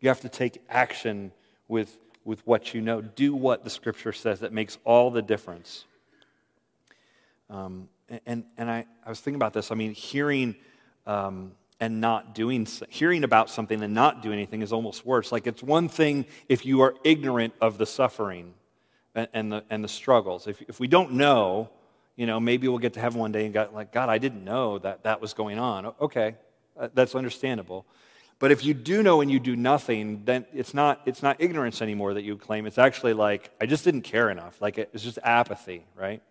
You 0.00 0.08
have 0.08 0.20
to 0.20 0.28
take 0.28 0.62
action 0.68 1.32
with, 1.68 1.98
with 2.24 2.46
what 2.46 2.74
you 2.74 2.80
know. 2.80 3.00
Do 3.00 3.34
what 3.34 3.64
the 3.64 3.70
scripture 3.70 4.12
says. 4.12 4.40
That 4.40 4.52
makes 4.52 4.78
all 4.84 5.10
the 5.10 5.22
difference. 5.22 5.84
Um, 7.48 7.88
and, 8.26 8.44
and 8.56 8.70
I, 8.70 8.86
I 9.04 9.08
was 9.08 9.20
thinking 9.20 9.36
about 9.36 9.52
this. 9.52 9.70
I 9.70 9.74
mean, 9.74 9.92
hearing 9.92 10.56
um, 11.06 11.52
and 11.80 12.00
not 12.00 12.34
doing, 12.34 12.66
hearing 12.88 13.24
about 13.24 13.48
something 13.48 13.82
and 13.82 13.94
not 13.94 14.22
doing 14.22 14.34
anything 14.34 14.62
is 14.62 14.72
almost 14.72 15.06
worse. 15.06 15.32
Like, 15.32 15.46
it's 15.46 15.62
one 15.62 15.88
thing 15.88 16.26
if 16.48 16.66
you 16.66 16.82
are 16.82 16.94
ignorant 17.04 17.54
of 17.60 17.78
the 17.78 17.86
suffering 17.86 18.52
and, 19.14 19.28
and 19.32 19.52
the, 19.52 19.64
and 19.70 19.82
the 19.82 19.88
struggles. 19.88 20.46
If, 20.46 20.60
if 20.62 20.78
we 20.78 20.86
don't 20.86 21.12
know, 21.12 21.70
you 22.16 22.26
know, 22.26 22.38
maybe 22.38 22.68
we'll 22.68 22.78
get 22.78 22.92
to 22.94 23.00
heaven 23.00 23.18
one 23.18 23.32
day 23.32 23.46
and 23.46 23.54
go, 23.54 23.68
like, 23.72 23.92
God, 23.92 24.10
I 24.10 24.18
didn't 24.18 24.44
know 24.44 24.78
that 24.78 25.04
that 25.04 25.22
was 25.22 25.32
going 25.32 25.58
on. 25.58 25.86
Okay, 26.00 26.34
uh, 26.78 26.88
that's 26.92 27.14
understandable. 27.14 27.86
But 28.40 28.50
if 28.50 28.64
you 28.64 28.72
do 28.72 29.02
know 29.02 29.20
and 29.20 29.30
you 29.30 29.38
do 29.38 29.54
nothing, 29.54 30.22
then 30.24 30.46
it's 30.52 30.72
not, 30.72 31.02
it's 31.04 31.22
not 31.22 31.36
ignorance 31.38 31.82
anymore 31.82 32.14
that 32.14 32.22
you 32.22 32.36
claim. 32.36 32.66
It's 32.66 32.78
actually 32.78 33.12
like, 33.12 33.50
I 33.60 33.66
just 33.66 33.84
didn't 33.84 34.02
care 34.02 34.30
enough. 34.30 34.60
Like, 34.62 34.78
it's 34.78 35.04
just 35.04 35.18
apathy, 35.22 35.84
right? 35.94 36.22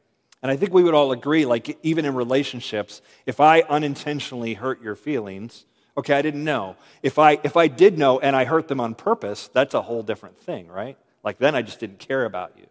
And 0.42 0.52
I 0.52 0.58
think 0.58 0.74
we 0.74 0.84
would 0.84 0.96
all 0.96 1.12
agree, 1.12 1.46
like, 1.46 1.78
even 1.84 2.06
in 2.06 2.16
relationships, 2.16 3.04
if 3.28 3.40
I 3.40 3.62
unintentionally 3.62 4.56
hurt 4.56 4.82
your 4.82 4.96
feelings, 4.96 5.66
okay, 5.96 6.16
I 6.16 6.24
didn't 6.24 6.44
know. 6.44 6.78
If 7.04 7.20
I, 7.20 7.40
if 7.44 7.56
I 7.56 7.68
did 7.68 8.00
know 8.00 8.20
and 8.20 8.36
I 8.36 8.44
hurt 8.44 8.68
them 8.68 8.80
on 8.80 8.96
purpose, 8.96 9.48
that's 9.54 9.76
a 9.76 9.82
whole 9.84 10.02
different 10.02 10.40
thing, 10.40 10.68
right? 10.68 10.98
Like, 11.24 11.38
then 11.38 11.54
I 11.54 11.62
just 11.62 11.80
didn't 11.80 12.00
care 12.00 12.26
about 12.26 12.54
you. 12.58 12.66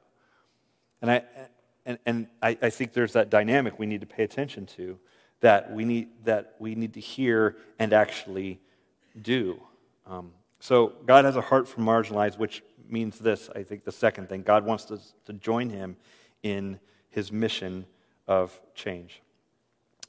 And 1.00 1.10
I, 1.12 1.22
and, 1.86 1.98
and 2.04 2.26
I, 2.42 2.58
I 2.60 2.70
think 2.70 2.92
there's 2.92 3.12
that 3.12 3.30
dynamic 3.30 3.78
we 3.78 3.86
need 3.86 4.00
to 4.00 4.06
pay 4.06 4.24
attention 4.24 4.66
to 4.78 4.98
that 5.40 5.72
we 5.72 5.84
need, 5.84 6.08
that 6.24 6.56
we 6.58 6.74
need 6.74 6.94
to 6.94 7.00
hear 7.00 7.56
and 7.78 7.92
actually 7.92 8.58
do. 9.22 9.62
Um, 10.06 10.32
so, 10.60 10.94
God 11.06 11.24
has 11.24 11.36
a 11.36 11.40
heart 11.40 11.68
for 11.68 11.80
marginalized, 11.80 12.38
which 12.38 12.62
means 12.88 13.18
this, 13.18 13.48
I 13.54 13.62
think, 13.62 13.84
the 13.84 13.92
second 13.92 14.28
thing. 14.28 14.42
God 14.42 14.64
wants 14.64 14.90
us 14.90 15.14
to 15.26 15.32
join 15.32 15.70
Him 15.70 15.96
in 16.42 16.80
his 17.10 17.32
mission 17.32 17.86
of 18.26 18.58
change. 18.74 19.22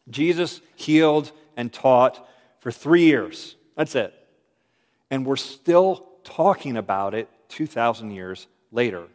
Jesus 0.09 0.61
healed 0.75 1.31
and 1.55 1.71
taught 1.71 2.27
for 2.59 2.71
three 2.71 3.03
years. 3.03 3.55
That's 3.75 3.95
it. 3.95 4.13
And 5.09 5.25
we're 5.25 5.37
still 5.37 6.07
talking 6.23 6.77
about 6.77 7.13
it 7.13 7.29
2,000 7.49 8.11
years 8.11 8.47
later. 8.71 9.07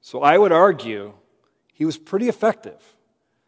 So 0.00 0.22
I 0.22 0.38
would 0.38 0.52
argue 0.52 1.12
he 1.72 1.84
was 1.84 1.98
pretty 1.98 2.28
effective. 2.28 2.80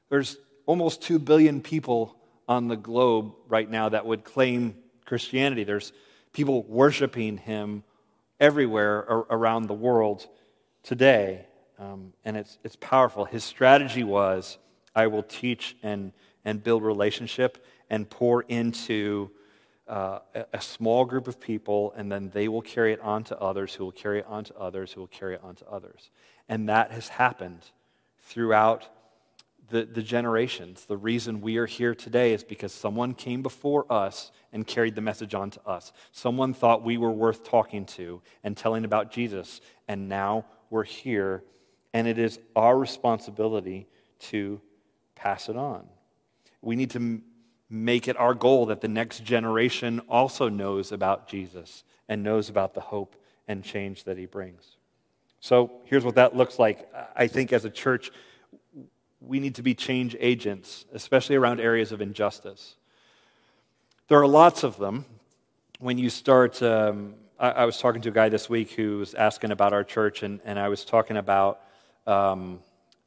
There's 0.09 0.37
almost 0.66 1.03
2 1.03 1.18
billion 1.18 1.62
people 1.62 2.16
on 2.48 2.68
the 2.68 2.77
globe 2.77 3.35
right 3.48 3.70
now 3.70 3.90
that 3.90 4.07
would 4.07 4.24
claim 4.24 4.74
Christianity. 5.09 5.64
There's 5.64 5.92
people 6.33 6.62
worshiping 6.64 7.38
him 7.38 7.83
everywhere 8.38 8.99
around 9.31 9.66
the 9.66 9.75
world 9.75 10.29
today. 10.83 11.47
Um, 11.79 12.12
and 12.25 12.37
it's, 12.37 12.59
it's 12.62 12.77
powerful. 12.77 13.25
His 13.25 13.42
strategy 13.42 14.05
was 14.05 14.59
I 14.94 15.07
will 15.07 15.23
teach 15.23 15.77
and, 15.83 16.12
and 16.44 16.62
build 16.62 16.83
relationship 16.83 17.64
and 17.88 18.09
pour 18.09 18.42
into 18.42 19.31
uh, 19.88 20.18
a, 20.35 20.44
a, 20.55 20.61
small 20.61 21.07
group 21.07 21.27
of 21.29 21.40
people, 21.40 21.94
and 21.97 22.12
then 22.12 22.31
they 22.35 22.47
will 22.47 22.61
carry 22.61 22.92
it 22.92 23.01
on 23.01 23.25
to 23.25 23.38
others, 23.38 23.73
who 23.73 23.85
will 23.85 23.92
carry 23.92 24.18
it 24.18 24.27
on 24.29 24.44
to 24.44 24.55
others, 24.59 24.92
who 24.92 25.01
will 25.01 25.07
carry 25.07 25.35
it 25.35 25.40
on 25.42 25.55
to 25.55 25.66
others. 25.66 26.11
And 26.47 26.68
that 26.68 26.90
has 26.90 27.09
happened 27.09 27.62
throughout 28.21 28.87
the, 29.70 29.85
the 29.85 30.02
generations. 30.02 30.85
The 30.87 30.96
reason 30.96 31.40
we 31.40 31.57
are 31.59 31.66
here 31.66 31.94
today 31.94 32.33
is 32.33 32.44
because 32.44 32.72
someone 32.72 33.14
came 33.14 33.42
before 33.42 33.90
us 33.92 34.33
and 34.52 34.66
carried 34.66 34.94
the 34.94 35.00
message 35.00 35.35
on 35.35 35.50
to 35.50 35.66
us. 35.66 35.92
Someone 36.12 36.54
thought 36.54 36.83
we 36.83 36.96
were 36.96 37.11
worth 37.11 37.44
talking 37.44 37.85
to 37.87 38.22
and 38.42 38.57
telling 38.57 38.85
about 38.85 39.11
Jesus, 39.11 39.61
and 39.87 40.09
now 40.09 40.46
we're 40.70 40.85
here 40.85 41.42
and 41.94 42.07
it 42.07 42.18
is 42.18 42.38
our 42.54 42.78
responsibility 42.78 43.88
to 44.18 44.61
pass 45.14 45.48
it 45.48 45.57
on. 45.57 45.88
We 46.61 46.76
need 46.76 46.90
to 46.90 47.20
make 47.70 48.09
it 48.09 48.16
our 48.16 48.35
goal 48.35 48.66
that 48.66 48.81
the 48.81 48.88
next 48.88 49.24
generation 49.24 50.00
also 50.09 50.48
knows 50.48 50.92
about 50.92 51.28
Jesus 51.28 51.85
and 52.09 52.22
knows 52.22 52.48
about 52.48 52.74
the 52.74 52.81
hope 52.81 53.16
and 53.46 53.62
change 53.62 54.04
that 54.04 54.18
he 54.18 54.26
brings. 54.26 54.76
So 55.40 55.81
here's 55.85 56.04
what 56.04 56.16
that 56.16 56.37
looks 56.37 56.59
like. 56.59 56.88
I 57.14 57.26
think 57.26 57.52
as 57.52 57.64
a 57.64 57.70
church, 57.70 58.11
we 59.20 59.40
need 59.40 59.57
to 59.57 59.62
be 59.62 59.74
change 59.74 60.16
agents, 60.20 60.85
especially 60.92 61.37
around 61.37 61.61
areas 61.61 61.92
of 61.92 62.00
injustice. 62.00 62.76
There 64.09 64.20
are 64.20 64.26
lots 64.26 64.62
of 64.62 64.78
them. 64.78 65.04
When 65.81 65.98
you 65.98 66.11
start, 66.11 66.62
um, 66.62 67.14
I, 67.38 67.50
I, 67.50 67.64
was 67.64 67.78
talking 67.78 68.00
to 68.02 68.09
a 68.09 68.12
guy 68.12 68.28
this 68.28 68.48
week 68.48 68.72
who 68.72 68.98
was 68.98 69.14
asking 69.14 69.50
about 69.50 69.72
our 69.72 69.85
church, 69.85 70.22
and, 70.22 70.40
and 70.44 70.59
I 70.59 70.68
was 70.68 70.85
talking 70.85 71.16
about, 71.16 71.61
um, 72.07 72.61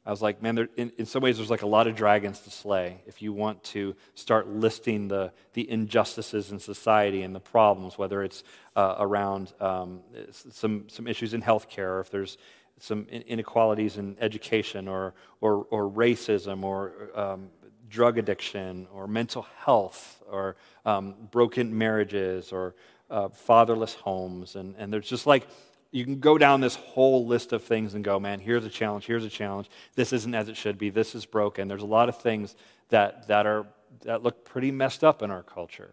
I 0.06 0.10
was 0.10 0.22
like, 0.22 0.42
man, 0.42 0.54
there, 0.54 0.68
in, 0.76 0.92
in 0.98 1.06
some 1.06 1.22
ways, 1.22 1.36
there's 1.36 1.50
like 1.50 1.62
a 1.62 1.66
lot 1.66 1.86
of 1.86 1.94
dragons 1.94 2.40
to 2.40 2.50
slay 2.50 3.02
if 3.06 3.20
you 3.22 3.32
want 3.32 3.62
to 3.64 3.94
start 4.14 4.48
listing 4.48 5.08
the, 5.08 5.32
the 5.52 5.68
injustices 5.70 6.50
in 6.50 6.58
society 6.58 7.22
and 7.22 7.34
the 7.34 7.40
problems, 7.40 7.98
whether 7.98 8.22
it's 8.22 8.42
uh, 8.74 8.96
around 8.98 9.52
um, 9.60 10.00
some, 10.30 10.88
some 10.88 11.06
issues 11.06 11.34
in 11.34 11.42
healthcare, 11.42 11.96
or 11.96 12.00
if 12.00 12.10
there's 12.10 12.38
some 12.78 13.06
inequalities 13.08 13.96
in 13.96 14.16
education 14.20 14.88
or, 14.88 15.14
or, 15.40 15.66
or 15.70 15.88
racism 15.90 16.64
or 16.64 17.10
um, 17.14 17.48
drug 17.88 18.18
addiction 18.18 18.86
or 18.92 19.06
mental 19.06 19.46
health 19.58 20.22
or 20.30 20.56
um, 20.84 21.14
broken 21.30 21.76
marriages 21.76 22.52
or 22.52 22.74
uh, 23.10 23.28
fatherless 23.28 23.94
homes. 23.94 24.56
And, 24.56 24.74
and 24.78 24.92
there's 24.92 25.08
just 25.08 25.26
like, 25.26 25.46
you 25.90 26.04
can 26.04 26.18
go 26.18 26.38
down 26.38 26.60
this 26.60 26.74
whole 26.74 27.26
list 27.26 27.52
of 27.52 27.62
things 27.62 27.94
and 27.94 28.02
go, 28.02 28.18
man, 28.18 28.40
here's 28.40 28.64
a 28.64 28.70
challenge, 28.70 29.04
here's 29.06 29.26
a 29.26 29.30
challenge. 29.30 29.68
This 29.94 30.12
isn't 30.12 30.34
as 30.34 30.48
it 30.48 30.56
should 30.56 30.78
be. 30.78 30.88
This 30.88 31.14
is 31.14 31.26
broken. 31.26 31.68
There's 31.68 31.82
a 31.82 31.86
lot 31.86 32.08
of 32.08 32.18
things 32.18 32.56
that, 32.88 33.28
that, 33.28 33.46
are, 33.46 33.66
that 34.04 34.22
look 34.22 34.44
pretty 34.44 34.70
messed 34.70 35.04
up 35.04 35.22
in 35.22 35.30
our 35.30 35.42
culture. 35.42 35.92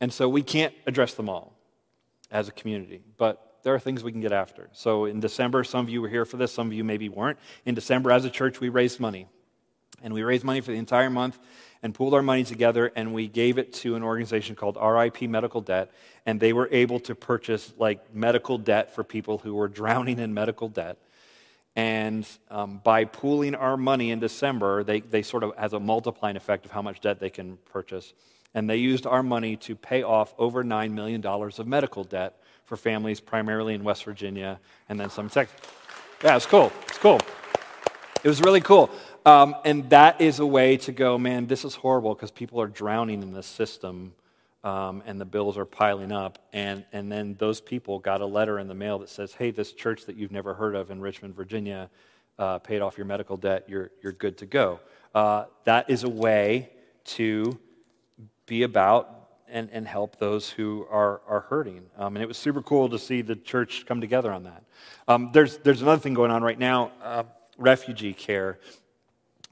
And 0.00 0.12
so 0.12 0.28
we 0.28 0.42
can't 0.42 0.72
address 0.86 1.14
them 1.14 1.28
all 1.28 1.56
as 2.30 2.48
a 2.48 2.52
community. 2.52 3.02
But 3.16 3.49
there 3.62 3.74
are 3.74 3.78
things 3.78 4.02
we 4.02 4.12
can 4.12 4.20
get 4.20 4.32
after. 4.32 4.68
So 4.72 5.04
in 5.04 5.20
December, 5.20 5.64
some 5.64 5.84
of 5.84 5.90
you 5.90 6.02
were 6.02 6.08
here 6.08 6.24
for 6.24 6.36
this, 6.36 6.52
some 6.52 6.66
of 6.66 6.72
you 6.72 6.84
maybe 6.84 7.08
weren't. 7.08 7.38
In 7.64 7.74
December, 7.74 8.10
as 8.10 8.24
a 8.24 8.30
church, 8.30 8.60
we 8.60 8.68
raised 8.68 9.00
money. 9.00 9.26
And 10.02 10.14
we 10.14 10.22
raised 10.22 10.44
money 10.44 10.60
for 10.60 10.70
the 10.70 10.78
entire 10.78 11.10
month 11.10 11.38
and 11.82 11.94
pooled 11.94 12.14
our 12.14 12.22
money 12.22 12.44
together, 12.44 12.92
and 12.94 13.14
we 13.14 13.26
gave 13.26 13.58
it 13.58 13.72
to 13.72 13.96
an 13.96 14.02
organization 14.02 14.54
called 14.54 14.76
RIP 14.76 15.22
Medical 15.22 15.60
Debt. 15.60 15.90
And 16.26 16.38
they 16.38 16.52
were 16.52 16.68
able 16.70 17.00
to 17.00 17.14
purchase 17.14 17.72
like 17.78 18.14
medical 18.14 18.58
debt 18.58 18.94
for 18.94 19.02
people 19.02 19.38
who 19.38 19.54
were 19.54 19.68
drowning 19.68 20.18
in 20.18 20.34
medical 20.34 20.68
debt. 20.68 20.98
And 21.76 22.26
um, 22.50 22.80
by 22.82 23.04
pooling 23.04 23.54
our 23.54 23.76
money 23.76 24.10
in 24.10 24.20
December, 24.20 24.84
they, 24.84 25.00
they 25.00 25.22
sort 25.22 25.44
of 25.44 25.56
has 25.56 25.72
a 25.72 25.80
multiplying 25.80 26.36
effect 26.36 26.64
of 26.66 26.72
how 26.72 26.82
much 26.82 27.00
debt 27.00 27.20
they 27.20 27.30
can 27.30 27.58
purchase. 27.72 28.12
And 28.54 28.68
they 28.68 28.76
used 28.76 29.06
our 29.06 29.22
money 29.22 29.56
to 29.58 29.76
pay 29.76 30.02
off 30.02 30.34
over 30.36 30.64
$9 30.64 30.90
million 30.90 31.24
of 31.24 31.66
medical 31.66 32.04
debt 32.04 32.39
for 32.70 32.76
families 32.76 33.18
primarily 33.18 33.74
in 33.74 33.82
West 33.82 34.04
Virginia 34.04 34.60
and 34.88 35.00
then 35.00 35.10
some 35.10 35.28
Texas. 35.28 35.58
Yeah, 36.22 36.36
it's 36.36 36.46
cool. 36.46 36.70
It's 36.86 36.98
cool. 36.98 37.18
It 38.22 38.28
was 38.28 38.40
really 38.40 38.60
cool. 38.60 38.90
Um, 39.26 39.56
and 39.64 39.90
that 39.90 40.20
is 40.20 40.38
a 40.38 40.46
way 40.46 40.76
to 40.76 40.92
go, 40.92 41.18
man, 41.18 41.48
this 41.48 41.64
is 41.64 41.74
horrible 41.74 42.14
because 42.14 42.30
people 42.30 42.60
are 42.60 42.68
drowning 42.68 43.24
in 43.24 43.32
this 43.32 43.48
system 43.48 44.12
um, 44.62 45.02
and 45.04 45.20
the 45.20 45.24
bills 45.24 45.58
are 45.58 45.64
piling 45.64 46.12
up. 46.12 46.38
And, 46.52 46.84
and 46.92 47.10
then 47.10 47.34
those 47.40 47.60
people 47.60 47.98
got 47.98 48.20
a 48.20 48.26
letter 48.26 48.60
in 48.60 48.68
the 48.68 48.74
mail 48.74 49.00
that 49.00 49.08
says, 49.08 49.32
hey, 49.32 49.50
this 49.50 49.72
church 49.72 50.04
that 50.06 50.14
you've 50.14 50.30
never 50.30 50.54
heard 50.54 50.76
of 50.76 50.92
in 50.92 51.00
Richmond, 51.00 51.34
Virginia, 51.34 51.90
uh, 52.38 52.60
paid 52.60 52.82
off 52.82 52.96
your 52.96 53.06
medical 53.06 53.36
debt. 53.36 53.64
You're, 53.66 53.90
you're 54.00 54.12
good 54.12 54.38
to 54.38 54.46
go. 54.46 54.78
Uh, 55.12 55.46
that 55.64 55.90
is 55.90 56.04
a 56.04 56.08
way 56.08 56.70
to 57.16 57.58
be 58.46 58.62
about 58.62 59.19
and, 59.50 59.68
and 59.72 59.86
help 59.86 60.18
those 60.18 60.50
who 60.50 60.86
are, 60.90 61.20
are 61.28 61.40
hurting. 61.40 61.82
Um, 61.96 62.16
and 62.16 62.22
it 62.22 62.26
was 62.26 62.38
super 62.38 62.62
cool 62.62 62.88
to 62.88 62.98
see 62.98 63.22
the 63.22 63.36
church 63.36 63.84
come 63.86 64.00
together 64.00 64.32
on 64.32 64.44
that. 64.44 64.64
Um, 65.08 65.30
there's, 65.32 65.58
there's 65.58 65.82
another 65.82 66.00
thing 66.00 66.14
going 66.14 66.30
on 66.30 66.42
right 66.42 66.58
now 66.58 66.92
uh, 67.02 67.24
refugee 67.58 68.14
care. 68.14 68.58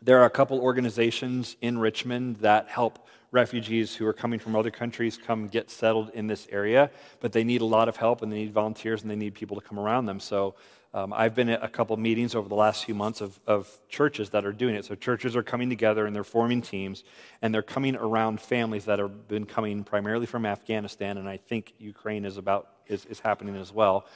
There 0.00 0.20
are 0.20 0.26
a 0.26 0.30
couple 0.30 0.60
organizations 0.60 1.56
in 1.60 1.78
Richmond 1.78 2.36
that 2.36 2.68
help 2.68 3.06
refugees 3.30 3.94
who 3.94 4.06
are 4.06 4.12
coming 4.12 4.38
from 4.38 4.56
other 4.56 4.70
countries 4.70 5.18
come 5.18 5.48
get 5.48 5.70
settled 5.70 6.10
in 6.10 6.26
this 6.26 6.46
area, 6.50 6.90
but 7.20 7.32
they 7.32 7.44
need 7.44 7.60
a 7.60 7.66
lot 7.66 7.88
of 7.88 7.96
help 7.96 8.22
and 8.22 8.32
they 8.32 8.36
need 8.36 8.52
volunteers 8.52 9.02
and 9.02 9.10
they 9.10 9.16
need 9.16 9.34
people 9.34 9.60
to 9.60 9.66
come 9.66 9.78
around 9.78 10.06
them. 10.06 10.20
So 10.20 10.54
um, 10.94 11.12
I've 11.12 11.34
been 11.34 11.50
at 11.50 11.62
a 11.62 11.68
couple 11.68 11.96
meetings 11.98 12.34
over 12.34 12.48
the 12.48 12.54
last 12.54 12.84
few 12.84 12.94
months 12.94 13.20
of, 13.20 13.38
of 13.46 13.68
churches 13.88 14.30
that 14.30 14.46
are 14.46 14.52
doing 14.52 14.74
it. 14.74 14.86
So 14.86 14.94
churches 14.94 15.36
are 15.36 15.42
coming 15.42 15.68
together 15.68 16.06
and 16.06 16.16
they're 16.16 16.24
forming 16.24 16.62
teams, 16.62 17.04
and 17.42 17.52
they're 17.52 17.62
coming 17.62 17.94
around 17.94 18.40
families 18.40 18.86
that 18.86 18.98
have 18.98 19.28
been 19.28 19.44
coming 19.44 19.84
primarily 19.84 20.26
from 20.26 20.46
Afghanistan, 20.46 21.18
and 21.18 21.28
I 21.28 21.36
think 21.36 21.74
Ukraine 21.78 22.24
is 22.24 22.36
about 22.36 22.68
is, 22.86 23.04
is 23.04 23.20
happening 23.20 23.54
as 23.56 23.70
well. 23.70 24.06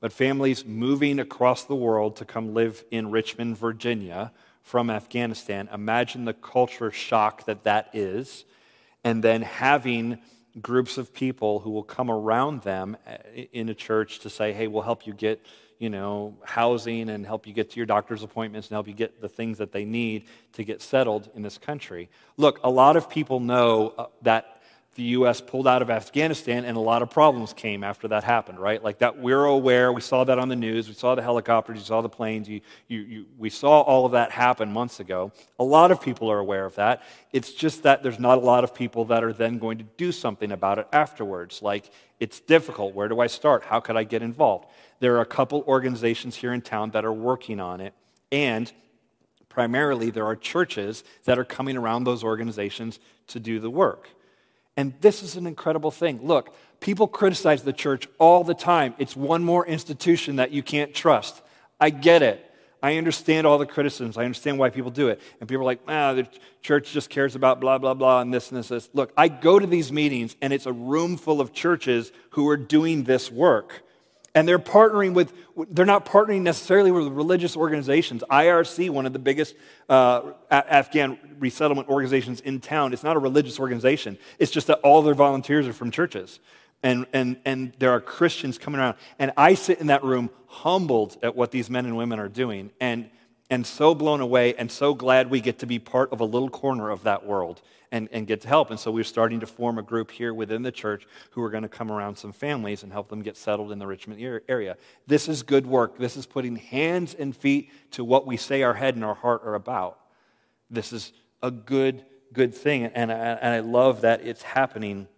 But 0.00 0.12
families 0.12 0.64
moving 0.64 1.18
across 1.18 1.64
the 1.64 1.74
world 1.74 2.16
to 2.16 2.24
come 2.24 2.54
live 2.54 2.84
in 2.90 3.10
Richmond, 3.10 3.56
Virginia, 3.56 4.32
from 4.62 4.90
Afghanistan. 4.90 5.68
Imagine 5.72 6.26
the 6.26 6.34
culture 6.34 6.90
shock 6.90 7.46
that 7.46 7.64
that 7.64 7.90
is, 7.94 8.44
and 9.04 9.24
then 9.24 9.40
having 9.40 10.18
groups 10.60 10.98
of 10.98 11.14
people 11.14 11.60
who 11.60 11.70
will 11.70 11.82
come 11.82 12.10
around 12.10 12.62
them 12.62 12.96
eh, 13.06 13.46
in 13.52 13.70
a 13.70 13.74
church 13.74 14.18
to 14.20 14.28
say, 14.28 14.52
"Hey, 14.52 14.66
we'll 14.66 14.82
help 14.82 15.06
you 15.06 15.14
get." 15.14 15.40
You 15.80 15.88
know, 15.88 16.36
housing 16.44 17.08
and 17.08 17.26
help 17.26 17.46
you 17.46 17.54
get 17.54 17.70
to 17.70 17.76
your 17.76 17.86
doctor's 17.86 18.22
appointments 18.22 18.68
and 18.68 18.74
help 18.74 18.86
you 18.86 18.92
get 18.92 19.20
the 19.20 19.28
things 19.28 19.56
that 19.58 19.72
they 19.72 19.84
need 19.84 20.26
to 20.52 20.62
get 20.62 20.82
settled 20.82 21.30
in 21.34 21.42
this 21.42 21.56
country. 21.56 22.10
Look, 22.36 22.60
a 22.62 22.70
lot 22.70 22.96
of 22.96 23.08
people 23.08 23.40
know 23.40 23.94
uh, 23.96 24.06
that 24.20 24.59
the 24.96 25.02
U.S. 25.04 25.40
pulled 25.40 25.68
out 25.68 25.82
of 25.82 25.90
Afghanistan 25.90 26.64
and 26.64 26.76
a 26.76 26.80
lot 26.80 27.00
of 27.00 27.10
problems 27.10 27.52
came 27.52 27.84
after 27.84 28.08
that 28.08 28.24
happened, 28.24 28.58
right? 28.58 28.82
Like 28.82 28.98
that, 28.98 29.18
we're 29.18 29.44
aware. 29.44 29.92
We 29.92 30.00
saw 30.00 30.24
that 30.24 30.38
on 30.38 30.48
the 30.48 30.56
news. 30.56 30.88
We 30.88 30.94
saw 30.94 31.14
the 31.14 31.22
helicopters. 31.22 31.78
We 31.78 31.84
saw 31.84 32.00
the 32.00 32.08
planes. 32.08 32.48
You, 32.48 32.60
you, 32.88 32.98
you, 32.98 33.26
we 33.38 33.50
saw 33.50 33.82
all 33.82 34.04
of 34.04 34.12
that 34.12 34.32
happen 34.32 34.72
months 34.72 34.98
ago. 34.98 35.30
A 35.60 35.64
lot 35.64 35.92
of 35.92 36.00
people 36.00 36.30
are 36.30 36.40
aware 36.40 36.64
of 36.64 36.74
that. 36.74 37.02
It's 37.32 37.52
just 37.52 37.84
that 37.84 38.02
there's 38.02 38.18
not 38.18 38.38
a 38.38 38.40
lot 38.40 38.64
of 38.64 38.74
people 38.74 39.04
that 39.06 39.22
are 39.22 39.32
then 39.32 39.58
going 39.58 39.78
to 39.78 39.84
do 39.96 40.10
something 40.10 40.50
about 40.50 40.80
it 40.80 40.88
afterwards. 40.92 41.62
Like, 41.62 41.92
it's 42.18 42.40
difficult. 42.40 42.92
Where 42.92 43.08
do 43.08 43.20
I 43.20 43.28
start? 43.28 43.64
How 43.64 43.78
could 43.78 43.96
I 43.96 44.02
get 44.02 44.22
involved? 44.22 44.66
There 44.98 45.16
are 45.16 45.20
a 45.20 45.26
couple 45.26 45.62
organizations 45.68 46.34
here 46.34 46.52
in 46.52 46.62
town 46.62 46.90
that 46.90 47.04
are 47.04 47.12
working 47.12 47.60
on 47.60 47.80
it, 47.80 47.94
and 48.32 48.70
primarily 49.48 50.10
there 50.10 50.26
are 50.26 50.36
churches 50.36 51.04
that 51.24 51.38
are 51.38 51.44
coming 51.44 51.76
around 51.76 52.04
those 52.04 52.24
organizations 52.24 52.98
to 53.28 53.40
do 53.40 53.60
the 53.60 53.70
work. 53.70 54.10
And 54.80 54.94
this 55.02 55.22
is 55.22 55.36
an 55.36 55.46
incredible 55.46 55.90
thing. 55.90 56.20
Look, 56.22 56.54
people 56.80 57.06
criticize 57.06 57.62
the 57.62 57.72
church 57.74 58.08
all 58.18 58.44
the 58.44 58.54
time. 58.54 58.94
It's 58.96 59.14
one 59.14 59.44
more 59.44 59.66
institution 59.66 60.36
that 60.36 60.52
you 60.52 60.62
can't 60.62 60.94
trust. 60.94 61.42
I 61.78 61.90
get 61.90 62.22
it. 62.22 62.50
I 62.82 62.96
understand 62.96 63.46
all 63.46 63.58
the 63.58 63.66
criticisms. 63.66 64.16
I 64.16 64.24
understand 64.24 64.58
why 64.58 64.70
people 64.70 64.90
do 64.90 65.08
it. 65.08 65.20
And 65.38 65.46
people 65.46 65.64
are 65.64 65.66
like, 65.66 65.80
ah, 65.86 66.14
the 66.14 66.26
church 66.62 66.92
just 66.92 67.10
cares 67.10 67.36
about 67.36 67.60
blah, 67.60 67.76
blah, 67.76 67.92
blah, 67.92 68.22
and 68.22 68.32
this 68.32 68.50
and 68.50 68.58
this, 68.58 68.68
this. 68.68 68.88
Look, 68.94 69.12
I 69.18 69.28
go 69.28 69.58
to 69.58 69.66
these 69.66 69.92
meetings, 69.92 70.34
and 70.40 70.50
it's 70.50 70.64
a 70.64 70.72
room 70.72 71.18
full 71.18 71.42
of 71.42 71.52
churches 71.52 72.10
who 72.30 72.48
are 72.48 72.56
doing 72.56 73.04
this 73.04 73.30
work. 73.30 73.82
And 74.34 74.46
they're 74.46 74.58
partnering 74.60 75.12
with, 75.12 75.32
they're 75.70 75.84
not 75.84 76.06
partnering 76.06 76.42
necessarily 76.42 76.92
with 76.92 77.08
religious 77.08 77.56
organizations. 77.56 78.22
IRC, 78.30 78.90
one 78.90 79.06
of 79.06 79.12
the 79.12 79.18
biggest 79.18 79.56
uh, 79.88 80.32
Afghan 80.50 81.18
resettlement 81.38 81.88
organizations 81.88 82.40
in 82.40 82.60
town, 82.60 82.92
it's 82.92 83.02
not 83.02 83.16
a 83.16 83.18
religious 83.18 83.58
organization. 83.58 84.18
It's 84.38 84.52
just 84.52 84.68
that 84.68 84.78
all 84.80 85.02
their 85.02 85.14
volunteers 85.14 85.66
are 85.66 85.72
from 85.72 85.90
churches. 85.90 86.38
And, 86.82 87.06
and, 87.12 87.38
and 87.44 87.72
there 87.78 87.90
are 87.90 88.00
Christians 88.00 88.56
coming 88.56 88.80
around. 88.80 88.96
And 89.18 89.32
I 89.36 89.54
sit 89.54 89.80
in 89.80 89.88
that 89.88 90.04
room 90.04 90.30
humbled 90.46 91.16
at 91.22 91.34
what 91.34 91.50
these 91.50 91.68
men 91.68 91.84
and 91.86 91.96
women 91.96 92.18
are 92.20 92.28
doing 92.28 92.70
and, 92.80 93.10
and 93.50 93.66
so 93.66 93.94
blown 93.94 94.20
away 94.20 94.54
and 94.54 94.70
so 94.70 94.94
glad 94.94 95.28
we 95.28 95.40
get 95.40 95.58
to 95.58 95.66
be 95.66 95.78
part 95.78 96.12
of 96.12 96.20
a 96.20 96.24
little 96.24 96.48
corner 96.48 96.88
of 96.90 97.02
that 97.02 97.26
world 97.26 97.60
and, 97.92 98.08
and 98.12 98.26
get 98.26 98.40
to 98.42 98.48
help. 98.48 98.70
And 98.70 98.78
so 98.78 98.92
we're 98.92 99.02
starting 99.02 99.40
to 99.40 99.46
form 99.46 99.78
a 99.78 99.82
group 99.82 100.12
here 100.12 100.32
within 100.32 100.62
the 100.62 100.70
church 100.70 101.06
who 101.32 101.42
are 101.42 101.50
going 101.50 101.64
to 101.64 101.68
come 101.68 101.90
around 101.90 102.16
some 102.16 102.32
families 102.32 102.84
and 102.84 102.92
help 102.92 103.08
them 103.08 103.22
get 103.22 103.36
settled 103.36 103.72
in 103.72 103.80
the 103.80 103.86
Richmond 103.86 104.42
area. 104.48 104.76
This 105.08 105.28
is 105.28 105.42
good 105.42 105.66
work. 105.66 105.98
This 105.98 106.16
is 106.16 106.26
putting 106.26 106.54
hands 106.54 107.14
and 107.14 107.36
feet 107.36 107.70
to 107.92 108.04
what 108.04 108.26
we 108.26 108.36
say 108.36 108.62
our 108.62 108.74
head 108.74 108.94
and 108.94 109.04
our 109.04 109.16
heart 109.16 109.42
are 109.44 109.56
about. 109.56 109.98
This 110.70 110.92
is 110.92 111.12
a 111.42 111.50
good, 111.50 112.04
good 112.32 112.54
thing. 112.54 112.84
And 112.84 113.10
I, 113.10 113.14
and 113.14 113.54
I 113.54 113.60
love 113.60 114.02
that 114.02 114.24
it's 114.24 114.42
happening 114.42 115.08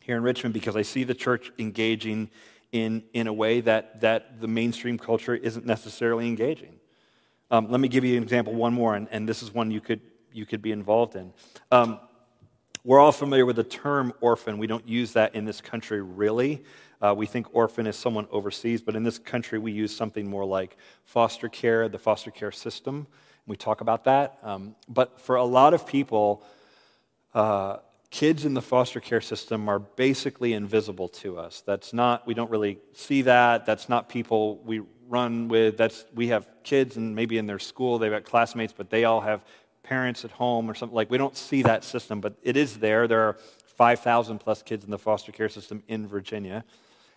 here 0.00 0.16
in 0.16 0.24
Richmond 0.24 0.52
because 0.52 0.74
I 0.74 0.82
see 0.82 1.04
the 1.04 1.14
church 1.14 1.52
engaging 1.58 2.30
in, 2.72 3.04
in 3.12 3.28
a 3.28 3.32
way 3.32 3.60
that, 3.60 4.00
that 4.00 4.40
the 4.40 4.48
mainstream 4.48 4.98
culture 4.98 5.36
isn't 5.36 5.64
necessarily 5.64 6.26
engaging. 6.26 6.79
Um, 7.50 7.70
let 7.70 7.80
me 7.80 7.88
give 7.88 8.04
you 8.04 8.16
an 8.16 8.22
example, 8.22 8.54
one 8.54 8.72
more, 8.72 8.94
and, 8.94 9.08
and 9.10 9.28
this 9.28 9.42
is 9.42 9.52
one 9.52 9.70
you 9.70 9.80
could 9.80 10.00
you 10.32 10.46
could 10.46 10.62
be 10.62 10.70
involved 10.70 11.16
in. 11.16 11.32
Um, 11.72 11.98
we're 12.84 13.00
all 13.00 13.12
familiar 13.12 13.44
with 13.44 13.56
the 13.56 13.64
term 13.64 14.12
orphan. 14.20 14.58
We 14.58 14.66
don't 14.66 14.88
use 14.88 15.12
that 15.14 15.34
in 15.34 15.44
this 15.44 15.60
country 15.60 16.00
really. 16.00 16.64
Uh, 17.02 17.14
we 17.16 17.26
think 17.26 17.46
orphan 17.52 17.86
is 17.86 17.96
someone 17.96 18.26
overseas, 18.30 18.80
but 18.80 18.94
in 18.94 19.02
this 19.02 19.18
country 19.18 19.58
we 19.58 19.72
use 19.72 19.94
something 19.94 20.28
more 20.28 20.44
like 20.44 20.76
foster 21.04 21.48
care, 21.48 21.88
the 21.88 21.98
foster 21.98 22.30
care 22.30 22.52
system. 22.52 23.06
We 23.46 23.56
talk 23.56 23.80
about 23.80 24.04
that. 24.04 24.38
Um, 24.42 24.76
but 24.88 25.20
for 25.20 25.36
a 25.36 25.44
lot 25.44 25.74
of 25.74 25.86
people, 25.86 26.44
uh, 27.34 27.78
kids 28.10 28.44
in 28.44 28.54
the 28.54 28.62
foster 28.62 29.00
care 29.00 29.20
system 29.20 29.68
are 29.68 29.78
basically 29.78 30.52
invisible 30.52 31.08
to 31.08 31.38
us. 31.38 31.62
That's 31.66 31.92
not, 31.92 32.26
we 32.26 32.34
don't 32.34 32.50
really 32.50 32.78
see 32.92 33.22
that. 33.22 33.66
That's 33.66 33.88
not 33.88 34.08
people 34.08 34.58
we 34.58 34.82
run 35.10 35.48
with 35.48 35.76
that's 35.76 36.04
we 36.14 36.28
have 36.28 36.48
kids 36.62 36.96
and 36.96 37.14
maybe 37.14 37.36
in 37.36 37.46
their 37.46 37.58
school 37.58 37.98
they've 37.98 38.10
got 38.10 38.24
classmates, 38.24 38.72
but 38.72 38.88
they 38.88 39.04
all 39.04 39.20
have 39.20 39.44
parents 39.82 40.24
at 40.24 40.30
home 40.30 40.70
or 40.70 40.74
something 40.74 40.94
like 40.94 41.10
we 41.10 41.18
don't 41.18 41.36
see 41.36 41.62
that 41.62 41.84
system, 41.84 42.20
but 42.20 42.34
it 42.42 42.56
is 42.56 42.78
there. 42.78 43.08
There 43.08 43.22
are 43.22 43.36
5,000 43.76 44.38
plus 44.38 44.62
kids 44.62 44.84
in 44.84 44.90
the 44.90 44.98
foster 44.98 45.32
care 45.32 45.48
system 45.48 45.82
in 45.88 46.06
Virginia. 46.06 46.64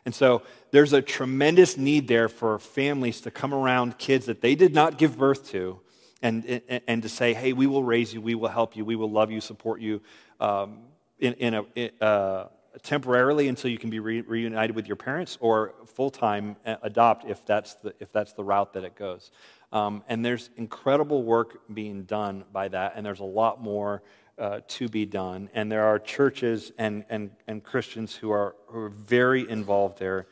And 0.06 0.14
so 0.14 0.42
there's 0.72 0.94
a 0.94 1.02
tremendous 1.02 1.78
need 1.78 2.08
there 2.08 2.28
for 2.28 2.60
families 2.60 3.22
to 3.22 3.32
come 3.32 3.54
around 3.54 3.98
kids 3.98 4.26
that 4.26 4.42
they 4.42 4.56
did 4.56 4.74
not 4.74 4.98
give 4.98 5.18
birth 5.18 5.50
to 5.52 5.80
and, 6.22 6.46
and, 6.68 6.82
and 6.88 7.04
to 7.04 7.10
say, 7.10 7.34
hey, 7.34 7.54
we 7.54 7.68
will 7.68 7.84
raise 7.84 8.14
you, 8.14 8.22
we 8.22 8.36
will 8.36 8.50
help 8.50 8.76
you, 8.76 8.86
we 8.86 8.96
will 8.96 9.12
love 9.12 9.30
you, 9.30 9.40
support 9.40 9.82
you 9.82 10.02
um, 10.40 10.80
in, 11.20 11.34
in, 11.34 11.54
a, 11.54 11.64
in 11.76 11.92
uh, 12.02 12.48
temporarily 12.82 13.48
until 13.48 13.70
you 13.70 13.78
can 13.78 13.90
be 13.90 14.00
re- 14.00 14.22
reunited 14.22 14.76
with 14.76 14.88
your 14.88 14.96
parents 14.96 15.38
or 15.40 15.74
full 15.86 16.10
time 16.10 16.56
uh, 16.66 16.76
adopt 16.82 17.26
if 17.26 17.46
that's, 17.46 17.76
the, 17.76 17.94
if 18.00 18.12
that's 18.12 18.34
the 18.34 18.44
route 18.44 18.74
that 18.74 18.84
it 18.84 18.96
goes. 18.96 19.32
Um, 19.72 20.04
and 20.08 20.24
there's 20.24 20.50
incredible 20.58 21.24
work 21.24 21.62
being 21.74 22.04
done 22.04 22.46
by 22.52 22.68
that, 22.70 22.94
and 22.96 23.06
there's 23.06 23.20
a 23.20 23.26
lot 23.26 23.62
more 23.62 24.04
uh, 24.38 24.62
to 24.68 24.88
be 24.88 25.06
done. 25.06 25.50
And 25.54 25.72
there 25.72 25.86
are 25.86 26.00
churches 26.00 26.72
and, 26.78 27.06
and, 27.10 27.32
and 27.48 27.64
Christians 27.64 28.16
who 28.16 28.32
are, 28.32 28.56
who 28.68 28.80
are 28.80 28.90
very 28.90 29.48
involved 29.48 30.00
there 30.00 30.28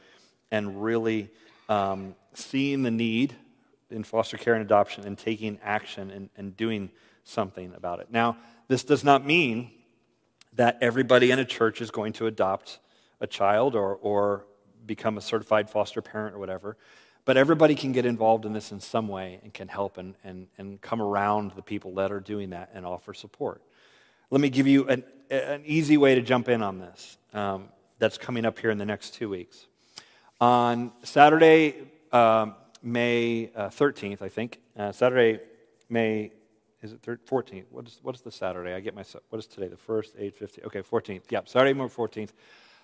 and 0.51 0.83
really 0.83 1.29
um, 1.69 2.15
seeing 2.33 2.83
the 2.83 2.91
need 2.91 3.35
in 3.89 4.03
foster 4.03 4.37
care 4.37 4.53
and 4.53 4.63
adoption 4.63 5.05
and 5.05 5.17
taking 5.17 5.59
action 5.63 6.11
and, 6.11 6.29
and 6.37 6.57
doing 6.57 6.89
something 7.23 7.73
about 7.75 7.99
it. 7.99 8.07
Now, 8.09 8.37
this 8.67 8.83
does 8.83 9.03
not 9.03 9.25
mean 9.25 9.71
that 10.53 10.77
everybody 10.81 11.31
in 11.31 11.39
a 11.39 11.45
church 11.45 11.81
is 11.81 11.91
going 11.91 12.13
to 12.13 12.27
adopt 12.27 12.79
a 13.19 13.27
child 13.27 13.75
or, 13.75 13.95
or 13.95 14.45
become 14.85 15.17
a 15.17 15.21
certified 15.21 15.69
foster 15.69 16.01
parent 16.01 16.35
or 16.35 16.39
whatever. 16.39 16.77
But 17.23 17.37
everybody 17.37 17.75
can 17.75 17.91
get 17.91 18.05
involved 18.05 18.45
in 18.45 18.53
this 18.53 18.71
in 18.71 18.79
some 18.79 19.07
way 19.07 19.39
and 19.43 19.53
can 19.53 19.67
help 19.67 19.97
and, 19.97 20.15
and, 20.23 20.47
and 20.57 20.81
come 20.81 21.01
around 21.01 21.51
the 21.51 21.61
people 21.61 21.93
that 21.95 22.11
are 22.11 22.19
doing 22.19 22.49
that 22.49 22.71
and 22.73 22.85
offer 22.85 23.13
support. 23.13 23.61
Let 24.31 24.41
me 24.41 24.49
give 24.49 24.65
you 24.65 24.87
an, 24.87 25.03
an 25.29 25.61
easy 25.65 25.97
way 25.97 26.15
to 26.15 26.21
jump 26.21 26.49
in 26.49 26.63
on 26.63 26.79
this 26.79 27.17
um, 27.33 27.69
that's 27.99 28.17
coming 28.17 28.45
up 28.45 28.57
here 28.57 28.71
in 28.71 28.77
the 28.77 28.85
next 28.85 29.13
two 29.13 29.29
weeks. 29.29 29.67
On 30.39 30.91
Saturday, 31.03 31.75
um, 32.11 32.55
May 32.81 33.51
uh, 33.55 33.69
13th, 33.69 34.23
I 34.23 34.29
think, 34.29 34.59
uh, 34.75 34.91
Saturday, 34.91 35.39
May, 35.89 36.31
is 36.82 36.93
it 36.93 37.01
14th? 37.01 37.65
What 37.69 37.88
is, 37.88 37.99
what 38.01 38.15
is 38.15 38.21
the 38.21 38.32
Saturday? 38.32 38.73
I 38.73 38.79
get 38.79 38.95
my, 38.95 39.03
what 39.29 39.39
is 39.39 39.47
today? 39.47 39.67
The 39.67 39.75
1st, 39.75 40.19
8.50? 40.41 40.65
Okay, 40.65 40.82
14th. 40.82 41.21
Yeah, 41.29 41.41
Saturday, 41.45 41.73
May 41.73 41.86
14th. 41.86 42.32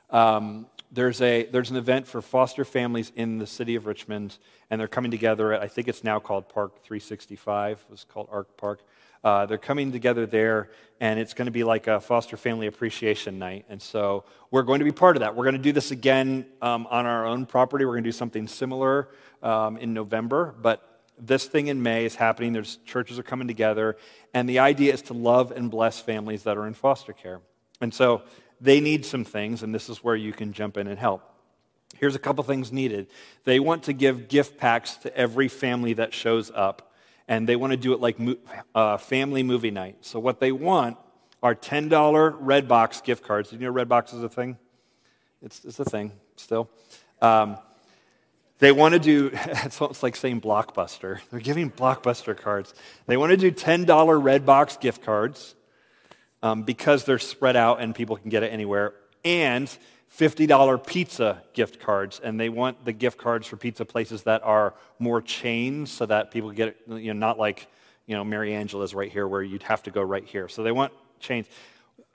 Um, 0.09 0.67
there's, 0.91 1.19
a, 1.21 1.47
there's 1.47 1.69
an 1.69 1.75
event 1.75 2.07
for 2.07 2.21
foster 2.21 2.63
families 2.63 3.11
in 3.15 3.39
the 3.39 3.47
city 3.47 3.75
of 3.75 3.87
Richmond, 3.87 4.37
and 4.69 4.79
they're 4.79 4.87
coming 4.87 5.11
together 5.11 5.51
at, 5.51 5.61
I 5.61 5.67
think 5.67 5.87
it's 5.87 6.03
now 6.03 6.19
called 6.19 6.47
Park 6.47 6.83
365. 6.83 7.85
It 7.87 7.91
was 7.91 8.05
called 8.05 8.29
Arc 8.31 8.55
Park. 8.55 8.81
Uh, 9.23 9.47
they're 9.47 9.57
coming 9.57 9.91
together 9.91 10.25
there, 10.25 10.69
and 11.01 11.19
it's 11.19 11.33
going 11.33 11.47
to 11.47 11.51
be 11.51 11.63
like 11.63 11.87
a 11.87 11.99
foster 11.99 12.37
family 12.37 12.67
appreciation 12.67 13.39
night. 13.39 13.65
And 13.67 13.81
so 13.81 14.25
we're 14.51 14.61
going 14.61 14.79
to 14.79 14.85
be 14.85 14.91
part 14.91 15.17
of 15.17 15.21
that. 15.21 15.35
We're 15.35 15.43
going 15.43 15.57
to 15.57 15.61
do 15.61 15.71
this 15.71 15.91
again 15.91 16.45
um, 16.61 16.87
on 16.89 17.05
our 17.05 17.25
own 17.25 17.45
property. 17.47 17.83
We're 17.83 17.93
going 17.93 18.03
to 18.03 18.09
do 18.09 18.15
something 18.15 18.47
similar 18.47 19.09
um, 19.41 19.77
in 19.77 19.93
November, 19.93 20.55
but 20.61 20.96
this 21.17 21.45
thing 21.45 21.67
in 21.67 21.81
May 21.81 22.05
is 22.05 22.15
happening. 22.15 22.53
There's 22.53 22.77
churches 22.85 23.17
are 23.19 23.23
coming 23.23 23.47
together, 23.47 23.97
and 24.33 24.47
the 24.47 24.59
idea 24.59 24.93
is 24.93 25.01
to 25.03 25.13
love 25.13 25.51
and 25.51 25.71
bless 25.71 25.99
families 25.99 26.43
that 26.43 26.57
are 26.57 26.67
in 26.67 26.73
foster 26.73 27.13
care. 27.13 27.41
And 27.81 27.93
so 27.93 28.23
they 28.61 28.79
need 28.79 29.05
some 29.05 29.23
things, 29.23 29.63
and 29.63 29.73
this 29.73 29.89
is 29.89 30.03
where 30.03 30.15
you 30.15 30.33
can 30.33 30.53
jump 30.53 30.77
in 30.77 30.87
and 30.87 30.97
help. 30.97 31.23
Here's 31.97 32.15
a 32.15 32.19
couple 32.19 32.43
things 32.43 32.71
needed. 32.71 33.07
They 33.43 33.59
want 33.59 33.83
to 33.83 33.93
give 33.93 34.27
gift 34.27 34.57
packs 34.57 34.97
to 34.97 35.15
every 35.15 35.47
family 35.47 35.93
that 35.93 36.13
shows 36.13 36.51
up 36.53 36.87
and 37.27 37.47
they 37.47 37.55
want 37.55 37.71
to 37.71 37.77
do 37.77 37.93
it 37.93 37.99
like 37.99 38.17
uh, 38.73 38.97
family 38.97 39.43
movie 39.43 39.71
night. 39.71 39.97
So 40.01 40.19
what 40.19 40.39
they 40.39 40.51
want 40.51 40.97
are 41.43 41.53
$10 41.53 41.89
Redbox 41.89 43.03
gift 43.03 43.23
cards. 43.23 43.49
Did 43.49 43.61
you 43.61 43.71
know 43.71 43.73
Redbox 43.73 44.13
is 44.13 44.23
a 44.23 44.29
thing? 44.29 44.57
It's, 45.41 45.63
it's 45.65 45.79
a 45.79 45.85
thing 45.85 46.13
still. 46.35 46.69
Um, 47.21 47.57
they 48.59 48.71
want 48.71 48.93
to 48.93 48.99
do, 48.99 49.31
it's 49.33 50.03
like 50.03 50.15
saying 50.15 50.41
Blockbuster. 50.41 51.19
They're 51.29 51.39
giving 51.39 51.71
Blockbuster 51.71 52.37
cards. 52.37 52.73
They 53.05 53.17
want 53.17 53.31
to 53.31 53.37
do 53.37 53.51
$10 53.51 53.85
Redbox 53.85 54.79
gift 54.79 55.03
cards 55.03 55.55
um, 56.41 56.63
because 56.63 57.03
they're 57.05 57.19
spread 57.19 57.55
out 57.55 57.81
and 57.81 57.93
people 57.93 58.17
can 58.17 58.29
get 58.29 58.43
it 58.43 58.51
anywhere. 58.53 58.93
And 59.23 59.75
$50 60.15 60.85
pizza 60.85 61.43
gift 61.53 61.79
cards, 61.79 62.19
and 62.23 62.39
they 62.39 62.49
want 62.49 62.85
the 62.85 62.93
gift 62.93 63.17
cards 63.17 63.45
for 63.45 63.57
pizza 63.57 63.85
places 63.85 64.23
that 64.23 64.41
are 64.43 64.73
more 64.99 65.21
chains 65.21 65.91
so 65.91 66.05
that 66.05 66.31
people 66.31 66.51
get 66.51 66.69
it, 66.69 66.77
you 66.87 67.13
know, 67.13 67.19
not 67.19 67.37
like, 67.37 67.67
you 68.05 68.15
know, 68.15 68.23
Mary 68.23 68.53
Angela's 68.53 68.95
right 68.95 69.11
here 69.11 69.27
where 69.27 69.43
you'd 69.43 69.63
have 69.63 69.83
to 69.83 69.91
go 69.91 70.01
right 70.01 70.23
here. 70.23 70.47
So 70.47 70.63
they 70.63 70.71
want 70.71 70.93
chains, 71.19 71.47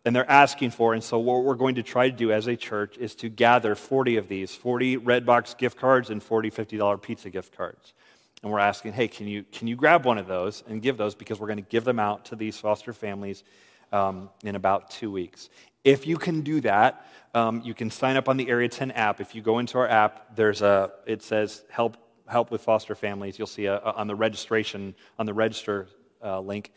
and 0.04 0.16
they're 0.16 0.30
asking 0.30 0.70
for, 0.70 0.94
and 0.94 1.02
so 1.02 1.18
what 1.18 1.44
we're 1.44 1.54
going 1.54 1.76
to 1.76 1.82
try 1.82 2.10
to 2.10 2.16
do 2.16 2.32
as 2.32 2.46
a 2.48 2.56
church 2.56 2.98
is 2.98 3.14
to 3.16 3.28
gather 3.28 3.74
40 3.74 4.16
of 4.16 4.28
these 4.28 4.54
40 4.54 4.98
Redbox 4.98 5.56
gift 5.56 5.78
cards 5.78 6.10
and 6.10 6.22
40 6.22 6.50
$50 6.50 7.00
pizza 7.00 7.30
gift 7.30 7.56
cards. 7.56 7.94
And 8.42 8.50
we're 8.50 8.58
asking, 8.58 8.94
hey, 8.94 9.06
can 9.06 9.28
you, 9.28 9.44
can 9.52 9.68
you 9.68 9.76
grab 9.76 10.04
one 10.04 10.18
of 10.18 10.26
those 10.26 10.64
and 10.68 10.82
give 10.82 10.96
those 10.96 11.14
because 11.14 11.38
we're 11.38 11.46
going 11.46 11.62
to 11.62 11.70
give 11.70 11.84
them 11.84 12.00
out 12.00 12.24
to 12.26 12.36
these 12.36 12.58
foster 12.58 12.92
families 12.92 13.44
um, 13.92 14.30
in 14.42 14.56
about 14.56 14.90
two 14.90 15.12
weeks. 15.12 15.48
If 15.84 16.06
you 16.06 16.16
can 16.16 16.40
do 16.40 16.60
that, 16.62 17.06
um, 17.34 17.62
you 17.64 17.74
can 17.74 17.90
sign 17.90 18.16
up 18.16 18.28
on 18.28 18.36
the 18.36 18.48
Area 18.48 18.68
10 18.68 18.90
app. 18.92 19.20
If 19.20 19.34
you 19.34 19.42
go 19.42 19.58
into 19.58 19.78
our 19.78 19.88
app, 19.88 20.34
there's 20.34 20.62
a, 20.62 20.90
it 21.06 21.22
says 21.22 21.64
help, 21.70 21.96
help 22.26 22.50
with 22.50 22.62
foster 22.62 22.94
families. 22.94 23.38
You'll 23.38 23.46
see 23.46 23.66
a, 23.66 23.76
a, 23.76 23.92
on 23.92 24.06
the 24.06 24.14
registration, 24.14 24.94
on 25.18 25.26
the 25.26 25.34
register 25.34 25.88
uh, 26.22 26.40
link, 26.40 26.72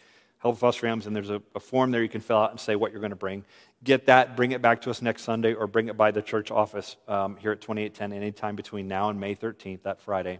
help 0.54 0.78
families, 0.78 1.08
and 1.08 1.16
there's 1.16 1.30
a, 1.30 1.42
a 1.56 1.60
form 1.60 1.92
there 1.92 2.04
you 2.04 2.10
can 2.10 2.22
fill 2.22 2.38
out 2.38 2.52
and 2.52 2.60
say 2.60 2.76
what 2.76 2.92
you're 2.92 3.02
going 3.02 3.10
to 3.10 3.16
bring. 3.16 3.44
Get 3.84 4.06
that, 4.06 4.36
bring 4.36 4.52
it 4.52 4.62
back 4.62 4.82
to 4.82 4.90
us 4.90 5.02
next 5.02 5.24
Sunday, 5.24 5.54
or 5.54 5.68
bring 5.68 5.88
it 5.88 5.98
by 5.98 6.12
the 6.12 6.22
church 6.22 6.52
office 6.52 6.98
um, 7.08 7.38
here 7.38 7.52
at 7.52 7.62
2810 7.62 8.14
anytime 8.14 8.56
between 8.56 8.88
now 8.88 9.10
and 9.10 9.20
May 9.20 9.36
13th, 9.36 9.84
that 9.84 10.02
Friday 10.02 10.40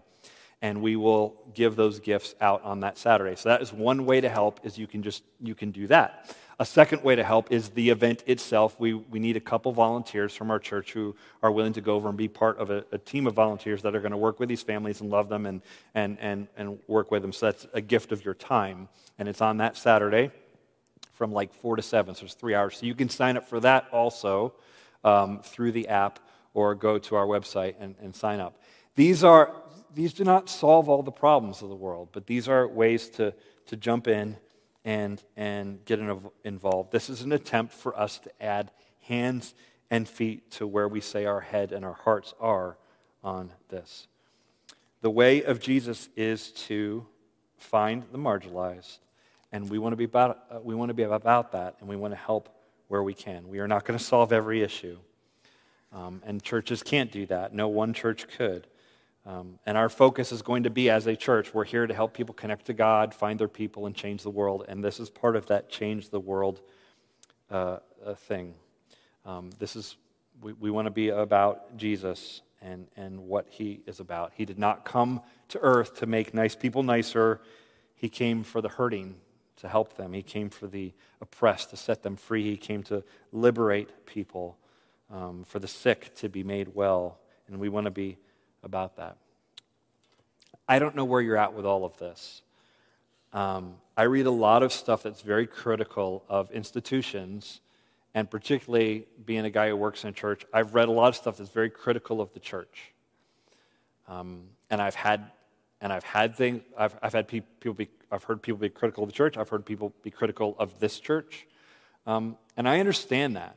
and 0.66 0.82
we 0.82 0.96
will 0.96 1.36
give 1.54 1.76
those 1.76 2.00
gifts 2.00 2.34
out 2.40 2.60
on 2.64 2.80
that 2.80 2.98
Saturday. 2.98 3.36
So 3.36 3.50
that 3.50 3.62
is 3.62 3.72
one 3.72 4.04
way 4.04 4.20
to 4.20 4.28
help 4.28 4.58
is 4.64 4.76
you 4.76 4.88
can 4.88 5.00
just 5.00 5.22
you 5.40 5.54
can 5.54 5.70
do 5.70 5.86
that. 5.86 6.34
A 6.58 6.66
second 6.66 7.04
way 7.04 7.14
to 7.14 7.22
help 7.22 7.52
is 7.52 7.68
the 7.68 7.90
event 7.90 8.24
itself. 8.26 8.74
We, 8.80 8.94
we 8.94 9.20
need 9.20 9.36
a 9.36 9.40
couple 9.40 9.70
volunteers 9.72 10.34
from 10.34 10.50
our 10.50 10.58
church 10.58 10.92
who 10.92 11.14
are 11.42 11.52
willing 11.52 11.74
to 11.74 11.80
go 11.80 11.94
over 11.94 12.08
and 12.08 12.18
be 12.18 12.28
part 12.28 12.58
of 12.58 12.70
a, 12.70 12.84
a 12.90 12.98
team 12.98 13.26
of 13.28 13.34
volunteers 13.34 13.82
that 13.82 13.94
are 13.94 14.00
going 14.00 14.12
to 14.12 14.16
work 14.16 14.40
with 14.40 14.48
these 14.48 14.62
families 14.62 15.02
and 15.02 15.10
love 15.10 15.28
them 15.28 15.44
and, 15.46 15.60
and, 15.94 16.18
and, 16.18 16.48
and 16.56 16.78
work 16.88 17.10
with 17.10 17.22
them. 17.22 17.32
So 17.32 17.46
that's 17.46 17.66
a 17.74 17.82
gift 17.82 18.10
of 18.10 18.24
your 18.24 18.34
time. 18.34 18.88
And 19.18 19.28
it's 19.28 19.42
on 19.42 19.58
that 19.58 19.76
Saturday 19.76 20.30
from 21.12 21.30
like 21.30 21.52
4 21.52 21.76
to 21.76 21.82
7, 21.82 22.14
so 22.14 22.24
it's 22.24 22.34
three 22.34 22.54
hours. 22.54 22.78
So 22.78 22.86
you 22.86 22.94
can 22.94 23.10
sign 23.10 23.36
up 23.36 23.46
for 23.46 23.60
that 23.60 23.86
also 23.92 24.54
um, 25.04 25.40
through 25.42 25.72
the 25.72 25.88
app 25.88 26.18
or 26.54 26.74
go 26.74 26.98
to 26.98 27.16
our 27.16 27.26
website 27.26 27.74
and, 27.78 27.94
and 28.00 28.16
sign 28.16 28.40
up. 28.40 28.58
These, 28.96 29.22
are, 29.22 29.52
these 29.96 30.12
do 30.12 30.24
not 30.24 30.50
solve 30.50 30.90
all 30.90 31.02
the 31.02 31.10
problems 31.10 31.62
of 31.62 31.70
the 31.70 31.74
world, 31.74 32.10
but 32.12 32.26
these 32.26 32.48
are 32.48 32.68
ways 32.68 33.08
to, 33.08 33.32
to 33.66 33.76
jump 33.76 34.06
in 34.06 34.36
and, 34.84 35.22
and 35.36 35.82
get 35.86 35.98
involved. 36.44 36.92
This 36.92 37.08
is 37.08 37.22
an 37.22 37.32
attempt 37.32 37.72
for 37.72 37.98
us 37.98 38.18
to 38.18 38.30
add 38.42 38.70
hands 39.00 39.54
and 39.90 40.06
feet 40.06 40.50
to 40.50 40.66
where 40.66 40.86
we 40.86 41.00
say 41.00 41.24
our 41.24 41.40
head 41.40 41.72
and 41.72 41.82
our 41.82 41.94
hearts 41.94 42.34
are 42.38 42.76
on 43.24 43.52
this. 43.70 44.06
The 45.00 45.10
way 45.10 45.42
of 45.42 45.60
Jesus 45.60 46.10
is 46.14 46.50
to 46.66 47.06
find 47.56 48.04
the 48.12 48.18
marginalized, 48.18 48.98
and 49.50 49.70
we 49.70 49.78
want 49.78 49.94
to 49.94 49.96
be 49.96 50.04
about, 50.04 50.44
uh, 50.50 50.58
we 50.62 50.74
want 50.74 50.90
to 50.90 50.94
be 50.94 51.04
about 51.04 51.52
that, 51.52 51.76
and 51.80 51.88
we 51.88 51.96
want 51.96 52.12
to 52.12 52.18
help 52.18 52.50
where 52.88 53.02
we 53.02 53.14
can. 53.14 53.48
We 53.48 53.60
are 53.60 53.68
not 53.68 53.86
going 53.86 53.98
to 53.98 54.04
solve 54.04 54.30
every 54.30 54.62
issue, 54.62 54.98
um, 55.90 56.22
and 56.26 56.42
churches 56.42 56.82
can't 56.82 57.10
do 57.10 57.24
that. 57.26 57.54
No 57.54 57.68
one 57.68 57.94
church 57.94 58.28
could. 58.36 58.66
Um, 59.26 59.58
and 59.66 59.76
our 59.76 59.88
focus 59.88 60.30
is 60.30 60.40
going 60.40 60.62
to 60.62 60.70
be 60.70 60.88
as 60.88 61.08
a 61.08 61.16
church, 61.16 61.52
we're 61.52 61.64
here 61.64 61.84
to 61.84 61.92
help 61.92 62.14
people 62.14 62.32
connect 62.32 62.66
to 62.66 62.72
God, 62.72 63.12
find 63.12 63.40
their 63.40 63.48
people, 63.48 63.86
and 63.86 63.94
change 63.94 64.22
the 64.22 64.30
world. 64.30 64.64
And 64.68 64.84
this 64.84 65.00
is 65.00 65.10
part 65.10 65.34
of 65.34 65.46
that 65.46 65.68
change 65.68 66.10
the 66.10 66.20
world 66.20 66.60
uh, 67.50 67.78
uh, 68.04 68.14
thing. 68.14 68.54
Um, 69.24 69.50
this 69.58 69.74
is, 69.74 69.96
we, 70.40 70.52
we 70.52 70.70
want 70.70 70.86
to 70.86 70.92
be 70.92 71.08
about 71.08 71.76
Jesus 71.76 72.42
and, 72.62 72.86
and 72.96 73.18
what 73.18 73.46
he 73.50 73.80
is 73.86 73.98
about. 73.98 74.32
He 74.36 74.44
did 74.44 74.60
not 74.60 74.84
come 74.84 75.20
to 75.48 75.58
earth 75.58 75.98
to 75.98 76.06
make 76.06 76.32
nice 76.32 76.54
people 76.54 76.84
nicer, 76.84 77.40
he 77.96 78.08
came 78.08 78.44
for 78.44 78.60
the 78.60 78.68
hurting 78.68 79.16
to 79.56 79.68
help 79.68 79.96
them, 79.96 80.12
he 80.12 80.22
came 80.22 80.50
for 80.50 80.68
the 80.68 80.92
oppressed 81.20 81.70
to 81.70 81.76
set 81.76 82.04
them 82.04 82.14
free, 82.14 82.44
he 82.44 82.56
came 82.56 82.84
to 82.84 83.02
liberate 83.32 84.06
people, 84.06 84.56
um, 85.10 85.42
for 85.44 85.58
the 85.58 85.68
sick 85.68 86.14
to 86.16 86.28
be 86.28 86.44
made 86.44 86.68
well. 86.74 87.18
And 87.48 87.58
we 87.58 87.68
want 87.68 87.86
to 87.86 87.90
be 87.90 88.18
about 88.66 88.96
that. 88.96 89.16
I 90.68 90.78
don't 90.78 90.94
know 90.94 91.04
where 91.04 91.22
you're 91.22 91.38
at 91.38 91.54
with 91.54 91.64
all 91.64 91.86
of 91.86 91.96
this. 91.96 92.42
Um, 93.32 93.76
I 93.96 94.02
read 94.02 94.26
a 94.26 94.30
lot 94.30 94.62
of 94.62 94.72
stuff 94.72 95.02
that's 95.02 95.22
very 95.22 95.46
critical 95.46 96.24
of 96.28 96.50
institutions, 96.50 97.60
and 98.14 98.30
particularly 98.30 99.06
being 99.24 99.44
a 99.44 99.50
guy 99.50 99.68
who 99.68 99.76
works 99.76 100.04
in 100.04 100.10
a 100.10 100.12
church, 100.12 100.44
I've 100.52 100.74
read 100.74 100.88
a 100.88 100.92
lot 100.92 101.08
of 101.08 101.16
stuff 101.16 101.38
that's 101.38 101.50
very 101.50 101.70
critical 101.70 102.20
of 102.20 102.32
the 102.34 102.40
church. 102.40 102.92
Um, 104.08 104.42
and 104.68 104.82
I've 104.82 104.94
had 104.94 105.30
and 105.80 105.92
I've 105.92 106.04
had 106.04 106.34
things. 106.34 106.62
I've, 106.76 106.96
I've 107.02 107.12
had 107.12 107.28
people 107.28 107.74
be. 107.74 107.88
I've 108.10 108.24
heard 108.24 108.42
people 108.42 108.58
be 108.58 108.68
critical 108.68 109.04
of 109.04 109.10
the 109.10 109.14
church. 109.14 109.36
I've 109.36 109.48
heard 109.48 109.66
people 109.66 109.92
be 110.02 110.10
critical 110.10 110.56
of 110.58 110.78
this 110.80 110.98
church, 110.98 111.46
um, 112.06 112.36
and 112.56 112.68
I 112.68 112.80
understand 112.80 113.36
that. 113.36 113.56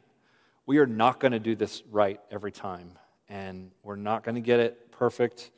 We 0.66 0.78
are 0.78 0.86
not 0.86 1.20
going 1.20 1.32
to 1.32 1.40
do 1.40 1.56
this 1.56 1.82
right 1.90 2.20
every 2.30 2.52
time, 2.52 2.92
and 3.30 3.72
we're 3.84 3.96
not 3.96 4.24
going 4.24 4.36
to 4.36 4.42
get 4.42 4.60
it 4.60 4.89
perfect. 5.00 5.50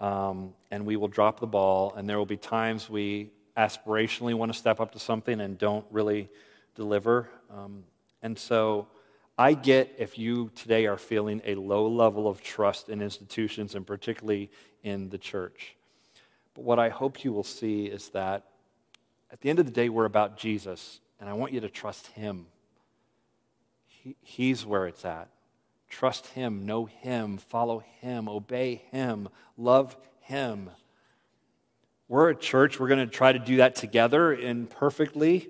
Um, 0.00 0.54
and 0.70 0.86
we 0.86 0.96
will 0.96 1.08
drop 1.08 1.38
the 1.38 1.46
ball, 1.46 1.94
and 1.94 2.08
there 2.08 2.18
will 2.18 2.26
be 2.26 2.38
times 2.38 2.90
we 2.90 3.30
aspirationally 3.56 4.34
want 4.34 4.52
to 4.52 4.58
step 4.58 4.80
up 4.80 4.92
to 4.92 4.98
something 4.98 5.40
and 5.40 5.58
don't 5.58 5.84
really 5.90 6.28
deliver. 6.74 7.28
Um, 7.50 7.84
and 8.22 8.38
so 8.38 8.88
I 9.38 9.52
get 9.52 9.94
if 9.98 10.18
you 10.18 10.50
today 10.54 10.86
are 10.86 10.96
feeling 10.96 11.42
a 11.44 11.54
low 11.54 11.86
level 11.86 12.26
of 12.26 12.42
trust 12.42 12.88
in 12.88 13.02
institutions 13.02 13.74
and 13.74 13.86
particularly 13.86 14.50
in 14.82 15.10
the 15.10 15.18
church. 15.18 15.76
But 16.54 16.64
what 16.64 16.78
I 16.78 16.88
hope 16.88 17.22
you 17.22 17.32
will 17.32 17.44
see 17.44 17.84
is 17.86 18.08
that 18.10 18.44
at 19.30 19.42
the 19.42 19.50
end 19.50 19.58
of 19.58 19.66
the 19.66 19.72
day, 19.72 19.90
we're 19.90 20.06
about 20.06 20.38
Jesus, 20.38 21.00
and 21.20 21.28
I 21.28 21.34
want 21.34 21.52
you 21.52 21.60
to 21.60 21.68
trust 21.68 22.06
Him. 22.08 22.46
He, 23.86 24.16
he's 24.22 24.64
where 24.64 24.86
it's 24.86 25.04
at. 25.04 25.28
Trust 25.88 26.26
Him, 26.28 26.66
know 26.66 26.86
Him, 26.86 27.38
follow 27.38 27.82
Him, 28.00 28.28
obey 28.28 28.82
Him, 28.90 29.28
love 29.56 29.96
Him. 30.20 30.70
We're 32.08 32.30
a 32.30 32.36
church, 32.36 32.78
we're 32.78 32.88
going 32.88 33.00
to 33.00 33.06
try 33.06 33.32
to 33.32 33.38
do 33.38 33.56
that 33.56 33.74
together 33.74 34.32
imperfectly, 34.32 35.48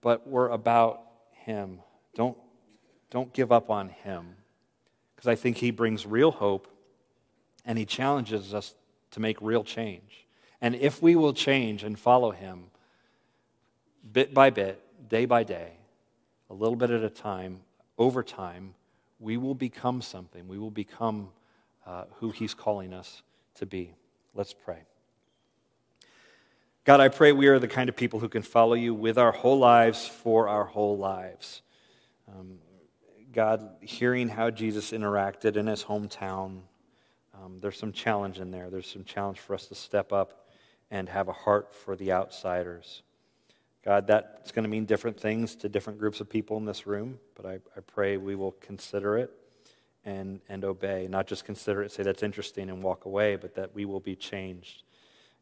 but 0.00 0.26
we're 0.26 0.48
about 0.48 1.02
Him. 1.32 1.80
Don't 2.14 2.36
don't 3.14 3.32
give 3.32 3.52
up 3.52 3.70
on 3.70 3.90
him 3.90 4.34
because 5.14 5.28
I 5.28 5.36
think 5.36 5.58
he 5.58 5.70
brings 5.70 6.04
real 6.04 6.32
hope 6.32 6.66
and 7.64 7.78
he 7.78 7.86
challenges 7.86 8.52
us 8.52 8.74
to 9.12 9.20
make 9.20 9.40
real 9.40 9.62
change. 9.62 10.26
And 10.60 10.74
if 10.74 11.00
we 11.00 11.14
will 11.14 11.32
change 11.32 11.84
and 11.84 11.96
follow 11.96 12.32
him 12.32 12.64
bit 14.12 14.34
by 14.34 14.50
bit, 14.50 14.82
day 15.08 15.26
by 15.26 15.44
day, 15.44 15.74
a 16.50 16.54
little 16.54 16.74
bit 16.74 16.90
at 16.90 17.04
a 17.04 17.08
time, 17.08 17.60
over 17.98 18.24
time, 18.24 18.74
we 19.18 19.36
will 19.36 19.54
become 19.54 20.02
something. 20.02 20.48
We 20.48 20.58
will 20.58 20.70
become 20.70 21.30
uh, 21.86 22.04
who 22.16 22.30
he's 22.30 22.54
calling 22.54 22.92
us 22.92 23.22
to 23.56 23.66
be. 23.66 23.94
Let's 24.34 24.52
pray. 24.52 24.84
God, 26.84 27.00
I 27.00 27.08
pray 27.08 27.32
we 27.32 27.46
are 27.46 27.58
the 27.58 27.68
kind 27.68 27.88
of 27.88 27.96
people 27.96 28.20
who 28.20 28.28
can 28.28 28.42
follow 28.42 28.74
you 28.74 28.92
with 28.92 29.16
our 29.16 29.32
whole 29.32 29.58
lives 29.58 30.06
for 30.06 30.48
our 30.48 30.64
whole 30.64 30.98
lives. 30.98 31.62
Um, 32.28 32.58
God, 33.32 33.70
hearing 33.80 34.28
how 34.28 34.50
Jesus 34.50 34.90
interacted 34.90 35.56
in 35.56 35.66
his 35.66 35.84
hometown, 35.84 36.60
um, 37.34 37.58
there's 37.60 37.78
some 37.78 37.92
challenge 37.92 38.38
in 38.38 38.50
there. 38.50 38.68
There's 38.68 38.86
some 38.86 39.04
challenge 39.04 39.40
for 39.40 39.54
us 39.54 39.66
to 39.68 39.74
step 39.74 40.12
up 40.12 40.48
and 40.90 41.08
have 41.08 41.28
a 41.28 41.32
heart 41.32 41.72
for 41.74 41.96
the 41.96 42.12
outsiders. 42.12 43.02
God, 43.84 44.06
that's 44.06 44.50
going 44.50 44.62
to 44.62 44.68
mean 44.68 44.86
different 44.86 45.20
things 45.20 45.54
to 45.56 45.68
different 45.68 45.98
groups 45.98 46.20
of 46.20 46.30
people 46.30 46.56
in 46.56 46.64
this 46.64 46.86
room, 46.86 47.18
but 47.34 47.44
I, 47.44 47.54
I 47.76 47.80
pray 47.86 48.16
we 48.16 48.34
will 48.34 48.52
consider 48.52 49.18
it 49.18 49.30
and, 50.04 50.40
and 50.48 50.64
obey. 50.64 51.06
Not 51.08 51.26
just 51.26 51.44
consider 51.44 51.82
it, 51.82 51.92
say 51.92 52.02
that's 52.02 52.22
interesting 52.22 52.70
and 52.70 52.82
walk 52.82 53.04
away, 53.04 53.36
but 53.36 53.54
that 53.56 53.74
we 53.74 53.84
will 53.84 54.00
be 54.00 54.16
changed. 54.16 54.84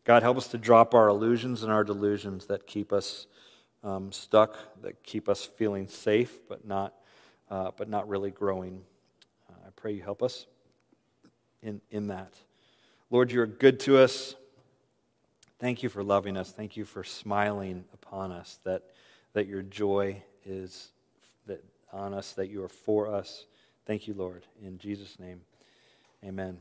God, 0.05 0.23
help 0.23 0.37
us 0.37 0.49
to 0.49 0.59
drop 0.59 0.95
our 0.95 1.09
illusions 1.09 1.63
and 1.63 1.71
our 1.71 1.85
delusions 1.85 2.47
that 2.47 2.67
keep 2.67 2.93
us 2.93 3.29
um, 3.85 4.11
stuck, 4.11 4.57
that 4.83 5.05
keep 5.05 5.29
us 5.29 5.45
feeling 5.45 5.87
safe, 5.87 6.41
but 6.49 6.67
not 6.67 6.95
uh, 7.53 7.71
but 7.77 7.87
not 7.87 8.09
really 8.09 8.31
growing. 8.31 8.81
Uh, 9.49 9.67
I 9.67 9.71
pray 9.77 9.93
you 9.93 10.03
help 10.03 10.23
us 10.23 10.47
in, 11.63 11.83
in 11.91 12.07
that. 12.07 12.35
Lord, 13.11 13.31
you're 13.31 13.47
good 13.47 13.79
to 13.81 13.99
us. 13.99 14.35
Thank 15.63 15.85
you 15.85 15.89
for 15.89 16.03
loving 16.03 16.37
us. 16.37 16.51
Thank 16.51 16.77
you 16.77 16.85
for 16.85 17.05
smiling 17.05 17.85
upon 17.95 18.33
us, 18.33 18.59
that, 18.65 18.83
that 19.33 19.47
your 19.47 19.63
joy 19.63 20.21
is 20.45 20.89
that 21.47 21.63
on 21.93 22.13
us, 22.15 22.33
that 22.33 22.49
you 22.49 22.65
are 22.65 22.69
for 22.69 23.07
us. 23.07 23.47
Thank 23.87 24.09
you, 24.09 24.15
Lord. 24.15 24.45
In 24.61 24.77
Jesus' 24.77 25.21
name, 25.21 25.43
amen. 26.25 26.59